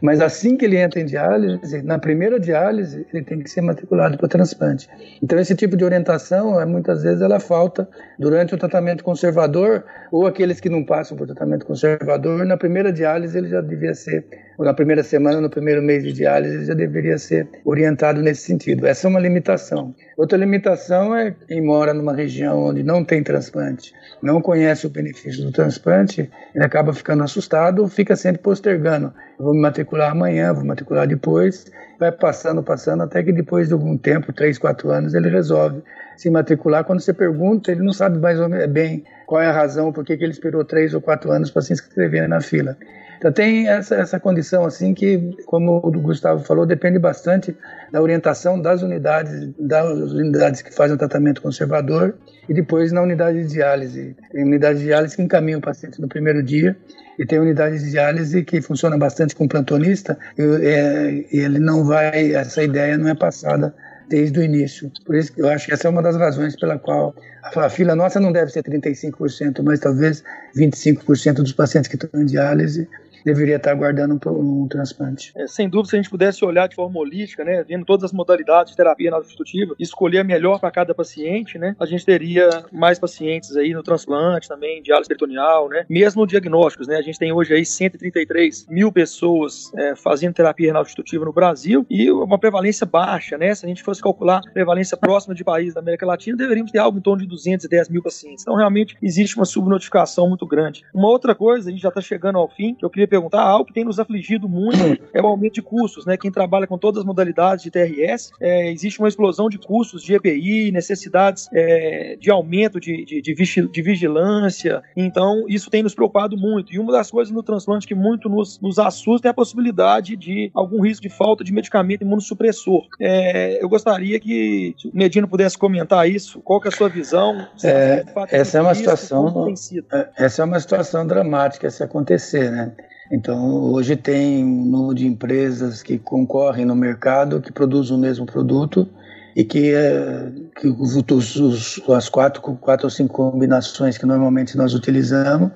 Mas 0.01 0.21
assim 0.21 0.57
que 0.57 0.65
ele 0.65 0.77
entra 0.77 0.99
em 0.99 1.05
diálise, 1.05 1.81
na 1.81 1.97
primeira 1.97 2.39
diálise, 2.39 3.05
ele 3.13 3.23
tem 3.23 3.39
que 3.39 3.49
ser 3.49 3.61
matriculado 3.61 4.17
para 4.17 4.27
transplante. 4.27 4.89
Então, 5.21 5.39
esse 5.39 5.55
tipo 5.55 5.75
de 5.77 5.83
orientação, 5.83 6.59
é, 6.59 6.65
muitas 6.65 7.03
vezes, 7.03 7.21
ela 7.21 7.39
falta 7.39 7.87
durante 8.19 8.53
o 8.53 8.57
tratamento 8.57 9.03
conservador, 9.03 9.83
ou 10.11 10.27
aqueles 10.27 10.59
que 10.59 10.69
não 10.69 10.83
passam 10.83 11.17
por 11.17 11.25
tratamento 11.25 11.65
conservador, 11.65 12.45
na 12.45 12.57
primeira 12.57 12.91
diálise 12.91 13.37
ele 13.37 13.47
já 13.47 13.61
devia 13.61 13.93
ser, 13.93 14.25
na 14.59 14.73
primeira 14.73 15.03
semana, 15.03 15.41
no 15.41 15.49
primeiro 15.49 15.81
mês 15.81 16.03
de 16.03 16.13
diálise, 16.13 16.55
ele 16.55 16.65
já 16.65 16.73
deveria 16.73 17.17
ser 17.17 17.47
orientado 17.65 18.21
nesse 18.21 18.41
sentido. 18.41 18.85
Essa 18.85 19.07
é 19.07 19.09
uma 19.09 19.19
limitação. 19.19 19.95
Outra 20.17 20.37
limitação 20.37 21.15
é 21.15 21.31
quem 21.47 21.61
mora 21.61 21.93
numa 21.93 22.13
região 22.13 22.65
onde 22.65 22.83
não 22.83 23.03
tem 23.03 23.23
transplante, 23.23 23.93
não 24.21 24.41
conhece 24.41 24.85
o 24.85 24.89
benefício 24.89 25.43
do 25.43 25.51
transplante, 25.51 26.29
ele 26.53 26.63
acaba 26.63 26.93
ficando 26.93 27.23
assustado, 27.23 27.87
fica 27.87 28.15
sempre 28.15 28.41
postergando. 28.41 29.13
Eu 29.39 29.45
vou 29.45 29.53
me 29.53 29.61
matricular 29.61 30.11
amanhã, 30.11 30.53
vou 30.53 30.63
matricular 30.63 31.07
depois, 31.07 31.65
vai 31.99 32.11
passando, 32.11 32.61
passando, 32.61 33.03
até 33.03 33.23
que 33.23 33.31
depois 33.31 33.67
de 33.67 33.73
algum 33.73 33.97
tempo, 33.97 34.31
três, 34.31 34.57
quatro 34.57 34.91
anos, 34.91 35.13
ele 35.13 35.29
resolve 35.29 35.81
se 36.15 36.29
matricular. 36.29 36.83
Quando 36.83 36.99
você 36.99 37.13
pergunta, 37.13 37.71
ele 37.71 37.81
não 37.81 37.93
sabe 37.93 38.19
mais 38.19 38.39
ou 38.39 38.47
menos 38.47 38.67
bem 38.67 39.03
qual 39.25 39.41
é 39.41 39.47
a 39.47 39.51
razão, 39.51 39.91
por 39.91 40.03
que 40.05 40.13
ele 40.13 40.31
esperou 40.31 40.63
três 40.63 40.93
ou 40.93 41.01
quatro 41.01 41.31
anos 41.31 41.49
para 41.49 41.61
se 41.61 41.73
inscrever 41.73 42.27
na 42.27 42.41
fila. 42.41 42.77
Então 43.21 43.31
tem 43.31 43.67
essa, 43.67 43.93
essa 43.93 44.19
condição 44.19 44.65
assim 44.65 44.95
que, 44.95 45.37
como 45.45 45.77
o 45.77 45.91
Gustavo 45.91 46.43
falou, 46.43 46.65
depende 46.65 46.97
bastante 46.97 47.55
da 47.91 48.01
orientação 48.01 48.59
das 48.59 48.81
unidades, 48.81 49.47
das 49.59 50.11
unidades 50.11 50.63
que 50.63 50.73
fazem 50.73 50.95
o 50.95 50.97
tratamento 50.97 51.39
conservador 51.39 52.15
e 52.49 52.53
depois 52.55 52.91
na 52.91 52.99
unidade 52.99 53.43
de 53.43 53.49
diálise. 53.49 54.15
Tem 54.31 54.43
unidade 54.43 54.79
de 54.79 54.85
diálise 54.85 55.15
que 55.15 55.21
encaminha 55.21 55.59
o 55.59 55.61
paciente 55.61 56.01
no 56.01 56.07
primeiro 56.07 56.41
dia 56.41 56.75
e 57.19 57.23
tem 57.23 57.37
unidade 57.37 57.77
de 57.77 57.91
diálise 57.91 58.43
que 58.43 58.59
funciona 58.59 58.97
bastante 58.97 59.35
com 59.35 59.47
plantonista 59.47 60.17
e, 60.35 60.41
é, 60.41 61.25
ele 61.31 61.59
não 61.59 61.85
vai, 61.85 62.33
essa 62.33 62.63
ideia 62.63 62.97
não 62.97 63.07
é 63.07 63.13
passada 63.13 63.71
desde 64.09 64.39
o 64.39 64.43
início. 64.43 64.91
Por 65.05 65.15
isso 65.15 65.31
que 65.31 65.43
eu 65.43 65.47
acho 65.47 65.67
que 65.67 65.73
essa 65.73 65.87
é 65.87 65.91
uma 65.91 66.01
das 66.01 66.17
razões 66.17 66.59
pela 66.59 66.79
qual 66.79 67.13
a 67.55 67.69
fila 67.69 67.95
nossa 67.95 68.19
não 68.19 68.31
deve 68.31 68.51
ser 68.51 68.63
35%, 68.63 69.61
mas 69.61 69.79
talvez 69.79 70.23
25% 70.57 71.35
dos 71.35 71.53
pacientes 71.53 71.87
que 71.87 72.03
estão 72.03 72.19
em 72.19 72.25
diálise 72.25 72.89
deveria 73.23 73.57
estar 73.57 73.71
aguardando 73.71 74.19
um, 74.27 74.63
um 74.63 74.67
transplante. 74.67 75.31
É, 75.35 75.47
sem 75.47 75.69
dúvida, 75.69 75.89
se 75.89 75.95
a 75.95 76.01
gente 76.01 76.09
pudesse 76.09 76.43
olhar 76.43 76.67
de 76.67 76.75
forma 76.75 76.99
holística, 76.99 77.43
né, 77.43 77.63
vendo 77.63 77.85
todas 77.85 78.05
as 78.05 78.13
modalidades 78.13 78.71
de 78.71 78.77
terapia 78.77 79.11
substitutiva, 79.11 79.75
escolher 79.79 80.19
a 80.19 80.23
melhor 80.23 80.59
para 80.59 80.71
cada 80.71 80.93
paciente, 80.93 81.57
né, 81.57 81.75
a 81.79 81.85
gente 81.85 82.05
teria 82.05 82.49
mais 82.71 82.99
pacientes 82.99 83.55
aí 83.55 83.73
no 83.73 83.83
transplante 83.83 84.47
também, 84.47 84.81
diálise 84.81 85.07
peritoneal, 85.07 85.69
né, 85.69 85.85
mesmo 85.89 86.25
diagnósticos, 86.25 86.87
né, 86.87 86.97
a 86.97 87.01
gente 87.01 87.19
tem 87.19 87.31
hoje 87.31 87.53
aí 87.53 87.65
133 87.65 88.67
mil 88.69 88.91
pessoas 88.91 89.71
é, 89.75 89.95
fazendo 89.95 90.33
terapia 90.33 90.67
renal 90.67 90.83
substitutiva 90.83 91.25
no 91.25 91.33
Brasil 91.33 91.85
e 91.89 92.11
uma 92.11 92.39
prevalência 92.39 92.85
baixa, 92.85 93.37
né, 93.37 93.53
se 93.53 93.65
a 93.65 93.69
gente 93.69 93.83
fosse 93.83 94.01
calcular 94.01 94.41
prevalência 94.53 94.97
próxima 94.97 95.33
de 95.35 95.43
países 95.43 95.73
da 95.73 95.81
América 95.81 96.05
Latina, 96.05 96.37
deveríamos 96.37 96.71
ter 96.71 96.79
algo 96.79 96.97
em 96.97 97.01
torno 97.01 97.21
de 97.21 97.27
210 97.27 97.89
mil 97.89 98.01
pacientes. 98.01 98.43
Então, 98.43 98.55
realmente, 98.55 98.97
existe 99.01 99.35
uma 99.35 99.45
subnotificação 99.45 100.27
muito 100.27 100.45
grande. 100.45 100.83
Uma 100.93 101.07
outra 101.09 101.35
coisa, 101.35 101.69
a 101.69 101.71
gente 101.71 101.81
já 101.81 101.89
está 101.89 102.01
chegando 102.01 102.37
ao 102.37 102.49
fim, 102.49 102.75
que 102.75 102.85
eu 102.85 102.89
queria 102.89 103.07
perguntar, 103.11 103.41
algo 103.41 103.65
que 103.65 103.73
tem 103.73 103.83
nos 103.83 103.99
afligido 103.99 104.47
muito 104.47 104.97
é 105.13 105.21
o 105.21 105.27
aumento 105.27 105.55
de 105.55 105.61
custos, 105.61 106.05
né? 106.05 106.15
Quem 106.15 106.31
trabalha 106.31 106.65
com 106.65 106.77
todas 106.77 106.99
as 106.99 107.05
modalidades 107.05 107.63
de 107.63 107.69
TRS, 107.69 108.31
é, 108.39 108.71
existe 108.71 108.99
uma 108.99 109.09
explosão 109.09 109.49
de 109.49 109.57
custos 109.57 110.01
de 110.01 110.13
EPI, 110.13 110.71
necessidades 110.71 111.49
é, 111.53 112.15
de 112.19 112.31
aumento 112.31 112.79
de, 112.79 113.03
de, 113.03 113.21
de, 113.21 113.81
vigilância, 113.81 114.81
então 114.95 115.45
isso 115.49 115.69
tem 115.69 115.83
nos 115.83 115.93
preocupado 115.93 116.37
muito. 116.37 116.73
E 116.73 116.79
uma 116.79 116.91
das 116.91 117.11
coisas 117.11 117.33
no 117.33 117.43
transplante 117.43 117.85
que 117.85 117.93
muito 117.93 118.29
nos, 118.29 118.59
nos 118.61 118.79
assusta 118.79 119.27
é 119.27 119.31
a 119.31 119.33
possibilidade 119.33 120.15
de 120.15 120.49
algum 120.53 120.81
risco 120.81 121.01
de 121.01 121.09
falta 121.09 121.43
de 121.43 121.51
medicamento 121.51 122.03
imunossupressor. 122.03 122.87
É, 122.99 123.61
eu 123.61 123.67
gostaria 123.67 124.17
que 124.19 124.73
o 124.85 124.97
Medina 124.97 125.27
pudesse 125.27 125.57
comentar 125.57 126.09
isso, 126.09 126.39
qual 126.41 126.61
é 126.63 126.69
a 126.69 126.71
sua 126.71 126.87
visão? 126.87 127.45
É, 127.63 128.05
essa 128.29 128.59
é 128.59 128.61
uma 128.61 128.73
situação, 128.73 129.53
é, 129.91 130.09
essa 130.17 130.41
é 130.41 130.45
uma 130.45 130.59
situação 130.59 131.05
dramática 131.05 131.69
se 131.69 131.83
acontecer, 131.83 132.49
né? 132.51 132.71
Então, 133.11 133.61
hoje 133.73 133.97
tem 133.97 134.41
um 134.41 134.65
número 134.65 134.95
de 134.95 135.05
empresas 135.05 135.83
que 135.83 135.99
concorrem 135.99 136.65
no 136.65 136.73
mercado, 136.73 137.41
que 137.41 137.51
produzem 137.51 137.97
o 137.97 137.99
mesmo 137.99 138.25
produto 138.25 138.87
e 139.35 139.43
que, 139.43 139.73
é, 139.73 140.31
que 140.55 140.67
os, 140.67 140.95
os, 140.95 141.81
as 141.89 142.07
quatro, 142.07 142.41
quatro 142.41 142.85
ou 142.85 142.89
cinco 142.89 143.13
combinações 143.13 143.97
que 143.97 144.05
normalmente 144.05 144.55
nós 144.55 144.73
utilizamos 144.73 145.51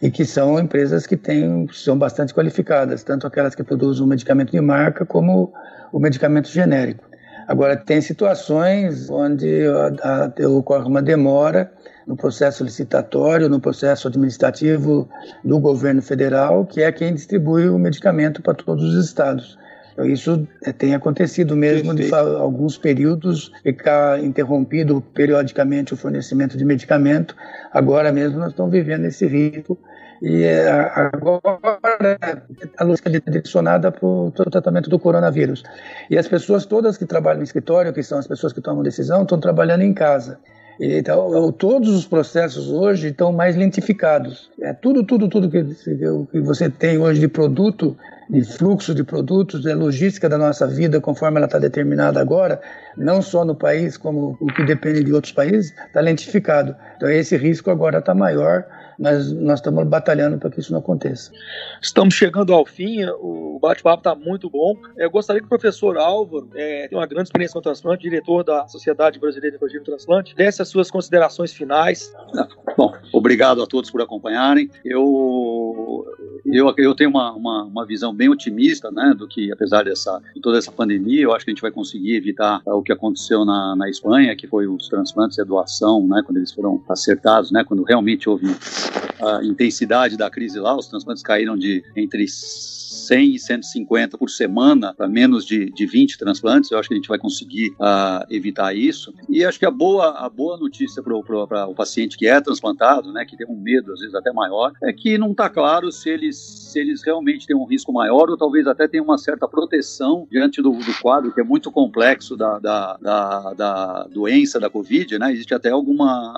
e 0.00 0.12
que 0.12 0.24
são 0.24 0.60
empresas 0.60 1.04
que 1.04 1.16
têm, 1.16 1.66
são 1.72 1.98
bastante 1.98 2.32
qualificadas, 2.32 3.02
tanto 3.02 3.26
aquelas 3.26 3.56
que 3.56 3.64
produzem 3.64 4.04
o 4.04 4.06
medicamento 4.06 4.52
de 4.52 4.60
marca 4.60 5.04
como 5.04 5.52
o 5.92 5.98
medicamento 5.98 6.48
genérico. 6.48 7.04
Agora, 7.48 7.76
tem 7.76 8.00
situações 8.00 9.10
onde 9.10 9.66
ocorre 10.46 10.86
uma 10.86 11.02
demora 11.02 11.72
no 12.06 12.16
processo 12.16 12.64
licitatório, 12.64 13.48
no 13.48 13.60
processo 13.60 14.08
administrativo 14.08 15.08
do 15.44 15.58
governo 15.58 16.02
federal, 16.02 16.66
que 16.66 16.82
é 16.82 16.90
quem 16.90 17.14
distribui 17.14 17.68
o 17.68 17.78
medicamento 17.78 18.42
para 18.42 18.54
todos 18.54 18.94
os 18.94 19.04
estados. 19.04 19.58
Então, 19.92 20.06
isso 20.06 20.48
é, 20.62 20.72
tem 20.72 20.94
acontecido 20.94 21.54
mesmo 21.54 21.94
de 21.94 22.12
alguns 22.14 22.78
períodos 22.78 23.52
ficar 23.62 24.22
interrompido 24.22 25.02
periodicamente 25.14 25.92
o 25.92 25.96
fornecimento 25.96 26.56
de 26.56 26.64
medicamento. 26.64 27.36
Agora 27.70 28.10
mesmo 28.10 28.38
nós 28.38 28.50
estamos 28.50 28.72
vivendo 28.72 29.04
esse 29.04 29.26
risco 29.26 29.78
e 30.22 30.44
é, 30.44 30.70
agora 30.70 31.40
a 32.78 32.84
luz 32.84 33.02
é 33.04 33.10
direcionada 33.10 33.90
para 33.90 34.06
o 34.06 34.30
tratamento 34.30 34.88
do 34.88 34.98
coronavírus. 34.98 35.62
E 36.08 36.16
as 36.16 36.28
pessoas 36.28 36.64
todas 36.64 36.96
que 36.96 37.04
trabalham 37.04 37.38
no 37.38 37.44
escritório, 37.44 37.92
que 37.92 38.02
são 38.02 38.18
as 38.18 38.26
pessoas 38.26 38.52
que 38.52 38.60
tomam 38.60 38.82
decisão, 38.82 39.22
estão 39.22 39.38
trabalhando 39.38 39.82
em 39.82 39.92
casa. 39.92 40.38
Então, 40.80 41.52
todos 41.52 41.90
os 41.90 42.06
processos 42.06 42.68
hoje 42.68 43.08
estão 43.08 43.32
mais 43.32 43.56
lentificados. 43.56 44.50
É 44.60 44.72
tudo, 44.72 45.04
tudo, 45.04 45.28
tudo 45.28 45.50
que, 45.50 45.62
que 45.64 46.40
você 46.40 46.68
tem 46.68 46.98
hoje 46.98 47.20
de 47.20 47.28
produto, 47.28 47.96
de 48.28 48.44
fluxo 48.44 48.94
de 48.94 49.04
produtos, 49.04 49.66
é 49.66 49.74
logística 49.74 50.28
da 50.28 50.38
nossa 50.38 50.66
vida, 50.66 51.00
conforme 51.00 51.38
ela 51.38 51.46
está 51.46 51.58
determinada 51.58 52.20
agora, 52.20 52.60
não 52.96 53.20
só 53.22 53.44
no 53.44 53.54
país, 53.54 53.96
como 53.96 54.36
o 54.40 54.46
que 54.46 54.64
depende 54.64 55.04
de 55.04 55.12
outros 55.12 55.32
países, 55.32 55.74
está 55.86 56.00
lentificado. 56.00 56.76
Então, 56.96 57.10
esse 57.10 57.36
risco 57.36 57.70
agora 57.70 57.98
está 57.98 58.14
maior 58.14 58.64
mas 59.02 59.32
nós 59.32 59.58
estamos 59.58 59.84
batalhando 59.88 60.38
para 60.38 60.48
que 60.48 60.60
isso 60.60 60.70
não 60.72 60.78
aconteça. 60.78 61.32
Estamos 61.80 62.14
chegando 62.14 62.52
ao 62.52 62.64
fim, 62.64 63.04
o 63.04 63.58
bate-papo 63.60 63.98
está 63.98 64.14
muito 64.14 64.48
bom. 64.48 64.76
Eu 64.96 65.10
gostaria 65.10 65.40
que 65.40 65.46
o 65.46 65.48
professor 65.48 65.98
Álvaro, 65.98 66.48
é, 66.54 66.86
tem 66.88 66.96
uma 66.96 67.06
grande 67.06 67.24
experiência 67.24 67.52
com 67.52 67.58
o 67.58 67.62
transplante, 67.62 68.02
diretor 68.02 68.44
da 68.44 68.66
Sociedade 68.68 69.18
Brasileira 69.18 69.56
de 69.56 69.58
Cirurgia 69.58 69.82
Transplante, 69.82 70.34
desse 70.36 70.62
as 70.62 70.68
suas 70.68 70.88
considerações 70.88 71.52
finais. 71.52 72.12
Bom, 72.76 72.92
obrigado 73.12 73.60
a 73.62 73.66
todos 73.66 73.90
por 73.90 74.00
acompanharem. 74.00 74.70
Eu, 74.84 76.06
eu, 76.52 76.72
eu 76.76 76.94
tenho 76.94 77.10
uma, 77.10 77.32
uma, 77.32 77.64
uma 77.64 77.86
visão 77.86 78.14
bem 78.14 78.28
otimista, 78.28 78.90
né, 78.90 79.14
do 79.16 79.26
que, 79.26 79.50
apesar 79.50 79.84
dessa, 79.84 80.20
de 80.34 80.40
toda 80.40 80.58
essa 80.58 80.70
pandemia, 80.70 81.22
eu 81.22 81.34
acho 81.34 81.44
que 81.44 81.50
a 81.50 81.54
gente 81.54 81.62
vai 81.62 81.70
conseguir 81.70 82.14
evitar 82.14 82.60
uh, 82.66 82.74
o 82.74 82.82
que 82.82 82.92
aconteceu 82.92 83.44
na, 83.44 83.74
na 83.76 83.88
Espanha, 83.88 84.36
que 84.36 84.46
foi 84.46 84.66
os 84.66 84.88
transplantes 84.88 85.38
e 85.38 85.40
a 85.40 85.44
doação, 85.44 86.06
né, 86.06 86.22
quando 86.24 86.36
eles 86.36 86.52
foram 86.52 86.82
acertados, 86.88 87.50
né, 87.50 87.64
quando 87.64 87.82
realmente 87.82 88.28
houve 88.28 88.46
a 89.20 89.44
intensidade 89.44 90.16
da 90.16 90.28
crise 90.28 90.58
lá, 90.58 90.76
os 90.76 90.88
transplantes 90.88 91.22
caíram 91.22 91.56
de 91.56 91.82
entre 91.96 92.26
100 92.28 93.34
e 93.34 93.38
150 93.38 94.18
por 94.18 94.30
semana 94.30 94.94
para 94.94 95.08
menos 95.08 95.44
de, 95.44 95.70
de 95.70 95.86
20 95.86 96.18
transplantes. 96.18 96.70
Eu 96.70 96.78
acho 96.78 96.88
que 96.88 96.94
a 96.94 96.96
gente 96.96 97.08
vai 97.08 97.18
conseguir 97.18 97.70
uh, 97.72 98.24
evitar 98.30 98.74
isso. 98.74 99.12
E 99.28 99.44
acho 99.44 99.58
que 99.58 99.66
a 99.66 99.70
boa, 99.70 100.10
a 100.18 100.28
boa 100.28 100.56
notícia 100.56 101.02
para 101.02 101.16
o 101.66 101.74
paciente 101.74 102.16
que 102.16 102.26
é 102.26 102.40
transplantado, 102.40 103.12
né, 103.12 103.24
que 103.24 103.36
tem 103.36 103.46
um 103.46 103.60
medo 103.60 103.92
às 103.92 104.00
vezes 104.00 104.14
até 104.14 104.32
maior, 104.32 104.72
é 104.82 104.92
que 104.92 105.18
não 105.18 105.32
está 105.32 105.48
claro 105.48 105.90
se 105.90 106.08
eles, 106.08 106.41
se 106.72 106.80
eles 106.80 107.02
realmente 107.04 107.46
têm 107.46 107.54
um 107.54 107.64
risco 107.64 107.92
maior 107.92 108.30
ou 108.30 108.36
talvez 108.36 108.66
até 108.66 108.88
tenham 108.88 109.04
uma 109.04 109.18
certa 109.18 109.46
proteção 109.46 110.26
diante 110.30 110.62
do, 110.62 110.70
do 110.70 111.00
quadro 111.00 111.32
que 111.32 111.40
é 111.40 111.44
muito 111.44 111.70
complexo 111.70 112.36
da, 112.36 112.58
da, 112.58 112.96
da, 112.96 113.52
da 113.52 114.04
doença 114.04 114.58
da 114.58 114.70
Covid. 114.70 115.18
Né? 115.18 115.32
Existe 115.32 115.54
até 115.54 115.70
alguma, 115.70 116.32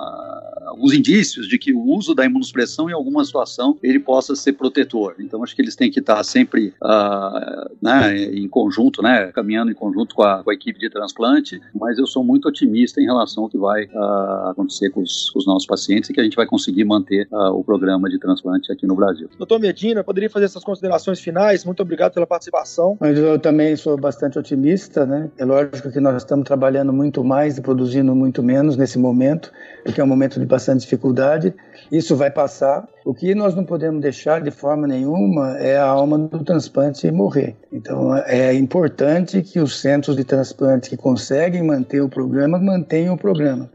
alguns 0.65 0.93
indícios 0.93 1.47
de 1.47 1.57
que 1.57 1.73
o 1.73 1.81
uso 1.81 2.13
da 2.13 2.25
imunossupressão 2.25 2.89
em 2.89 2.93
alguma 2.93 3.23
situação 3.23 3.77
ele 3.81 3.99
possa 3.99 4.35
ser 4.35 4.53
protetor. 4.53 5.15
Então 5.19 5.41
acho 5.41 5.55
que 5.55 5.61
eles 5.61 5.75
têm 5.75 5.89
que 5.89 5.99
estar 5.99 6.21
sempre 6.23 6.73
uh, 6.83 7.75
né, 7.81 8.23
em 8.23 8.47
conjunto, 8.47 9.01
né, 9.01 9.31
caminhando 9.31 9.71
em 9.71 9.75
conjunto 9.75 10.13
com 10.13 10.23
a, 10.23 10.43
com 10.43 10.49
a, 10.49 10.53
equipe 10.53 10.79
de 10.79 10.89
transplante, 10.89 11.61
mas 11.73 11.97
eu 11.97 12.05
sou 12.05 12.23
muito 12.23 12.47
otimista 12.47 12.99
em 12.99 13.05
relação 13.05 13.43
ao 13.43 13.49
que 13.49 13.57
vai 13.57 13.85
uh, 13.85 14.49
acontecer 14.49 14.89
com 14.89 15.01
os, 15.01 15.29
com 15.29 15.39
os, 15.39 15.45
nossos 15.45 15.65
pacientes 15.65 16.09
e 16.09 16.13
que 16.13 16.19
a 16.19 16.23
gente 16.23 16.35
vai 16.35 16.45
conseguir 16.45 16.83
manter 16.83 17.27
uh, 17.31 17.51
o 17.51 17.63
programa 17.63 18.09
de 18.09 18.19
transplante 18.19 18.71
aqui 18.71 18.85
no 18.85 18.95
Brasil. 18.95 19.29
Doutor 19.37 19.59
Medina, 19.59 19.94
poderia 20.03 20.29
fazer 20.29 20.45
essas 20.45 20.63
considerações 20.63 21.19
finais? 21.19 21.65
Muito 21.65 21.81
obrigado 21.81 22.13
pela 22.13 22.27
participação. 22.27 22.97
Mas 22.99 23.17
eu 23.17 23.39
também 23.39 23.75
sou 23.75 23.97
bastante 23.97 24.37
otimista, 24.37 25.05
né? 25.05 25.29
É 25.37 25.45
lógico 25.45 25.91
que 25.91 25.99
nós 25.99 26.17
estamos 26.17 26.45
trabalhando 26.45 26.91
muito 26.91 27.23
mais 27.23 27.57
e 27.57 27.61
produzindo 27.61 28.15
muito 28.15 28.41
menos 28.43 28.77
nesse 28.77 28.97
momento, 28.97 29.51
porque 29.83 29.99
é 29.99 30.03
um 30.03 30.07
momento 30.07 30.39
de 30.39 30.45
bastante 30.45 30.81
dificuldade. 30.81 31.53
Isso 31.91 32.15
vai 32.15 32.31
passar. 32.31 32.87
O 33.05 33.13
que 33.13 33.35
nós 33.35 33.53
não 33.55 33.63
podemos 33.63 34.01
deixar 34.01 34.41
de 34.41 34.51
forma 34.51 34.87
nenhuma 34.87 35.57
é 35.59 35.77
a 35.77 35.85
alma 35.85 36.17
do 36.17 36.43
transplante 36.43 37.09
morrer. 37.11 37.55
Então 37.71 38.15
é 38.15 38.53
importante 38.53 39.41
que 39.41 39.59
os 39.59 39.79
centros 39.79 40.15
de 40.15 40.23
transplante 40.23 40.89
que 40.89 40.97
conseguem 40.97 41.63
manter 41.63 42.01
o 42.01 42.09
programa 42.09 42.57
mantenham 42.57 43.15
o 43.15 43.17
programa. 43.17 43.69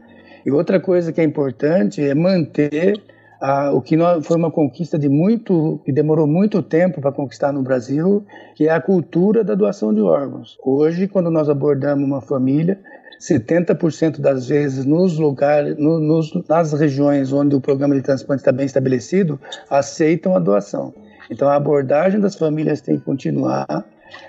E 0.45 0.51
outra 0.51 0.79
coisa 0.79 1.13
que 1.13 1.21
é 1.21 1.23
importante 1.23 2.01
é 2.01 2.15
manter 2.15 3.01
ah, 3.41 3.71
o 3.73 3.81
que 3.81 3.97
nós, 3.97 4.25
foi 4.25 4.37
uma 4.37 4.51
conquista 4.51 4.99
de 4.99 5.09
muito, 5.09 5.81
que 5.83 5.91
demorou 5.91 6.27
muito 6.27 6.61
tempo 6.61 7.01
para 7.01 7.11
conquistar 7.11 7.51
no 7.51 7.63
Brasil, 7.63 8.23
que 8.55 8.67
é 8.67 8.71
a 8.71 8.79
cultura 8.79 9.43
da 9.43 9.55
doação 9.55 9.91
de 9.91 9.99
órgãos. 9.99 10.57
Hoje, 10.63 11.07
quando 11.07 11.31
nós 11.31 11.49
abordamos 11.49 12.05
uma 12.05 12.21
família, 12.21 12.79
70% 13.19 14.19
das 14.19 14.47
vezes 14.47 14.85
nos 14.85 15.17
lugares, 15.17 15.75
no, 15.77 15.99
nos, 15.99 16.31
nas 16.47 16.73
regiões 16.73 17.33
onde 17.33 17.55
o 17.55 17.61
programa 17.61 17.95
de 17.95 18.01
transplante 18.01 18.41
está 18.41 18.51
bem 18.51 18.65
estabelecido, 18.65 19.39
aceitam 19.69 20.35
a 20.35 20.39
doação. 20.39 20.93
Então 21.29 21.47
a 21.47 21.55
abordagem 21.55 22.19
das 22.19 22.35
famílias 22.35 22.81
tem 22.81 22.97
que 22.97 23.05
continuar. 23.05 23.85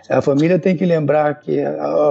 A 0.09 0.23
família 0.23 0.59
tem 0.59 0.77
que 0.77 0.87
lembrar 0.87 1.41
que 1.41 1.61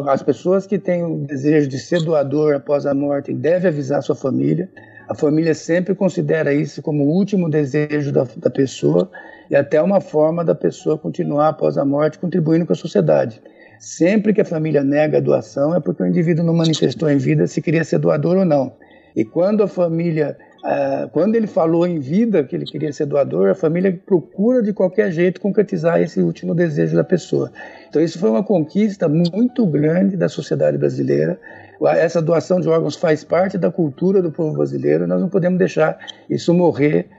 as 0.07 0.21
pessoas 0.21 0.67
que 0.67 0.77
têm 0.77 1.03
o 1.03 1.19
desejo 1.19 1.67
de 1.67 1.79
ser 1.79 2.03
doador 2.03 2.55
após 2.55 2.85
a 2.85 2.93
morte 2.93 3.33
devem 3.33 3.69
avisar 3.69 3.99
a 3.99 4.01
sua 4.01 4.15
família. 4.15 4.69
A 5.07 5.15
família 5.15 5.53
sempre 5.53 5.93
considera 5.95 6.53
isso 6.53 6.81
como 6.81 7.03
o 7.03 7.09
último 7.09 7.49
desejo 7.49 8.11
da, 8.11 8.25
da 8.37 8.49
pessoa 8.49 9.09
e 9.49 9.55
até 9.55 9.81
uma 9.81 9.99
forma 9.99 10.45
da 10.45 10.55
pessoa 10.55 10.97
continuar 10.97 11.49
após 11.49 11.77
a 11.77 11.83
morte 11.83 12.17
contribuindo 12.17 12.65
com 12.65 12.73
a 12.73 12.75
sociedade. 12.75 13.41
Sempre 13.79 14.33
que 14.33 14.41
a 14.41 14.45
família 14.45 14.83
nega 14.83 15.17
a 15.17 15.21
doação 15.21 15.75
é 15.75 15.79
porque 15.79 16.03
o 16.03 16.05
indivíduo 16.05 16.45
não 16.45 16.53
manifestou 16.53 17.09
em 17.09 17.17
vida 17.17 17.47
se 17.47 17.61
queria 17.61 17.83
ser 17.83 17.97
doador 17.97 18.37
ou 18.37 18.45
não. 18.45 18.73
E 19.15 19.25
quando 19.25 19.63
a 19.63 19.67
família, 19.67 20.37
ah, 20.63 21.09
quando 21.11 21.35
ele 21.35 21.47
falou 21.47 21.85
em 21.85 21.99
vida 21.99 22.43
que 22.43 22.55
ele 22.55 22.65
queria 22.65 22.93
ser 22.93 23.07
doador, 23.07 23.49
a 23.49 23.55
família 23.55 23.99
procura 24.05 24.61
de 24.61 24.71
qualquer 24.71 25.11
jeito 25.11 25.41
concretizar 25.41 26.01
esse 26.01 26.21
último 26.21 26.53
desejo 26.55 26.95
da 26.95 27.03
pessoa. 27.03 27.51
Então 27.89 28.01
isso 28.01 28.19
foi 28.19 28.29
uma 28.29 28.43
conquista 28.43 29.09
muito 29.09 29.65
grande 29.65 30.15
da 30.15 30.29
sociedade 30.29 30.77
brasileira. 30.77 31.39
Essa 31.87 32.21
doação 32.21 32.59
de 32.59 32.69
órgãos 32.69 32.95
faz 32.95 33.23
parte 33.23 33.57
da 33.57 33.71
cultura 33.71 34.21
do 34.21 34.31
povo 34.31 34.53
brasileiro. 34.57 35.07
Nós 35.07 35.19
não 35.19 35.29
podemos 35.29 35.57
deixar 35.57 35.97
isso 36.29 36.53
morrer 36.53 37.09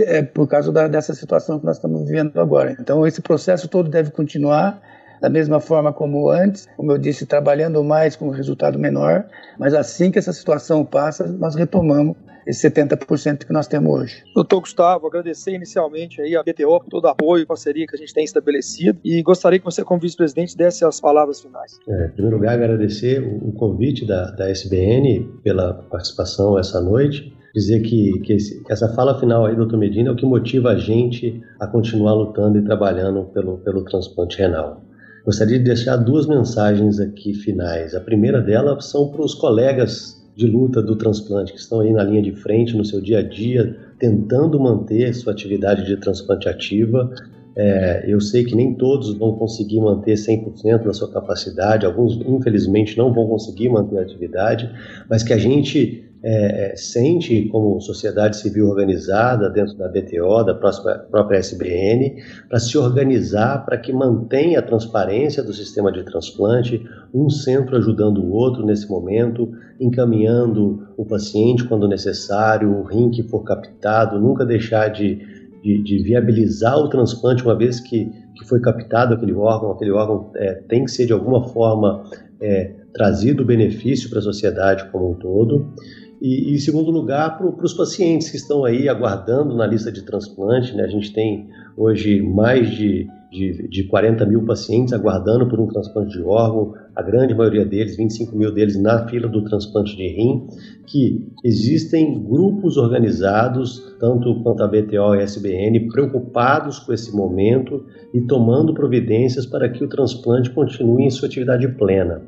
é, 0.00 0.22
por 0.22 0.48
causa 0.48 0.72
da, 0.72 0.88
dessa 0.88 1.14
situação 1.14 1.58
que 1.58 1.66
nós 1.66 1.76
estamos 1.76 2.08
vivendo 2.08 2.40
agora. 2.40 2.76
Então 2.80 3.06
esse 3.06 3.20
processo 3.20 3.68
todo 3.68 3.88
deve 3.88 4.10
continuar 4.10 4.80
da 5.20 5.28
mesma 5.28 5.60
forma 5.60 5.92
como 5.92 6.30
antes, 6.30 6.66
como 6.76 6.92
eu 6.92 6.98
disse, 6.98 7.26
trabalhando 7.26 7.84
mais 7.84 8.16
com 8.16 8.30
resultado 8.30 8.78
menor, 8.78 9.26
mas 9.58 9.74
assim 9.74 10.10
que 10.10 10.18
essa 10.18 10.32
situação 10.32 10.82
passa, 10.84 11.26
nós 11.26 11.54
retomamos 11.54 12.16
esse 12.46 12.68
70% 12.68 13.44
que 13.44 13.52
nós 13.52 13.66
temos 13.66 13.92
hoje. 13.92 14.22
Doutor 14.34 14.60
Gustavo, 14.60 15.06
agradecer 15.06 15.52
inicialmente 15.52 16.20
aí 16.20 16.36
a 16.36 16.42
BTO 16.42 16.80
por 16.80 16.88
todo 16.88 17.04
o 17.04 17.08
apoio 17.08 17.42
e 17.42 17.46
parceria 17.46 17.86
que 17.86 17.96
a 17.96 17.98
gente 17.98 18.12
tem 18.12 18.24
estabelecido 18.24 18.98
e 19.04 19.22
gostaria 19.22 19.58
que 19.58 19.64
você, 19.64 19.84
como 19.84 20.00
vice-presidente, 20.00 20.56
desse 20.56 20.84
as 20.84 21.00
palavras 21.00 21.40
finais. 21.40 21.78
É, 21.88 22.06
em 22.06 22.10
primeiro 22.10 22.36
lugar, 22.36 22.54
agradecer 22.54 23.20
o 23.20 23.52
convite 23.52 24.06
da, 24.06 24.30
da 24.30 24.50
SBN 24.50 25.28
pela 25.42 25.74
participação 25.74 26.58
essa 26.58 26.80
noite 26.80 27.38
dizer 27.54 27.80
que, 27.80 28.20
que 28.20 28.34
esse, 28.34 28.62
essa 28.68 28.88
fala 28.94 29.18
final 29.18 29.46
aí, 29.46 29.56
doutor 29.56 29.78
Medina, 29.78 30.10
é 30.10 30.12
o 30.12 30.16
que 30.16 30.26
motiva 30.26 30.70
a 30.70 30.76
gente 30.76 31.42
a 31.58 31.66
continuar 31.66 32.14
lutando 32.14 32.58
e 32.58 32.64
trabalhando 32.64 33.24
pelo, 33.32 33.58
pelo 33.58 33.84
transplante 33.84 34.38
renal. 34.38 34.82
Gostaria 35.24 35.58
de 35.58 35.64
deixar 35.64 35.96
duas 35.96 36.26
mensagens 36.26 36.98
aqui 36.98 37.34
finais. 37.34 37.94
A 37.94 38.00
primeira 38.00 38.40
delas 38.40 38.86
são 38.86 39.10
para 39.10 39.22
os 39.22 39.34
colegas 39.34 40.19
de 40.36 40.46
luta 40.46 40.82
do 40.82 40.96
transplante 40.96 41.52
que 41.52 41.58
estão 41.58 41.80
aí 41.80 41.92
na 41.92 42.02
linha 42.02 42.22
de 42.22 42.32
frente 42.32 42.76
no 42.76 42.84
seu 42.84 43.00
dia 43.00 43.18
a 43.18 43.22
dia, 43.22 43.76
tentando 43.98 44.58
manter 44.58 45.14
sua 45.14 45.32
atividade 45.32 45.84
de 45.84 45.96
transplante 45.96 46.48
ativa. 46.48 47.10
É, 47.56 48.04
eu 48.06 48.20
sei 48.20 48.44
que 48.44 48.54
nem 48.54 48.74
todos 48.74 49.12
vão 49.18 49.36
conseguir 49.36 49.80
manter 49.80 50.14
100% 50.14 50.84
da 50.84 50.92
sua 50.92 51.10
capacidade, 51.10 51.84
alguns 51.84 52.20
infelizmente 52.24 52.96
não 52.96 53.12
vão 53.12 53.26
conseguir 53.26 53.68
manter 53.68 53.98
a 53.98 54.02
atividade, 54.02 54.70
mas 55.08 55.22
que 55.22 55.32
a 55.32 55.38
gente 55.38 56.10
é, 56.22 56.72
é, 56.72 56.76
sente 56.76 57.48
como 57.48 57.80
sociedade 57.80 58.36
civil 58.36 58.68
organizada 58.68 59.48
dentro 59.48 59.74
da 59.76 59.88
BTO, 59.88 60.44
da 60.44 60.54
própria 60.54 61.38
SBN, 61.38 62.22
para 62.46 62.58
se 62.58 62.76
organizar 62.76 63.64
para 63.64 63.78
que 63.78 63.90
mantenha 63.90 64.58
a 64.58 64.62
transparência 64.62 65.42
do 65.42 65.54
sistema 65.54 65.90
de 65.90 66.04
transplante, 66.04 66.86
um 67.14 67.30
centro 67.30 67.76
ajudando 67.76 68.18
o 68.18 68.32
outro 68.32 68.66
nesse 68.66 68.86
momento, 68.86 69.50
encaminhando 69.80 70.86
o 70.96 71.04
paciente 71.04 71.64
quando 71.64 71.88
necessário, 71.88 72.70
o 72.70 72.82
rim 72.82 73.10
que 73.10 73.22
for 73.22 73.42
captado, 73.42 74.20
nunca 74.20 74.44
deixar 74.44 74.88
de, 74.88 75.18
de, 75.62 75.82
de 75.82 76.02
viabilizar 76.02 76.76
o 76.78 76.88
transplante 76.88 77.42
uma 77.42 77.56
vez 77.56 77.80
que, 77.80 78.12
que 78.34 78.46
foi 78.46 78.60
captado 78.60 79.14
aquele 79.14 79.32
órgão, 79.32 79.72
aquele 79.72 79.90
órgão 79.90 80.30
é, 80.36 80.54
tem 80.68 80.84
que 80.84 80.90
ser 80.90 81.06
de 81.06 81.12
alguma 81.12 81.48
forma 81.48 82.04
é, 82.40 82.74
trazido 82.92 83.44
benefício 83.44 84.10
para 84.10 84.18
a 84.18 84.22
sociedade 84.22 84.84
como 84.90 85.12
um 85.12 85.14
todo. 85.14 85.72
E, 86.20 86.52
em 86.52 86.58
segundo 86.58 86.90
lugar, 86.90 87.38
para 87.38 87.64
os 87.64 87.72
pacientes 87.72 88.28
que 88.28 88.36
estão 88.36 88.64
aí 88.64 88.88
aguardando 88.88 89.56
na 89.56 89.66
lista 89.66 89.90
de 89.90 90.02
transplante, 90.02 90.76
né? 90.76 90.84
a 90.84 90.88
gente 90.88 91.12
tem 91.14 91.48
hoje 91.74 92.20
mais 92.20 92.70
de, 92.70 93.08
de, 93.30 93.66
de 93.68 93.84
40 93.84 94.26
mil 94.26 94.44
pacientes 94.44 94.92
aguardando 94.92 95.48
por 95.48 95.58
um 95.58 95.66
transplante 95.66 96.12
de 96.12 96.22
órgão, 96.22 96.74
a 96.94 97.02
grande 97.02 97.34
maioria 97.34 97.64
deles, 97.64 97.96
25 97.96 98.36
mil 98.36 98.52
deles, 98.52 98.76
na 98.76 99.06
fila 99.08 99.28
do 99.28 99.44
transplante 99.44 99.96
de 99.96 100.08
rim, 100.08 100.46
que 100.86 101.26
existem 101.44 102.22
grupos 102.22 102.76
organizados, 102.76 103.94
tanto 103.98 104.42
quanto 104.42 104.62
a 104.62 104.66
BTO 104.66 105.14
e 105.14 105.20
a 105.20 105.22
SBN, 105.22 105.88
preocupados 105.88 106.78
com 106.78 106.92
esse 106.92 107.14
momento 107.14 107.84
e 108.12 108.20
tomando 108.20 108.74
providências 108.74 109.46
para 109.46 109.68
que 109.68 109.84
o 109.84 109.88
transplante 109.88 110.50
continue 110.50 111.04
em 111.04 111.10
sua 111.10 111.28
atividade 111.28 111.68
plena. 111.68 112.22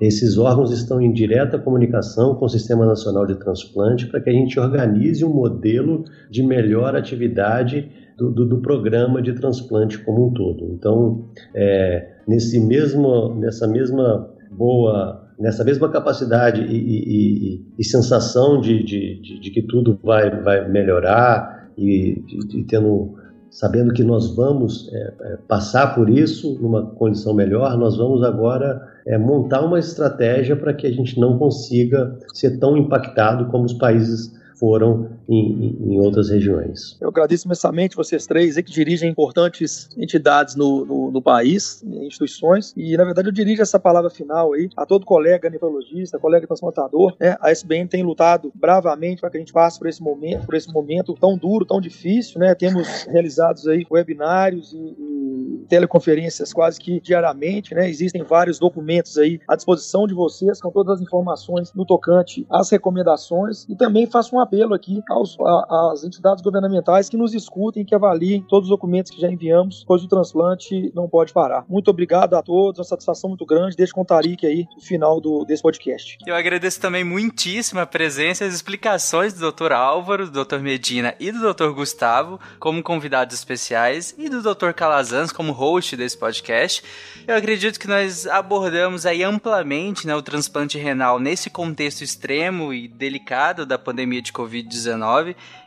Esses 0.00 0.36
órgãos 0.36 0.72
estão 0.72 1.00
em 1.00 1.12
direta 1.12 1.58
comunicação 1.58 2.34
com 2.34 2.44
o 2.44 2.48
Sistema 2.48 2.84
Nacional 2.84 3.26
de 3.26 3.36
Transplante 3.36 4.06
para 4.06 4.20
que 4.20 4.30
a 4.30 4.32
gente 4.32 4.58
organize 4.58 5.24
um 5.24 5.32
modelo 5.32 6.04
de 6.30 6.42
melhor 6.42 6.94
atividade 6.94 7.90
do, 8.16 8.30
do, 8.30 8.46
do 8.46 8.58
programa 8.58 9.20
de 9.20 9.32
transplante 9.34 9.98
como 9.98 10.28
um 10.28 10.32
todo. 10.32 10.64
Então, 10.72 11.26
é, 11.54 12.16
nesse 12.26 12.58
mesmo, 12.58 13.34
nessa 13.34 13.66
mesma 13.66 14.30
boa 14.50 15.26
nessa 15.38 15.62
mesma 15.62 15.90
capacidade 15.90 16.62
e, 16.62 16.76
e, 16.76 17.54
e, 17.54 17.66
e 17.78 17.84
sensação 17.84 18.58
de, 18.60 18.82
de, 18.82 19.40
de, 19.40 19.50
que 19.50 19.62
tudo 19.62 19.98
vai, 20.02 20.30
vai 20.40 20.66
melhorar 20.68 21.68
e 21.76 22.22
de, 22.26 22.64
tendo 22.64 23.14
sabendo 23.50 23.92
que 23.92 24.02
nós 24.02 24.34
vamos 24.34 24.90
é, 24.92 25.14
é, 25.20 25.38
passar 25.48 25.94
por 25.94 26.10
isso 26.10 26.58
numa 26.60 26.86
condição 26.90 27.32
melhor, 27.32 27.76
nós 27.78 27.96
vamos 27.96 28.22
agora 28.22 28.82
é, 29.06 29.16
montar 29.16 29.64
uma 29.64 29.78
estratégia 29.78 30.56
para 30.56 30.74
que 30.74 30.86
a 30.86 30.92
gente 30.92 31.18
não 31.18 31.38
consiga 31.38 32.18
ser 32.34 32.58
tão 32.58 32.76
impactado 32.76 33.46
como 33.46 33.64
os 33.64 33.72
países 33.74 34.34
foram 34.58 35.08
em, 35.28 35.76
em, 35.80 36.00
outras 36.00 36.30
regiões. 36.30 36.96
Eu 37.00 37.08
agradeço 37.08 37.46
imensamente 37.46 37.96
vocês 37.96 38.26
três 38.26 38.56
que 38.56 38.72
dirigem 38.72 39.10
importantes 39.10 39.88
entidades 39.96 40.54
no, 40.54 40.84
no, 40.84 41.10
no, 41.10 41.22
país, 41.22 41.82
instituições, 41.84 42.72
e 42.76 42.96
na 42.96 43.04
verdade 43.04 43.28
eu 43.28 43.32
dirijo 43.32 43.62
essa 43.62 43.78
palavra 43.78 44.10
final 44.10 44.52
aí 44.52 44.68
a 44.76 44.86
todo 44.86 45.04
colega 45.04 45.50
nefrologista, 45.50 46.18
colega 46.18 46.46
transplantador. 46.46 47.14
Né? 47.20 47.36
A 47.40 47.50
SBN 47.50 47.88
tem 47.88 48.02
lutado 48.02 48.52
bravamente 48.54 49.20
para 49.20 49.30
que 49.30 49.36
a 49.36 49.40
gente 49.40 49.52
passe 49.52 49.78
por 49.78 49.88
esse 49.88 50.02
momento, 50.02 50.46
por 50.46 50.54
esse 50.54 50.72
momento 50.72 51.14
tão 51.14 51.36
duro, 51.36 51.64
tão 51.64 51.80
difícil. 51.80 52.40
Né? 52.40 52.54
Temos 52.54 53.04
realizados 53.04 53.66
aí 53.66 53.84
webinários 53.90 54.72
e, 54.72 54.76
e 54.76 55.66
teleconferências 55.68 56.52
quase 56.52 56.78
que 56.80 57.00
diariamente. 57.00 57.74
Né? 57.74 57.88
Existem 57.88 58.22
vários 58.22 58.58
documentos 58.58 59.18
aí 59.18 59.40
à 59.48 59.56
disposição 59.56 60.06
de 60.06 60.14
vocês 60.14 60.60
com 60.60 60.70
todas 60.70 60.96
as 60.96 61.00
informações 61.00 61.72
no 61.74 61.84
tocante 61.84 62.46
às 62.50 62.70
recomendações 62.70 63.66
e 63.68 63.74
também 63.74 64.06
faço 64.06 64.36
um 64.36 64.40
apelo 64.40 64.74
aqui 64.74 65.02
aos, 65.16 65.36
às 65.68 66.04
entidades 66.04 66.42
governamentais 66.42 67.08
que 67.08 67.16
nos 67.16 67.34
escutem, 67.34 67.84
que 67.84 67.94
avaliem 67.94 68.44
todos 68.48 68.68
os 68.68 68.70
documentos 68.70 69.10
que 69.10 69.20
já 69.20 69.30
enviamos, 69.30 69.84
pois 69.86 70.02
o 70.02 70.08
transplante 70.08 70.92
não 70.94 71.08
pode 71.08 71.32
parar. 71.32 71.64
Muito 71.68 71.90
obrigado 71.90 72.34
a 72.34 72.42
todos, 72.42 72.78
uma 72.78 72.84
satisfação 72.84 73.28
muito 73.30 73.46
grande. 73.46 73.76
Deixa 73.76 73.92
com 73.92 74.02
o 74.02 74.04
Tariq 74.04 74.46
aí 74.46 74.66
no 74.74 74.82
final 74.82 75.20
do, 75.20 75.44
desse 75.44 75.62
podcast. 75.62 76.18
Eu 76.26 76.34
agradeço 76.34 76.80
também 76.80 77.04
muitíssimo 77.04 77.80
a 77.80 77.86
presença 77.86 78.44
e 78.44 78.48
as 78.48 78.54
explicações 78.54 79.32
do 79.34 79.50
Dr. 79.50 79.72
Álvaro, 79.72 80.30
do 80.30 80.44
Dr. 80.44 80.58
Medina 80.58 81.14
e 81.18 81.32
do 81.32 81.52
Dr. 81.52 81.70
Gustavo 81.70 82.38
como 82.58 82.82
convidados 82.82 83.34
especiais 83.34 84.14
e 84.18 84.28
do 84.28 84.42
Dr. 84.42 84.72
Calazans 84.74 85.32
como 85.32 85.52
host 85.52 85.96
desse 85.96 86.16
podcast. 86.16 86.82
Eu 87.26 87.36
acredito 87.36 87.80
que 87.80 87.88
nós 87.88 88.26
abordamos 88.26 89.06
aí 89.06 89.22
amplamente 89.22 90.06
né, 90.06 90.14
o 90.14 90.22
transplante 90.22 90.78
renal 90.78 91.18
nesse 91.18 91.48
contexto 91.48 92.02
extremo 92.02 92.72
e 92.72 92.88
delicado 92.88 93.64
da 93.64 93.78
pandemia 93.78 94.20
de 94.20 94.32
Covid-19 94.32 95.05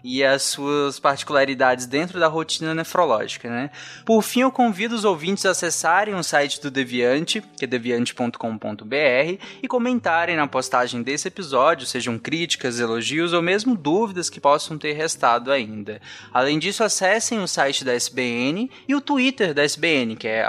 e 0.03 0.23
as 0.23 0.43
suas 0.43 0.99
particularidades 0.99 1.85
dentro 1.85 2.19
da 2.19 2.27
rotina 2.27 2.73
nefrológica, 2.73 3.49
né? 3.49 3.69
Por 4.05 4.21
fim, 4.21 4.41
eu 4.41 4.51
convido 4.51 4.95
os 4.95 5.05
ouvintes 5.05 5.45
a 5.45 5.51
acessarem 5.51 6.15
o 6.15 6.23
site 6.23 6.61
do 6.61 6.71
Deviante, 6.71 7.41
que 7.57 7.65
é 7.65 7.67
deviante.com.br, 7.67 9.37
e 9.61 9.67
comentarem 9.67 10.35
na 10.35 10.47
postagem 10.47 11.03
desse 11.03 11.27
episódio, 11.27 11.85
sejam 11.85 12.17
críticas, 12.17 12.79
elogios 12.79 13.33
ou 13.33 13.41
mesmo 13.41 13.75
dúvidas 13.75 14.29
que 14.29 14.39
possam 14.39 14.77
ter 14.77 14.93
restado 14.93 15.51
ainda. 15.51 16.01
Além 16.33 16.57
disso, 16.59 16.83
acessem 16.83 17.39
o 17.39 17.47
site 17.47 17.83
da 17.83 17.93
SBN 17.93 18.69
e 18.87 18.95
o 18.95 19.01
Twitter 19.01 19.53
da 19.53 19.63
SBN, 19.63 20.15
que 20.15 20.27
é 20.27 20.45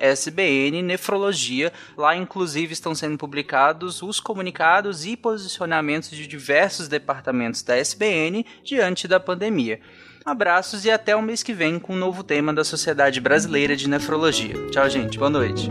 @sbnnefrologia. 0.00 1.72
Lá, 1.96 2.16
inclusive, 2.16 2.72
estão 2.72 2.94
sendo 2.94 3.18
publicados 3.18 4.02
os 4.02 4.20
comunicados 4.20 5.04
e 5.04 5.16
posicionamentos 5.16 6.10
de 6.10 6.26
diversos 6.26 6.88
departamentos 6.88 7.62
da 7.62 7.76
SBN 7.76 8.21
diante 8.62 9.08
da 9.08 9.18
pandemia. 9.18 9.80
Abraços 10.24 10.84
e 10.84 10.90
até 10.90 11.16
o 11.16 11.22
mês 11.22 11.42
que 11.42 11.52
vem 11.52 11.78
com 11.78 11.94
um 11.94 11.98
novo 11.98 12.22
tema 12.22 12.52
da 12.52 12.62
Sociedade 12.62 13.20
Brasileira 13.20 13.74
de 13.74 13.88
Nefrologia. 13.88 14.54
Tchau, 14.70 14.88
gente. 14.88 15.18
Boa 15.18 15.30
noite. 15.30 15.70